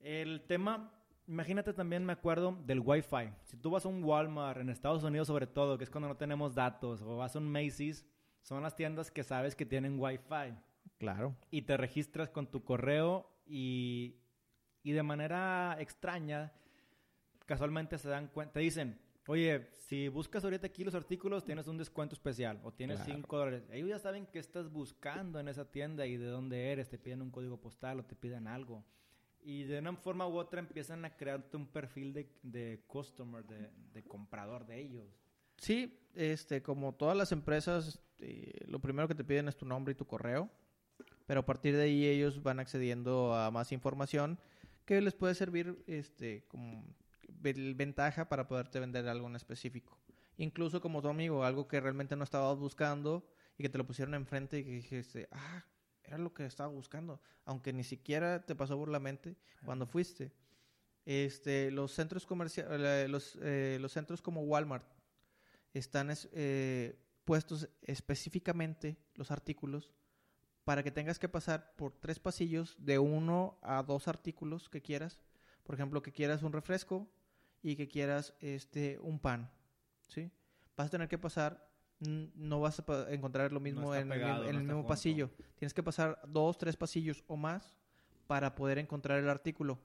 El 0.00 0.46
tema, 0.46 0.92
imagínate 1.28 1.72
también, 1.72 2.04
me 2.04 2.14
acuerdo 2.14 2.58
del 2.66 2.80
Wi-Fi. 2.80 3.32
Si 3.44 3.56
tú 3.56 3.70
vas 3.70 3.84
a 3.84 3.88
un 3.88 4.02
Walmart, 4.02 4.60
en 4.60 4.70
Estados 4.70 5.04
Unidos 5.04 5.28
sobre 5.28 5.46
todo, 5.46 5.78
que 5.78 5.84
es 5.84 5.90
cuando 5.90 6.08
no 6.08 6.16
tenemos 6.16 6.54
datos, 6.54 7.00
o 7.02 7.16
vas 7.16 7.36
a 7.36 7.38
un 7.38 7.50
Macy's, 7.50 8.04
son 8.42 8.62
las 8.62 8.74
tiendas 8.76 9.10
que 9.10 9.22
sabes 9.22 9.54
que 9.54 9.66
tienen 9.66 9.98
Wi-Fi 10.00 10.54
Claro. 10.98 11.34
y 11.50 11.62
te 11.62 11.76
registras 11.76 12.28
con 12.30 12.46
tu 12.50 12.62
correo 12.64 13.28
y, 13.46 14.16
y 14.82 14.92
de 14.92 15.02
manera 15.02 15.76
extraña, 15.80 16.52
casualmente 17.46 17.98
se 17.98 18.08
dan 18.08 18.28
cuenta, 18.28 18.54
te 18.54 18.60
dicen, 18.60 18.98
oye, 19.26 19.68
si 19.76 20.08
buscas 20.08 20.44
ahorita 20.44 20.66
aquí 20.66 20.84
los 20.84 20.94
artículos, 20.94 21.44
tienes 21.44 21.66
un 21.68 21.78
descuento 21.78 22.14
especial 22.14 22.60
o 22.64 22.72
tienes 22.72 22.98
Claro. 22.98 23.14
5 23.14 23.38
dólares. 23.38 23.62
Ellos 23.70 23.88
ya 23.88 23.98
saben 23.98 24.26
qué 24.26 24.38
estás 24.38 24.70
buscando 24.70 25.38
en 25.38 25.48
esa 25.48 25.70
tienda 25.70 26.06
y 26.06 26.16
de 26.16 26.26
dónde 26.26 26.72
eres, 26.72 26.88
te 26.88 26.98
piden 26.98 27.22
un 27.22 27.30
código 27.30 27.60
postal 27.60 28.00
o 28.00 28.04
te 28.04 28.14
piden 28.16 28.46
algo. 28.46 28.84
Y 29.42 29.62
de 29.64 29.78
una 29.78 29.94
forma 29.96 30.26
u 30.28 30.36
otra 30.36 30.60
empiezan 30.60 31.04
a 31.04 31.16
crearte 31.16 31.56
un 31.56 31.66
perfil 31.66 32.12
de, 32.12 32.30
de 32.42 32.82
customer, 32.86 33.42
de, 33.44 33.70
de 33.92 34.02
comprador 34.04 34.66
de 34.66 34.78
ellos. 34.80 35.19
Sí, 35.60 36.00
este, 36.14 36.62
como 36.62 36.94
todas 36.94 37.14
las 37.14 37.32
empresas, 37.32 38.00
eh, 38.18 38.64
lo 38.66 38.80
primero 38.80 39.06
que 39.06 39.14
te 39.14 39.24
piden 39.24 39.46
es 39.46 39.58
tu 39.58 39.66
nombre 39.66 39.92
y 39.92 39.94
tu 39.94 40.06
correo, 40.06 40.48
pero 41.26 41.40
a 41.40 41.46
partir 41.46 41.76
de 41.76 41.82
ahí 41.82 42.06
ellos 42.06 42.42
van 42.42 42.60
accediendo 42.60 43.34
a 43.34 43.50
más 43.50 43.70
información 43.70 44.40
que 44.86 45.02
les 45.02 45.14
puede 45.14 45.34
servir 45.34 45.84
este, 45.86 46.46
como 46.48 46.82
ventaja 47.28 48.26
para 48.26 48.48
poderte 48.48 48.80
vender 48.80 49.06
algo 49.06 49.26
en 49.26 49.36
específico. 49.36 49.98
Incluso 50.38 50.80
como 50.80 51.02
tu 51.02 51.08
amigo, 51.08 51.44
algo 51.44 51.68
que 51.68 51.78
realmente 51.78 52.16
no 52.16 52.24
estabas 52.24 52.56
buscando 52.56 53.28
y 53.58 53.62
que 53.62 53.68
te 53.68 53.76
lo 53.76 53.86
pusieron 53.86 54.14
enfrente 54.14 54.60
y 54.60 54.64
que 54.64 54.70
dijiste, 54.70 55.28
ah, 55.30 55.66
era 56.02 56.16
lo 56.16 56.32
que 56.32 56.46
estaba 56.46 56.70
buscando, 56.70 57.20
aunque 57.44 57.74
ni 57.74 57.84
siquiera 57.84 58.46
te 58.46 58.54
pasó 58.54 58.78
por 58.78 58.88
la 58.88 58.98
mente 58.98 59.36
cuando 59.66 59.86
fuiste. 59.86 60.32
Este, 61.04 61.70
los 61.70 61.92
centros 61.92 62.24
comerciales, 62.24 63.10
los, 63.10 63.38
eh, 63.42 63.76
los 63.78 63.92
centros 63.92 64.22
como 64.22 64.40
Walmart 64.40 64.99
están 65.74 66.10
es- 66.10 66.28
eh, 66.32 66.98
puestos 67.24 67.68
específicamente 67.82 68.96
los 69.14 69.30
artículos 69.30 69.90
para 70.64 70.82
que 70.82 70.90
tengas 70.90 71.18
que 71.18 71.28
pasar 71.28 71.74
por 71.76 71.92
tres 72.00 72.18
pasillos 72.18 72.76
de 72.78 72.98
uno 72.98 73.58
a 73.62 73.82
dos 73.82 74.08
artículos 74.08 74.68
que 74.68 74.82
quieras. 74.82 75.20
Por 75.62 75.74
ejemplo, 75.74 76.02
que 76.02 76.12
quieras 76.12 76.42
un 76.42 76.52
refresco 76.52 77.08
y 77.62 77.76
que 77.76 77.88
quieras 77.88 78.34
este 78.40 78.98
un 78.98 79.18
pan, 79.20 79.50
¿sí? 80.08 80.30
Vas 80.76 80.88
a 80.88 80.90
tener 80.90 81.08
que 81.08 81.18
pasar, 81.18 81.68
no 82.00 82.60
vas 82.60 82.80
a 82.80 83.12
encontrar 83.12 83.52
lo 83.52 83.60
mismo 83.60 83.94
en, 83.94 84.02
el 84.02 84.08
pegado, 84.08 84.42
mismo- 84.44 84.48
en 84.48 84.54
no 84.54 84.58
el 84.60 84.64
está 84.64 84.72
mismo 84.72 84.74
junto. 84.82 84.88
pasillo. 84.88 85.30
Tienes 85.56 85.74
que 85.74 85.82
pasar 85.82 86.20
dos, 86.26 86.56
tres 86.58 86.76
pasillos 86.76 87.22
o 87.26 87.36
más 87.36 87.76
para 88.26 88.54
poder 88.54 88.78
encontrar 88.78 89.18
el 89.18 89.28
artículo. 89.28 89.78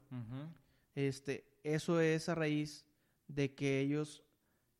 Este, 0.95 1.45
eso 1.63 1.99
es 1.99 2.29
a 2.29 2.35
raíz 2.35 2.85
de 3.27 3.53
que 3.53 3.79
ellos 3.81 4.23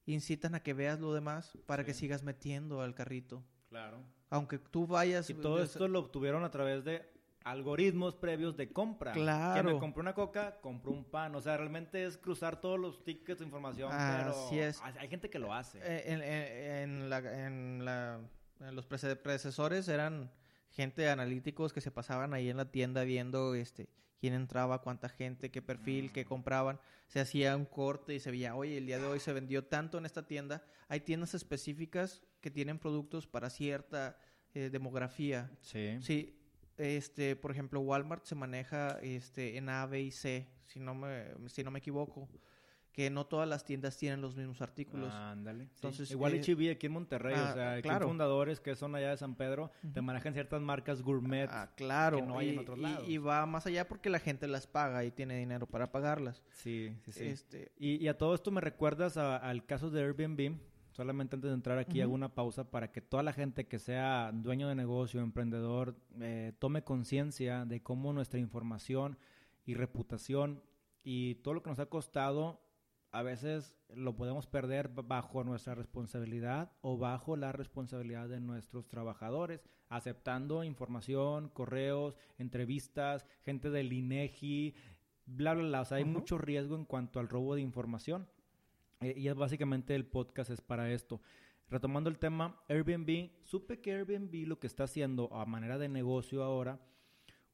incitan 0.05 0.55
a 0.55 0.59
que 0.61 0.73
veas 0.73 0.99
lo 0.99 1.13
demás 1.13 1.57
para 1.65 1.83
que 1.83 1.93
sigas 1.93 2.23
metiendo 2.23 2.81
al 2.81 2.93
carrito. 2.95 3.43
Claro. 3.69 4.03
Aunque 4.29 4.57
tú 4.59 4.87
vayas... 4.87 5.29
Y 5.29 5.33
todo 5.33 5.61
esto 5.63 5.87
lo 5.87 5.99
obtuvieron 5.99 6.43
a 6.43 6.51
través 6.51 6.83
de 6.83 7.07
algoritmos 7.43 8.15
previos 8.15 8.57
de 8.57 8.71
compra. 8.71 9.11
Que 9.13 9.19
Claro. 9.21 9.73
me 9.73 9.79
compró 9.79 10.01
una 10.01 10.13
coca, 10.13 10.59
compró 10.61 10.91
un 10.91 11.05
pan. 11.05 11.35
O 11.35 11.41
sea, 11.41 11.57
realmente 11.57 12.03
es 12.03 12.17
cruzar 12.17 12.59
todos 12.59 12.79
los 12.79 13.03
tickets 13.03 13.39
de 13.39 13.45
información. 13.45 13.91
Así 13.91 14.49
pero 14.55 14.63
es. 14.67 14.81
hay 14.81 15.07
gente 15.07 15.29
que 15.29 15.37
lo 15.39 15.53
hace. 15.53 15.79
Eh, 15.83 16.03
En, 16.11 16.21
en- 16.23 17.03
en 17.03 17.09
la- 17.09 17.45
en 17.45 17.85
la- 17.85 18.19
en 18.61 18.75
los 18.75 18.85
predecesores 18.87 19.87
eran 19.87 20.31
gente 20.71 21.07
analíticos 21.09 21.71
que 21.71 21.81
se 21.81 21.91
pasaban 21.91 22.33
ahí 22.33 22.49
en 22.49 22.57
la 22.57 22.71
tienda 22.71 23.03
viendo 23.03 23.53
este 23.53 23.87
quién 24.19 24.33
entraba, 24.33 24.81
cuánta 24.81 25.09
gente, 25.09 25.51
qué 25.51 25.61
perfil, 25.61 26.11
qué 26.11 26.25
compraban. 26.25 26.79
Se 27.07 27.19
hacía 27.19 27.55
un 27.55 27.65
corte 27.65 28.13
y 28.15 28.19
se 28.19 28.31
veía, 28.31 28.55
oye, 28.55 28.77
el 28.77 28.85
día 28.85 28.99
de 28.99 29.05
hoy 29.05 29.19
se 29.19 29.33
vendió 29.33 29.65
tanto 29.65 29.97
en 29.97 30.05
esta 30.05 30.25
tienda. 30.25 30.63
Hay 30.87 31.01
tiendas 31.01 31.33
específicas 31.33 32.23
que 32.41 32.51
tienen 32.51 32.79
productos 32.79 33.27
para 33.27 33.49
cierta 33.49 34.17
eh, 34.53 34.69
demografía. 34.71 35.51
sí. 35.61 35.97
Sí, 36.01 36.41
este, 36.77 37.35
por 37.35 37.51
ejemplo, 37.51 37.79
Walmart 37.79 38.25
se 38.25 38.35
maneja 38.35 38.99
este, 39.01 39.57
en 39.57 39.69
A, 39.69 39.85
B 39.85 40.01
y 40.01 40.11
C, 40.11 40.47
si 40.65 40.79
no 40.79 40.93
me, 40.93 41.27
si 41.47 41.63
no 41.63 41.71
me 41.71 41.79
equivoco, 41.79 42.27
que 42.95 43.09
no 43.09 43.25
todas 43.25 43.45
las 43.49 43.65
tiendas 43.65 43.97
tienen 43.97 44.21
los 44.21 44.37
mismos 44.37 44.61
artículos. 44.61 45.13
Ándale. 45.13 45.63
Entonces, 45.75 46.09
Igual 46.11 46.33
eh, 46.35 46.39
HB 46.41 46.71
aquí 46.71 46.85
en 46.85 46.93
Monterrey, 46.93 47.35
ah, 47.37 47.49
o 47.49 47.53
sea, 47.53 47.71
aquí 47.73 47.81
claro. 47.81 48.07
fundadores 48.07 48.61
que 48.61 48.73
son 48.77 48.95
allá 48.95 49.09
de 49.09 49.17
San 49.17 49.35
Pedro, 49.35 49.69
te 49.93 49.99
manejan 50.01 50.31
ciertas 50.33 50.61
marcas 50.61 51.01
gourmet. 51.01 51.49
Ah, 51.51 51.73
claro. 51.75 52.15
que 52.19 52.23
no 52.23 52.39
hay 52.39 52.47
y, 52.47 52.53
en 52.53 52.59
otros 52.59 52.79
lados. 52.79 53.09
y 53.09 53.17
va 53.17 53.45
más 53.47 53.65
allá 53.67 53.85
porque 53.89 54.09
la 54.09 54.19
gente 54.19 54.47
las 54.47 54.65
paga 54.65 55.03
y 55.03 55.11
tiene 55.11 55.37
dinero 55.37 55.67
para 55.67 55.91
pagarlas. 55.91 56.41
Sí, 56.53 56.95
sí, 57.03 57.11
sí. 57.11 57.25
Este, 57.25 57.73
Y, 57.77 57.95
y 58.01 58.07
a 58.07 58.17
todo 58.17 58.33
esto 58.33 58.49
me 58.49 58.61
recuerdas 58.61 59.17
a- 59.17 59.35
al 59.35 59.65
caso 59.65 59.89
de 59.91 60.01
Airbnb. 60.01 60.55
Solamente 60.93 61.35
antes 61.35 61.49
de 61.49 61.55
entrar 61.55 61.77
aquí 61.77 61.99
hago 61.99 62.13
una 62.13 62.33
pausa 62.33 62.71
para 62.71 62.93
que 62.93 63.01
toda 63.01 63.21
la 63.23 63.33
gente 63.33 63.67
que 63.67 63.77
sea 63.77 64.31
dueño 64.33 64.69
de 64.69 64.75
negocio, 64.75 65.19
emprendedor, 65.19 65.97
eh, 66.21 66.53
tome 66.59 66.85
conciencia 66.85 67.65
de 67.65 67.83
cómo 67.83 68.13
nuestra 68.13 68.39
información 68.39 69.17
y 69.65 69.73
reputación 69.73 70.63
y 71.03 71.35
todo 71.35 71.55
lo 71.55 71.61
que 71.61 71.69
nos 71.71 71.79
ha 71.79 71.87
costado 71.87 72.61
a 73.15 73.23
veces 73.23 73.73
lo 73.95 74.17
podemos 74.17 74.45
perder 74.45 74.89
bajo 74.89 75.45
nuestra 75.45 75.73
responsabilidad 75.73 76.73
o 76.81 76.97
bajo 76.97 77.37
la 77.37 77.53
responsabilidad 77.53 78.27
de 78.27 78.41
nuestros 78.41 78.89
trabajadores, 78.89 79.63
aceptando 79.87 80.65
información, 80.65 81.47
correos, 81.47 82.17
entrevistas, 82.37 83.25
gente 83.43 83.69
del 83.69 83.93
INEGI, 83.93 84.75
bla, 85.25 85.53
bla, 85.53 85.63
bla. 85.63 85.81
O 85.81 85.85
sea, 85.85 85.97
hay 85.97 86.03
mucho 86.03 86.37
riesgo 86.37 86.75
en 86.75 86.83
cuanto 86.83 87.21
al 87.21 87.29
robo 87.29 87.55
de 87.55 87.61
información. 87.61 88.27
Eh, 88.99 89.13
y 89.15 89.29
es 89.29 89.35
básicamente 89.35 89.95
el 89.95 90.05
podcast 90.05 90.49
es 90.49 90.59
para 90.59 90.91
esto. 90.91 91.21
Retomando 91.69 92.09
el 92.09 92.19
tema, 92.19 92.61
Airbnb, 92.67 93.31
supe 93.43 93.79
que 93.79 93.93
Airbnb 93.93 94.45
lo 94.45 94.59
que 94.59 94.67
está 94.67 94.83
haciendo 94.83 95.33
a 95.33 95.45
manera 95.45 95.77
de 95.77 95.87
negocio 95.87 96.43
ahora, 96.43 96.81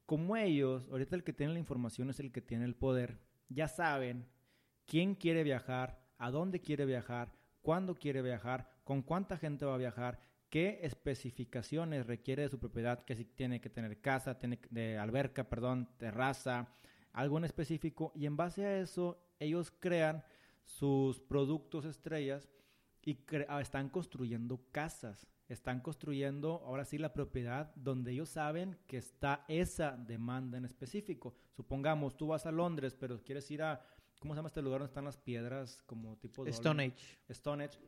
como 0.06 0.36
ellos, 0.36 0.88
ahorita 0.90 1.14
el 1.14 1.22
que 1.22 1.32
tiene 1.32 1.52
la 1.52 1.60
información 1.60 2.10
es 2.10 2.18
el 2.18 2.32
que 2.32 2.42
tiene 2.42 2.64
el 2.64 2.74
poder, 2.74 3.20
ya 3.48 3.68
saben 3.68 4.26
quién 4.86 5.14
quiere 5.14 5.42
viajar, 5.42 6.00
a 6.18 6.30
dónde 6.30 6.60
quiere 6.60 6.84
viajar, 6.84 7.32
cuándo 7.62 7.94
quiere 7.94 8.22
viajar, 8.22 8.68
con 8.84 9.02
cuánta 9.02 9.36
gente 9.36 9.64
va 9.64 9.74
a 9.74 9.78
viajar, 9.78 10.20
qué 10.50 10.80
especificaciones 10.82 12.06
requiere 12.06 12.42
de 12.42 12.48
su 12.48 12.58
propiedad, 12.58 13.04
que 13.04 13.16
si 13.16 13.24
tiene 13.24 13.60
que 13.60 13.70
tener 13.70 14.00
casa, 14.00 14.38
tiene 14.38 14.60
de 14.70 14.98
alberca, 14.98 15.48
perdón, 15.48 15.88
terraza, 15.96 16.68
algo 17.12 17.38
en 17.38 17.44
específico, 17.44 18.12
y 18.14 18.26
en 18.26 18.36
base 18.36 18.64
a 18.64 18.78
eso 18.78 19.18
ellos 19.38 19.70
crean 19.70 20.24
sus 20.64 21.20
productos 21.20 21.84
estrellas 21.84 22.48
y 23.04 23.18
ah, 23.48 23.60
están 23.60 23.88
construyendo 23.88 24.66
casas. 24.70 25.26
Están 25.48 25.80
construyendo 25.80 26.62
ahora 26.64 26.84
sí 26.84 26.96
la 26.98 27.12
propiedad 27.12 27.74
donde 27.74 28.12
ellos 28.12 28.30
saben 28.30 28.78
que 28.86 28.96
está 28.96 29.44
esa 29.48 29.96
demanda 29.96 30.56
en 30.56 30.64
específico. 30.64 31.34
Supongamos, 31.50 32.16
tú 32.16 32.28
vas 32.28 32.46
a 32.46 32.52
Londres, 32.52 32.94
pero 32.94 33.22
quieres 33.22 33.50
ir 33.50 33.62
a, 33.62 33.84
¿cómo 34.22 34.34
se 34.34 34.38
llama 34.38 34.48
este 34.48 34.62
lugar 34.62 34.78
donde 34.78 34.90
están 34.90 35.04
las 35.04 35.16
piedras 35.16 35.82
como 35.84 36.16
tipo 36.16 36.46
Stone? 36.46 36.84
Age. 36.84 37.34
Stonehenge. 37.34 37.78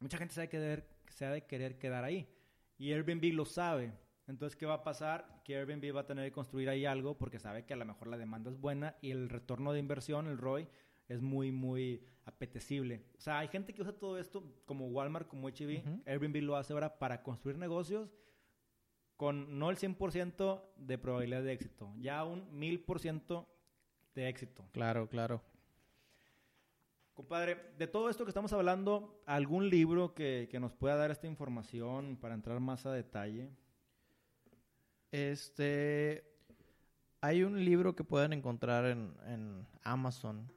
Mucha 0.00 0.18
gente 0.18 0.34
se 0.34 0.40
ha, 0.40 0.42
de 0.42 0.48
querer, 0.48 0.88
se 1.08 1.24
ha 1.24 1.30
de 1.30 1.46
querer 1.46 1.78
quedar 1.78 2.02
ahí. 2.02 2.28
Y 2.76 2.92
Airbnb 2.92 3.32
lo 3.34 3.44
sabe. 3.44 3.92
Entonces, 4.26 4.56
¿qué 4.56 4.66
va 4.66 4.74
a 4.74 4.82
pasar? 4.82 5.42
Que 5.44 5.56
Airbnb 5.56 5.94
va 5.94 6.00
a 6.00 6.06
tener 6.06 6.24
que 6.24 6.32
construir 6.32 6.68
ahí 6.68 6.86
algo 6.86 7.16
porque 7.16 7.38
sabe 7.38 7.64
que 7.66 7.74
a 7.74 7.76
lo 7.76 7.84
mejor 7.84 8.08
la 8.08 8.18
demanda 8.18 8.50
es 8.50 8.58
buena 8.58 8.96
y 9.00 9.12
el 9.12 9.28
retorno 9.28 9.72
de 9.72 9.78
inversión, 9.78 10.26
el 10.26 10.38
ROI, 10.38 10.66
es 11.06 11.22
muy, 11.22 11.52
muy 11.52 12.04
apetecible. 12.24 13.04
O 13.16 13.20
sea, 13.20 13.38
hay 13.38 13.48
gente 13.48 13.72
que 13.72 13.82
usa 13.82 13.92
todo 13.92 14.18
esto 14.18 14.42
como 14.64 14.88
Walmart, 14.88 15.28
como 15.28 15.48
HB. 15.48 15.86
Ujú. 15.86 16.02
Airbnb 16.04 16.42
lo 16.42 16.56
hace 16.56 16.72
ahora 16.72 16.98
para 16.98 17.22
construir 17.22 17.58
negocios 17.58 18.10
con 19.16 19.56
no 19.58 19.70
el 19.70 19.76
100% 19.76 20.62
de 20.76 20.98
probabilidad 20.98 21.42
de 21.44 21.52
éxito, 21.52 21.94
ya 21.98 22.24
un 22.24 22.50
1000% 22.58 23.46
de 24.14 24.28
éxito. 24.28 24.66
Claro, 24.72 25.08
claro. 25.08 25.42
Compadre, 27.20 27.58
de 27.76 27.86
todo 27.86 28.08
esto 28.08 28.24
que 28.24 28.30
estamos 28.30 28.50
hablando, 28.54 29.22
¿algún 29.26 29.68
libro 29.68 30.14
que, 30.14 30.48
que 30.50 30.58
nos 30.58 30.72
pueda 30.74 30.96
dar 30.96 31.10
esta 31.10 31.26
información 31.26 32.16
para 32.16 32.34
entrar 32.34 32.58
más 32.60 32.86
a 32.86 32.92
detalle? 32.92 33.50
Este, 35.12 36.24
hay 37.20 37.42
un 37.42 37.62
libro 37.62 37.94
que 37.94 38.04
pueden 38.04 38.32
encontrar 38.32 38.86
en, 38.86 39.14
en 39.26 39.66
Amazon. 39.82 40.50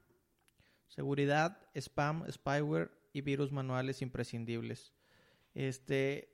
Seguridad, 0.87 1.57
spam, 1.75 2.23
spyware 2.31 2.91
y 3.11 3.19
virus 3.19 3.51
manuales 3.51 4.01
imprescindibles. 4.01 4.93
Este, 5.53 6.29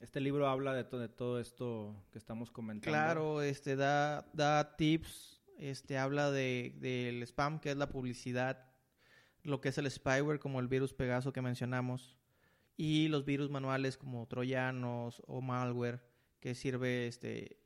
Este 0.00 0.18
libro 0.20 0.48
habla 0.48 0.72
de, 0.72 0.84
to- 0.84 0.98
de 0.98 1.10
todo 1.10 1.40
esto 1.40 1.94
que 2.10 2.16
estamos 2.16 2.50
comentando. 2.50 2.90
Claro, 2.90 3.42
este 3.42 3.76
da, 3.76 4.26
da 4.32 4.76
tips, 4.78 5.42
este 5.58 5.98
habla 5.98 6.30
de 6.30 6.74
del 6.78 7.22
spam, 7.24 7.60
que 7.60 7.70
es 7.70 7.76
la 7.76 7.88
publicidad, 7.90 8.70
lo 9.44 9.60
que 9.60 9.68
es 9.68 9.78
el 9.78 9.88
spyware, 9.90 10.38
como 10.40 10.58
el 10.60 10.68
virus 10.68 10.92
Pegaso 10.92 11.32
que 11.32 11.40
mencionamos, 11.42 12.16
y 12.76 13.06
los 13.08 13.24
virus 13.24 13.50
manuales 13.50 13.96
como 13.96 14.26
troyanos 14.26 15.22
o 15.26 15.40
malware, 15.40 16.02
que 16.40 16.54
sirve 16.54 17.06
este 17.06 17.58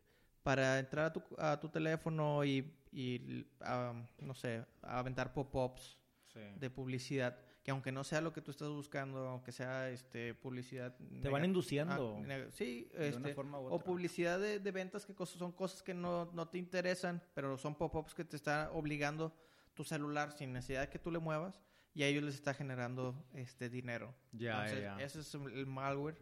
para 0.43 0.79
entrar 0.79 1.07
a 1.07 1.13
tu, 1.13 1.23
a 1.39 1.59
tu 1.61 1.69
teléfono 1.69 2.45
y, 2.45 2.73
y, 2.93 3.47
ah, 3.61 3.93
no 4.21 4.35
sé, 4.35 4.65
aventar 4.83 5.33
pop-ups 5.33 5.97
Sí. 6.33 6.41
de 6.61 6.69
publicidad, 6.69 7.39
que 7.63 7.71
aunque 7.71 7.91
no 7.91 8.05
sea 8.05 8.21
lo 8.21 8.35
que 8.35 8.43
tú 8.43 8.51
estás 8.51 8.69
buscando, 8.69 9.27
aunque 9.29 9.51
sea 9.51 9.89
este 9.89 10.35
publicidad... 10.35 10.95
Te 11.23 11.29
van 11.31 11.41
nega- 11.41 11.47
induciendo 11.47 12.19
Ah, 12.21 12.51
sí, 12.51 12.87
de 12.93 13.09
una 13.17 13.29
este, 13.29 13.35
forma 13.35 13.59
u 13.59 13.65
o 13.73 13.79
publicidad 13.79 14.39
de, 14.39 14.59
de 14.61 14.71
ventas 14.71 15.07
que 15.07 15.15
cosas, 15.15 15.39
son 15.39 15.53
cosas 15.53 15.83
que 15.83 15.95
no, 15.95 16.27
no 16.35 16.47
te 16.47 16.59
interesan, 16.59 17.23
pero 17.33 17.57
son 17.57 17.75
pop-ups 17.77 18.15
que 18.15 18.27
te 18.27 18.37
está 18.37 18.71
obligando 18.75 19.35
tu 19.73 19.85
celular 19.85 20.33
sin 20.33 20.53
necesidad 20.53 20.83
de 20.83 20.89
que 20.91 20.99
tú 20.99 21.11
le 21.11 21.19
muevas 21.19 21.63
y 21.99 22.05
a 22.05 22.07
ellos 22.07 22.23
les 22.23 22.37
está 22.37 22.55
generando 22.55 23.27
este 23.35 23.69
dinero. 23.69 24.15
Ya, 24.31 24.53
Entonces, 24.67 24.83
ya. 24.83 24.97
ese 25.05 25.19
es 25.19 25.35
el 25.35 25.67
malware. 25.67 26.17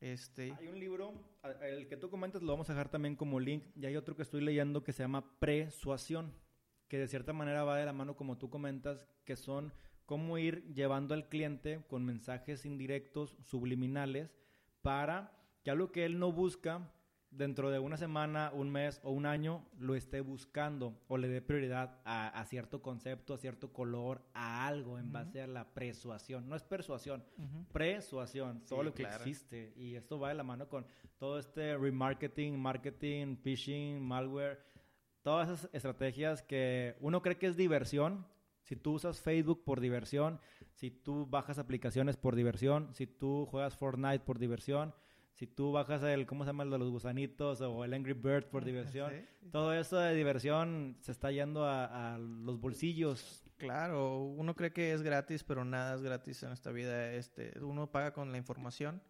Este, 0.00 0.54
Hay 0.58 0.68
un 0.68 0.80
libro, 0.80 1.12
a- 1.42 1.50
el 1.68 1.86
que 1.86 1.98
tú 1.98 2.08
comentas 2.08 2.40
lo 2.42 2.50
vamos 2.52 2.70
a 2.70 2.72
dejar 2.72 2.88
también 2.88 3.14
como 3.14 3.38
link, 3.38 3.64
y 3.76 3.84
hay 3.84 3.94
otro 3.96 4.16
que 4.16 4.22
estoy 4.22 4.40
leyendo 4.40 4.82
que 4.82 4.94
se 4.94 5.02
llama 5.02 5.38
Presuasión, 5.38 6.32
que 6.88 6.96
de 6.96 7.08
cierta 7.08 7.34
manera 7.34 7.62
va 7.62 7.76
de 7.76 7.84
la 7.84 7.92
mano 7.92 8.16
como 8.16 8.38
tú 8.38 8.48
comentas, 8.48 9.06
que 9.26 9.36
son 9.36 9.74
cómo 10.06 10.38
ir 10.38 10.64
llevando 10.72 11.12
al 11.12 11.28
cliente 11.28 11.84
con 11.88 12.06
mensajes 12.06 12.64
indirectos, 12.64 13.36
subliminales, 13.42 14.34
para 14.80 15.38
que 15.62 15.70
algo 15.70 15.92
que 15.92 16.06
él 16.06 16.18
no 16.18 16.32
busca 16.32 16.90
dentro 17.32 17.70
de 17.70 17.78
una 17.78 17.96
semana, 17.96 18.52
un 18.54 18.70
mes 18.70 19.00
o 19.02 19.10
un 19.10 19.26
año 19.26 19.66
lo 19.78 19.94
esté 19.94 20.20
buscando 20.20 21.00
o 21.08 21.16
le 21.16 21.28
dé 21.28 21.40
prioridad 21.40 21.98
a, 22.04 22.28
a 22.28 22.44
cierto 22.44 22.82
concepto, 22.82 23.34
a 23.34 23.38
cierto 23.38 23.72
color, 23.72 24.22
a 24.34 24.66
algo 24.66 24.98
en 24.98 25.12
base 25.12 25.42
a 25.42 25.46
la 25.46 25.72
persuasión. 25.72 26.48
No 26.48 26.54
es 26.54 26.62
persuasión, 26.62 27.24
ujú. 27.38 27.64
persuasión, 27.72 28.64
todo 28.66 28.82
lo 28.82 28.94
que 28.94 29.04
claro. 29.04 29.16
existe. 29.16 29.72
Y 29.76 29.96
esto 29.96 30.20
va 30.20 30.28
de 30.28 30.34
la 30.34 30.44
mano 30.44 30.68
con 30.68 30.86
todo 31.18 31.38
este 31.38 31.76
remarketing, 31.76 32.58
marketing, 32.58 33.36
phishing, 33.36 34.00
malware, 34.00 34.60
todas 35.22 35.48
esas 35.48 35.70
estrategias 35.72 36.42
que 36.42 36.96
uno 37.00 37.22
cree 37.22 37.38
que 37.38 37.46
es 37.46 37.56
diversión. 37.56 38.26
Si 38.62 38.76
tú 38.76 38.92
usas 38.92 39.20
Facebook 39.20 39.64
por 39.64 39.80
diversión, 39.80 40.38
si 40.74 40.90
tú 40.90 41.26
bajas 41.26 41.58
aplicaciones 41.58 42.16
por 42.16 42.36
diversión, 42.36 42.94
si 42.94 43.06
tú 43.06 43.46
juegas 43.46 43.76
Fortnite 43.76 44.20
por 44.20 44.38
diversión, 44.38 44.94
si 45.34 45.46
tú 45.46 45.72
bajas 45.72 46.02
el, 46.02 46.26
¿cómo 46.26 46.44
se 46.44 46.48
llama 46.50 46.62
el 46.64 46.70
de 46.70 46.78
los 46.78 46.90
gusanitos 46.90 47.60
o 47.62 47.84
el 47.84 47.94
Angry 47.94 48.12
Bird 48.12 48.48
por 48.48 48.64
diversión, 48.64 49.10
Sí. 49.12 49.48
todo 49.50 49.72
eso 49.74 49.96
de 49.98 50.14
diversión 50.14 50.96
se 51.00 51.12
está 51.12 51.30
yendo 51.32 51.64
a, 51.64 52.14
a 52.14 52.18
los 52.18 52.60
bolsillos. 52.60 53.42
Claro, 53.56 54.24
uno 54.24 54.54
cree 54.54 54.72
que 54.72 54.92
es 54.92 55.02
gratis, 55.02 55.44
pero 55.44 55.64
nada 55.64 55.94
es 55.94 56.02
gratis 56.02 56.42
en 56.42 56.52
esta 56.52 56.70
vida. 56.72 57.12
Este, 57.12 57.58
uno 57.60 57.90
paga 57.90 58.12
con 58.12 58.30
la 58.32 58.38
información, 58.38 59.02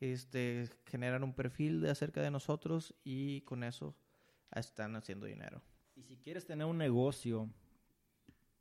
este, 0.00 0.68
generan 0.86 1.22
un 1.24 1.34
perfil 1.34 1.80
de 1.80 1.90
acerca 1.90 2.22
de 2.22 2.30
nosotros 2.30 2.94
y 3.04 3.40
con 3.42 3.64
eso 3.64 3.94
están 4.54 4.94
haciendo 4.96 5.26
dinero. 5.26 5.60
Y 5.94 6.02
si 6.04 6.16
quieres 6.16 6.46
tener 6.46 6.66
un 6.66 6.78
negocio 6.78 7.50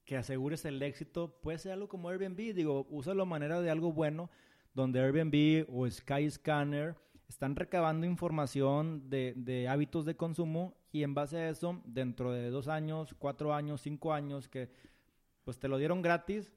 que 0.04 0.18
asegures 0.18 0.66
el 0.66 0.82
éxito, 0.82 1.40
puede 1.42 1.58
ser 1.60 1.72
algo 1.74 1.88
como 1.88 2.10
Airbnb. 2.10 2.54
Digo, 2.54 2.86
úsalo 2.90 3.26
manera 3.26 3.62
de 3.62 3.70
algo 3.70 3.92
bueno, 3.94 4.30
donde 4.74 5.00
Airbnb 5.00 5.66
o 5.70 5.90
Skyscanner 5.90 6.96
están 7.28 7.56
recabando 7.56 8.06
información 8.06 9.10
de, 9.10 9.34
de 9.36 9.68
hábitos 9.68 10.06
de 10.06 10.16
consumo 10.16 10.76
y 10.92 11.04
en 11.04 11.14
base 11.14 11.38
a 11.38 11.50
eso, 11.50 11.82
dentro 11.86 12.32
de 12.32 12.50
dos 12.50 12.68
años, 12.68 13.16
cuatro 13.18 13.54
años, 13.54 13.82
cinco 13.82 14.14
años, 14.14 14.48
que 14.48 14.70
pues 15.44 15.60
te 15.60 15.68
lo 15.68 15.78
dieron 15.78 16.02
gratis, 16.02 16.54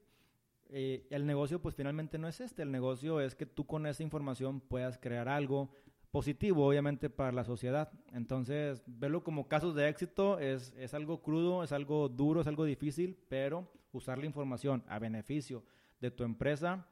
eh, 0.71 1.07
el 1.09 1.25
negocio 1.25 1.61
pues 1.61 1.75
finalmente 1.75 2.17
no 2.17 2.27
es 2.27 2.39
este. 2.39 2.61
El 2.61 2.71
negocio 2.71 3.19
es 3.19 3.35
que 3.35 3.45
tú 3.45 3.65
con 3.65 3.85
esa 3.85 4.03
información 4.03 4.61
puedas 4.61 4.97
crear 4.97 5.27
algo 5.27 5.69
positivo, 6.11 6.65
obviamente, 6.65 7.09
para 7.09 7.31
la 7.31 7.43
sociedad. 7.43 7.91
Entonces, 8.13 8.83
verlo 8.85 9.23
como 9.23 9.47
casos 9.47 9.75
de 9.75 9.89
éxito 9.89 10.39
es, 10.39 10.73
es 10.77 10.93
algo 10.93 11.21
crudo, 11.21 11.63
es 11.63 11.71
algo 11.71 12.09
duro, 12.09 12.41
es 12.41 12.47
algo 12.47 12.65
difícil, 12.65 13.17
pero 13.29 13.67
usar 13.91 14.17
la 14.17 14.25
información 14.25 14.83
a 14.87 14.99
beneficio 14.99 15.63
de 15.99 16.11
tu 16.11 16.23
empresa 16.23 16.87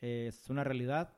eh, 0.00 0.26
es 0.28 0.48
una 0.48 0.64
realidad 0.64 1.12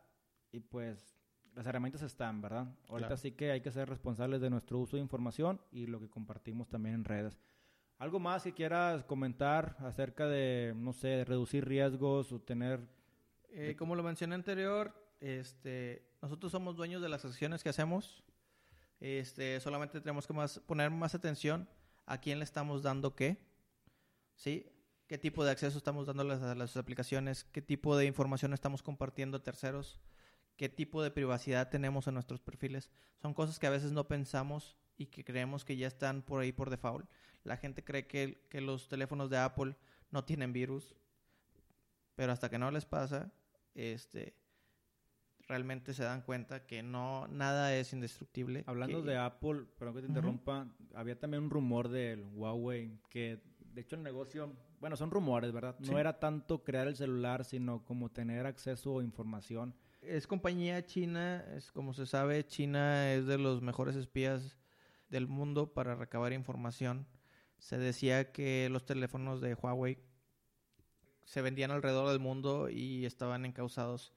y 0.50 0.61
pues 0.61 1.17
las 1.59 1.66
herramientas 1.66 2.02
están, 2.02 2.40
¿verdad? 2.40 2.68
Ahorita 2.88 3.09
Claro. 3.09 3.16
sí 3.16 3.32
que 3.32 3.50
hay 3.50 3.61
que 3.61 3.72
ser 3.72 3.88
responsables 3.88 4.40
de 4.40 4.48
nuestro 4.48 4.78
uso 4.78 4.94
de 4.96 5.02
información 5.02 5.61
y 5.72 5.88
lo 5.88 5.98
que 5.98 6.09
compartimos 6.09 6.68
también 6.68 6.94
en 6.94 7.04
redes. 7.04 7.36
¿Algo 7.98 8.20
más 8.20 8.44
que 8.44 8.54
quieras 8.54 9.02
comentar 9.02 9.76
acerca 9.80 10.28
de, 10.28 10.72
no 10.76 10.92
sé, 10.92 11.09
de 11.09 11.24
reducir 11.24 11.66
riesgos 11.66 12.30
o 12.30 12.40
tener... 12.40 12.78
Eh, 13.50 13.74
como 13.76 13.96
lo 13.96 14.04
mencioné 14.04 14.36
anterior, 14.36 14.94
este, 15.18 16.09
nosotros 16.22 16.52
somos 16.52 16.76
dueños 16.76 17.02
de 17.02 17.09
las 17.09 17.24
acciones 17.24 17.64
que 17.64 17.70
hacemos. 17.70 18.22
Este, 19.00 19.59
solamente 19.59 20.00
tenemos 20.00 20.28
que 20.28 20.34
más, 20.34 20.61
poner 20.61 20.92
más 20.92 21.16
atención 21.16 21.68
a 22.06 22.18
quién 22.18 22.38
le 22.38 22.44
estamos 22.44 22.84
dando 22.84 23.16
qué. 23.16 23.36
¿Sí? 24.36 24.64
¿Qué 25.09 25.18
tipo 25.18 25.44
de 25.44 25.50
acceso 25.50 25.76
estamos 25.76 26.06
las, 26.06 26.40
a 26.40 26.54
las 26.54 26.76
aplicaciones? 26.76 27.42
¿Qué 27.42 27.62
tipo 27.62 27.96
de 27.96 28.06
información 28.06 28.54
estamos 28.54 28.80
compartiendo 28.80 29.38
a 29.38 29.42
terceros? 29.42 29.98
¿Qué 30.59 30.68
tipo 30.68 31.02
de 31.02 31.11
privacidad 31.11 31.70
tenemos 31.70 32.06
en 32.09 32.14
nuestros 32.14 32.40
perfiles? 32.40 32.90
Son 33.22 33.32
cosas 33.32 33.59
que 33.59 33.66
a 33.66 33.70
veces 33.70 33.92
no 33.92 34.06
pensamos 34.09 34.76
y 34.98 35.06
que 35.06 35.24
creemos 35.24 35.64
que 35.64 35.76
ya 35.78 35.86
están 35.86 36.20
por 36.20 36.42
ahí 36.42 36.52
por 36.52 36.68
default. 36.68 37.09
La 37.44 37.56
gente 37.56 37.82
cree 37.84 38.06
que, 38.06 38.44
que 38.50 38.61
los 38.61 38.88
teléfonos 38.88 39.30
de 39.30 39.38
Apple 39.38 39.76
no 40.11 40.24
tienen 40.24 40.52
virus, 40.52 40.94
pero 42.16 42.32
hasta 42.32 42.50
que 42.50 42.59
no 42.59 42.70
les 42.72 42.84
pasa, 42.84 43.32
este, 43.74 44.34
realmente 45.46 45.94
se 45.94 46.02
dan 46.02 46.22
cuenta 46.22 46.66
que 46.66 46.82
no 46.82 47.28
nada 47.28 47.74
es 47.76 47.92
indestructible. 47.92 48.64
Hablando 48.66 49.00
que- 49.02 49.11
de 49.11 49.16
Apple, 49.16 49.64
perdón 49.78 49.94
que 49.94 50.00
te 50.02 50.09
interrumpa, 50.09 50.66
había 50.94 51.18
también 51.18 51.44
un 51.44 51.50
rumor 51.50 51.88
del 51.88 52.24
Huawei 52.34 52.98
que, 53.09 53.40
de 53.61 53.80
hecho, 53.80 53.94
el 53.94 54.02
negocio, 54.02 54.52
bueno, 54.80 54.96
son 54.96 55.11
rumores, 55.12 55.52
¿verdad? 55.52 55.76
Sí. 55.80 55.90
No 55.90 55.98
era 56.00 56.18
tanto 56.18 56.64
crear 56.64 56.88
el 56.88 56.96
celular, 56.96 57.44
sino 57.44 57.84
como 57.84 58.11
tener 58.11 58.44
acceso 58.46 58.98
a 58.98 59.04
información. 59.04 59.72
Es 60.01 60.26
compañía 60.26 60.84
china, 60.86 61.44
es 61.57 61.72
como 61.72 61.92
se 61.92 62.07
sabe, 62.07 62.46
China 62.46 63.12
es 63.12 63.26
de 63.26 63.36
los 63.36 63.62
mejores 63.62 63.96
espías 63.96 64.57
del 65.09 65.26
mundo 65.26 65.72
para 65.72 65.96
recabar 65.96 66.32
información. 66.32 67.07
Se 67.59 67.78
decía 67.78 68.30
que 68.30 68.68
los 68.70 68.86
teléfonos 68.86 69.40
de 69.40 69.55
Huawei 69.55 69.99
se 71.24 71.42
vendían 71.42 71.72
alrededor 71.72 72.09
del 72.09 72.20
mundo 72.20 72.68
y 72.70 73.05
estaban 73.05 73.44
encausados 73.44 74.14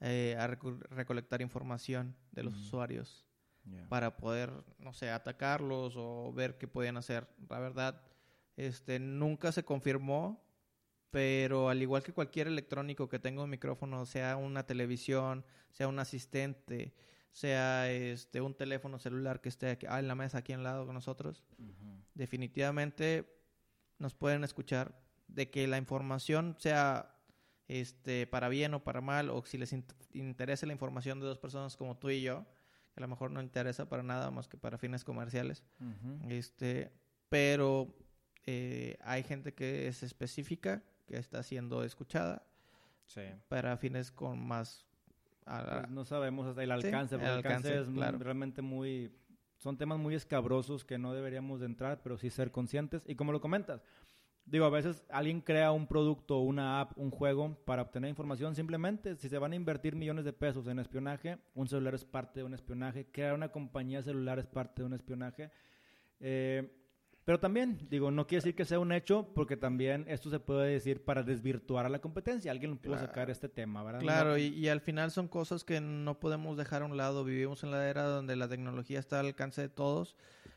eh, 0.00 0.36
a 0.38 0.46
reco- 0.48 0.78
recolectar 0.90 1.40
información 1.40 2.14
de 2.32 2.42
los 2.42 2.54
usuarios 2.54 3.26
para 3.88 4.16
poder, 4.16 4.52
no 4.78 4.92
sé, 4.92 5.10
atacarlos 5.10 5.94
o 5.96 6.32
ver 6.32 6.58
qué 6.58 6.68
podían 6.68 6.96
hacer. 6.96 7.28
La 7.48 7.58
verdad, 7.58 8.02
este, 8.56 8.98
nunca 8.98 9.50
se 9.52 9.64
confirmó, 9.64 10.44
pero 11.12 11.68
al 11.68 11.80
igual 11.82 12.02
que 12.02 12.12
cualquier 12.12 12.48
electrónico 12.48 13.08
que 13.08 13.18
tenga 13.20 13.44
un 13.44 13.50
micrófono, 13.50 14.04
sea 14.06 14.36
una 14.36 14.66
televisión, 14.66 15.44
sea 15.70 15.86
un 15.86 15.98
asistente, 16.00 16.94
sea 17.30 17.90
este, 17.92 18.40
un 18.40 18.54
teléfono 18.54 18.98
celular 18.98 19.40
que 19.40 19.48
esté 19.50 19.70
aquí- 19.70 19.86
ah, 19.88 19.98
en 20.00 20.08
la 20.08 20.14
mesa 20.14 20.38
aquí 20.38 20.52
al 20.54 20.64
lado 20.64 20.84
con 20.86 20.94
nosotros, 20.94 21.44
definitivamente 22.14 23.26
nos 23.98 24.14
pueden 24.14 24.42
escuchar. 24.44 25.00
De 25.28 25.48
que 25.50 25.66
la 25.66 25.78
información 25.78 26.56
sea 26.58 27.14
este 27.68 28.26
para 28.26 28.48
bien 28.50 28.74
o 28.74 28.82
para 28.84 29.00
mal 29.00 29.30
o 29.30 29.42
si 29.46 29.56
les 29.56 29.72
int- 29.72 29.94
interesa 30.12 30.66
la 30.66 30.72
información 30.74 31.20
de 31.20 31.26
dos 31.26 31.38
personas 31.38 31.76
como 31.76 31.96
tú 31.96 32.10
y 32.10 32.20
yo 32.22 32.44
que 32.92 33.00
a 33.00 33.02
lo 33.02 33.08
mejor 33.08 33.30
no 33.30 33.40
interesa 33.40 33.88
para 33.88 34.02
nada 34.02 34.30
más 34.30 34.46
que 34.48 34.58
para 34.58 34.76
fines 34.76 35.04
comerciales 35.04 35.62
este 36.28 36.92
pero 37.30 37.94
eh, 38.44 38.98
hay 39.02 39.22
gente 39.22 39.54
que 39.54 39.86
es 39.88 40.02
específica 40.02 40.82
que 41.12 41.18
está 41.18 41.42
siendo 41.42 41.84
escuchada 41.84 42.42
Sí. 43.04 43.20
para 43.48 43.76
fines 43.76 44.10
con 44.10 44.42
más 44.46 44.86
a- 45.44 45.80
Pues 45.80 45.90
no 45.90 46.04
sabemos 46.06 46.46
hasta 46.46 46.62
el 46.62 46.68
Sí, 46.70 46.86
alcance, 46.86 47.16
porque 47.16 47.26
el 47.30 47.36
alcance, 47.36 47.68
alcance, 47.68 47.90
es 47.90 47.94
claro. 47.94 48.18
realmente 48.18 48.62
muy... 48.62 49.12
Son 49.58 49.76
temas 49.76 49.98
muy 49.98 50.14
escabrosos 50.14 50.86
que 50.86 50.96
no 50.96 51.12
deberíamos 51.12 51.60
de 51.60 51.66
entrar, 51.66 52.00
pero 52.02 52.16
sí 52.16 52.30
ser 52.30 52.50
conscientes. 52.50 53.02
Y 53.06 53.14
como 53.14 53.30
lo 53.32 53.40
comentas, 53.42 53.82
Digo, 54.44 54.64
a 54.64 54.70
veces 54.70 55.04
alguien 55.08 55.40
crea 55.40 55.70
un 55.70 55.86
producto, 55.86 56.38
una 56.40 56.80
app, 56.80 56.98
un 56.98 57.12
juego 57.12 57.54
para 57.64 57.82
obtener 57.82 58.10
información. 58.10 58.56
Simplemente, 58.56 59.14
si 59.14 59.28
se 59.28 59.38
van 59.38 59.52
a 59.52 59.54
invertir 59.54 59.94
millones 59.94 60.24
de 60.24 60.32
pesos 60.32 60.66
en 60.66 60.80
espionaje, 60.80 61.38
un 61.54 61.68
celular 61.68 61.94
es 61.94 62.04
parte 62.04 62.40
de 62.40 62.44
un 62.44 62.52
espionaje. 62.52 63.06
Crear 63.12 63.34
una 63.34 63.52
compañía 63.52 64.02
celular 64.02 64.40
es 64.40 64.46
parte 64.48 64.82
de 64.82 64.86
un 64.86 64.94
espionaje. 64.94 65.52
Eh, 66.18 66.81
pero 67.24 67.38
también, 67.38 67.86
digo, 67.88 68.10
no 68.10 68.26
quiere 68.26 68.40
decir 68.40 68.56
que 68.56 68.64
sea 68.64 68.80
un 68.80 68.90
hecho, 68.90 69.32
porque 69.34 69.56
también 69.56 70.04
esto 70.08 70.28
se 70.28 70.40
puede 70.40 70.72
decir 70.72 71.04
para 71.04 71.22
desvirtuar 71.22 71.86
a 71.86 71.88
la 71.88 72.00
competencia. 72.00 72.50
Alguien 72.50 72.78
pudo 72.78 72.98
sacar 72.98 73.30
este 73.30 73.48
tema, 73.48 73.84
¿verdad? 73.84 74.00
Claro, 74.00 74.38
y, 74.38 74.46
y, 74.46 74.68
al 74.68 74.80
final 74.80 75.12
son 75.12 75.28
cosas 75.28 75.62
que 75.62 75.80
no 75.80 76.18
podemos 76.18 76.56
dejar 76.56 76.82
a 76.82 76.86
un 76.86 76.96
lado. 76.96 77.22
Vivimos 77.22 77.62
en 77.62 77.70
la 77.70 77.88
era 77.88 78.04
donde 78.04 78.34
la 78.34 78.48
tecnología 78.48 78.98
está 78.98 79.20
al 79.20 79.26
alcance 79.26 79.62
de 79.62 79.68
todos. 79.68 80.16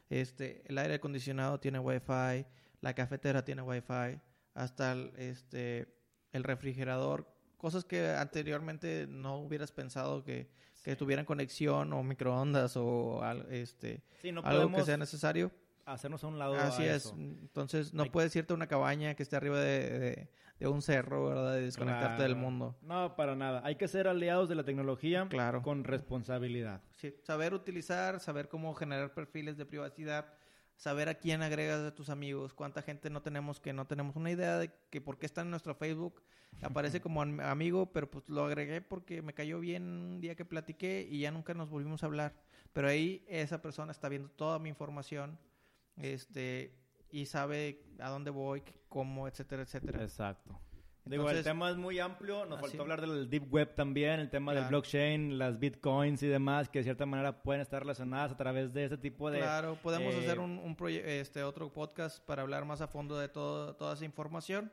Este, 0.10 0.64
el 0.66 0.80
aire 0.80 0.96
acondicionado 0.96 1.60
tiene 1.60 1.78
Wi-Fi, 1.78 2.48
la 2.82 2.94
cafetera 2.96 3.46
tiene 3.46 3.62
Wi-Fi, 3.62 4.20
hasta 4.56 4.94
el, 4.94 5.12
este, 5.18 5.88
el 6.32 6.44
refrigerador. 6.44 7.32
Cosas 7.58 7.86
que 7.86 8.10
anteriormente 8.10 9.06
no 9.08 9.38
hubieras 9.38 9.72
pensado 9.72 10.24
que, 10.24 10.50
que 10.84 10.96
tuvieran 10.96 11.26
conexión 11.26 11.94
o 11.94 12.02
microondas 12.02 12.76
o 12.76 13.22
este, 13.52 14.04
sí, 14.22 14.32
no 14.32 14.42
algo 14.42 14.72
que 14.72 14.84
sea 14.84 14.98
necesario 14.98 15.52
hacernos 15.86 16.24
a 16.24 16.28
un 16.28 16.40
lado. 16.40 16.56
Así 16.56 16.84
a 16.84 16.96
es. 16.96 17.06
eso. 17.06 17.16
Entonces, 17.18 17.94
no 17.94 18.06
puedes 18.12 18.36
irte 18.36 18.54
a 18.54 18.56
una 18.56 18.68
cabaña 18.68 19.14
que 19.16 19.24
esté 19.24 19.36
arriba 19.36 19.60
de, 19.60 20.00
de, 20.00 20.30
de 20.60 20.68
un 20.68 20.82
cerro, 20.82 21.26
¿verdad? 21.30 21.54
De 21.54 21.62
desconectarte 21.62 22.16
Claro. 22.18 22.24
del 22.24 22.36
mundo. 22.36 22.76
No, 22.82 23.16
para 23.16 23.36
nada. 23.36 23.62
Hay 23.64 23.76
que 23.76 23.88
ser 23.88 24.08
aliados 24.08 24.50
de 24.50 24.56
la 24.56 24.64
tecnología 24.64 25.28
Claro. 25.30 25.62
con 25.62 25.84
responsabilidad. 25.84 26.82
Sí, 26.96 27.16
saber 27.24 27.54
utilizar, 27.54 28.20
saber 28.20 28.50
cómo 28.50 28.74
generar 28.74 29.14
perfiles 29.14 29.58
de 29.58 29.66
privacidad, 29.66 30.26
saber 30.76 31.08
a 31.08 31.16
quién 31.16 31.42
agregas 31.42 31.82
de 31.84 31.92
tus 31.92 32.10
amigos, 32.10 32.54
cuánta 32.54 32.82
gente 32.82 33.10
no 33.10 33.22
tenemos 33.22 33.60
que 33.62 33.72
no 33.72 33.86
tenemos 33.88 34.16
una 34.16 34.32
idea 34.32 34.58
de 34.58 34.72
que 34.90 35.00
por 35.02 35.18
qué 35.18 35.26
está 35.26 35.42
en 35.42 35.50
nuestro 35.52 35.74
Facebook, 35.76 36.22
aparece 36.62 37.00
como 37.00 37.22
am- 37.22 37.40
amigo, 37.42 37.92
pero 37.94 38.10
pues 38.10 38.28
lo 38.28 38.44
agregué 38.46 38.82
porque 38.82 39.22
me 39.22 39.34
cayó 39.34 39.60
bien 39.60 39.84
un 39.84 40.20
día 40.22 40.36
que 40.36 40.44
platiqué 40.46 41.08
y 41.10 41.20
ya 41.20 41.32
nunca 41.32 41.54
nos 41.54 41.70
volvimos 41.70 42.04
a 42.04 42.08
hablar. 42.08 42.34
Pero 42.74 42.88
ahí 42.90 43.24
esa 43.30 43.62
persona 43.62 43.92
está 43.94 44.10
viendo 44.10 44.28
toda 44.30 44.60
mi 44.60 44.68
información, 44.70 45.38
este, 45.98 46.74
y 47.10 47.26
sabe 47.26 47.84
a 48.00 48.10
dónde 48.10 48.32
voy, 48.32 48.64
cómo, 48.90 49.28
etcétera, 49.28 49.64
etcétera. 49.64 50.02
Exacto. 50.04 50.60
Digo, 51.06 51.24
el 51.26 51.38
Entonces- 51.38 51.46
tema 51.52 51.70
es 51.70 51.78
muy 51.78 52.00
amplio. 52.00 52.46
Nos 52.46 52.58
Ah, 52.58 52.62
faltó 52.62 52.78
sí. 52.78 52.82
hablar 52.82 53.00
del 53.02 53.30
deep 53.30 53.54
web 53.54 53.76
también, 53.76 54.20
el 54.20 54.30
tema 54.32 54.56
del 54.56 54.66
blockchain, 54.66 55.38
las 55.38 55.60
bitcoins 55.60 56.24
y 56.24 56.28
demás, 56.28 56.68
que 56.68 56.80
de 56.80 56.84
cierta 56.84 57.06
manera 57.06 57.44
pueden 57.44 57.62
estar 57.62 57.82
relacionadas 57.84 58.32
a 58.32 58.38
través 58.38 58.74
de 58.74 58.86
ese 58.86 58.98
tipo 58.98 59.30
de... 59.30 59.38
Claro, 59.40 59.78
podemos 59.84 60.16
eh, 60.16 60.18
hacer 60.20 60.40
un, 60.40 60.76
este 60.90 61.44
otro 61.44 61.72
podcast 61.72 62.26
para 62.26 62.42
hablar 62.42 62.66
más 62.66 62.82
a 62.82 62.88
fondo 62.88 63.20
de 63.20 63.30
todo, 63.30 63.76
toda 63.76 63.94
esa 63.94 64.04
información. 64.04 64.72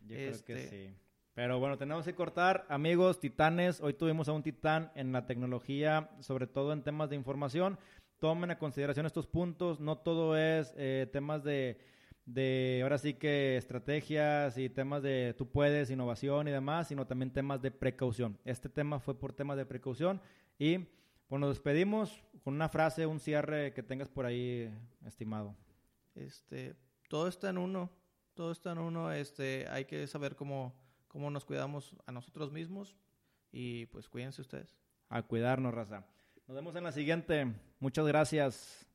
Yo 0.00 0.16
creo 0.16 0.30
que 0.44 0.52
Este- 0.54 0.68
sí. 0.68 0.94
Pero 1.34 1.58
bueno, 1.58 1.76
tenemos 1.76 2.04
que 2.04 2.14
cortar. 2.14 2.64
Amigos, 2.68 3.18
titanes, 3.20 3.80
hoy 3.80 3.92
tuvimos 3.92 4.28
a 4.28 4.32
un 4.32 4.42
titán 4.44 4.92
en 4.94 5.10
la 5.12 5.26
tecnología, 5.26 6.08
sobre 6.20 6.46
todo 6.46 6.72
en 6.72 6.82
temas 6.84 7.10
de 7.10 7.16
información. 7.16 7.76
Tomen 8.24 8.50
a 8.50 8.58
consideración 8.58 9.04
estos 9.04 9.26
puntos. 9.26 9.80
No 9.80 9.98
todo 9.98 10.34
es 10.34 10.72
eh, 10.78 11.06
temas 11.12 11.44
de, 11.44 11.78
de, 12.24 12.80
ahora 12.82 12.96
sí 12.96 13.12
que 13.12 13.58
estrategias 13.58 14.56
y 14.56 14.70
temas 14.70 15.02
de 15.02 15.34
tú 15.36 15.50
puedes, 15.50 15.90
innovación 15.90 16.48
y 16.48 16.50
demás, 16.50 16.88
sino 16.88 17.06
también 17.06 17.34
temas 17.34 17.60
de 17.60 17.70
precaución. 17.70 18.38
Este 18.46 18.70
tema 18.70 18.98
fue 18.98 19.20
por 19.20 19.34
temas 19.34 19.58
de 19.58 19.66
precaución. 19.66 20.22
Y 20.58 20.78
bueno, 21.28 21.48
nos 21.48 21.56
despedimos 21.56 22.24
con 22.42 22.54
una 22.54 22.70
frase, 22.70 23.04
un 23.04 23.20
cierre 23.20 23.74
que 23.74 23.82
tengas 23.82 24.08
por 24.08 24.24
ahí, 24.24 24.72
estimado. 25.04 25.54
Este, 26.14 26.76
todo 27.10 27.28
está 27.28 27.50
en 27.50 27.58
uno, 27.58 27.90
todo 28.32 28.52
está 28.52 28.72
en 28.72 28.78
uno. 28.78 29.12
Este, 29.12 29.66
hay 29.68 29.84
que 29.84 30.06
saber 30.06 30.34
cómo, 30.34 30.74
cómo 31.08 31.28
nos 31.28 31.44
cuidamos 31.44 31.94
a 32.06 32.12
nosotros 32.12 32.52
mismos 32.52 32.96
y 33.52 33.84
pues 33.84 34.08
cuídense 34.08 34.40
ustedes. 34.40 34.74
A 35.10 35.20
cuidarnos, 35.20 35.74
raza. 35.74 36.06
Nos 36.46 36.56
vemos 36.56 36.76
en 36.76 36.84
la 36.84 36.92
siguiente. 36.92 37.54
Muchas 37.80 38.06
gracias. 38.06 38.86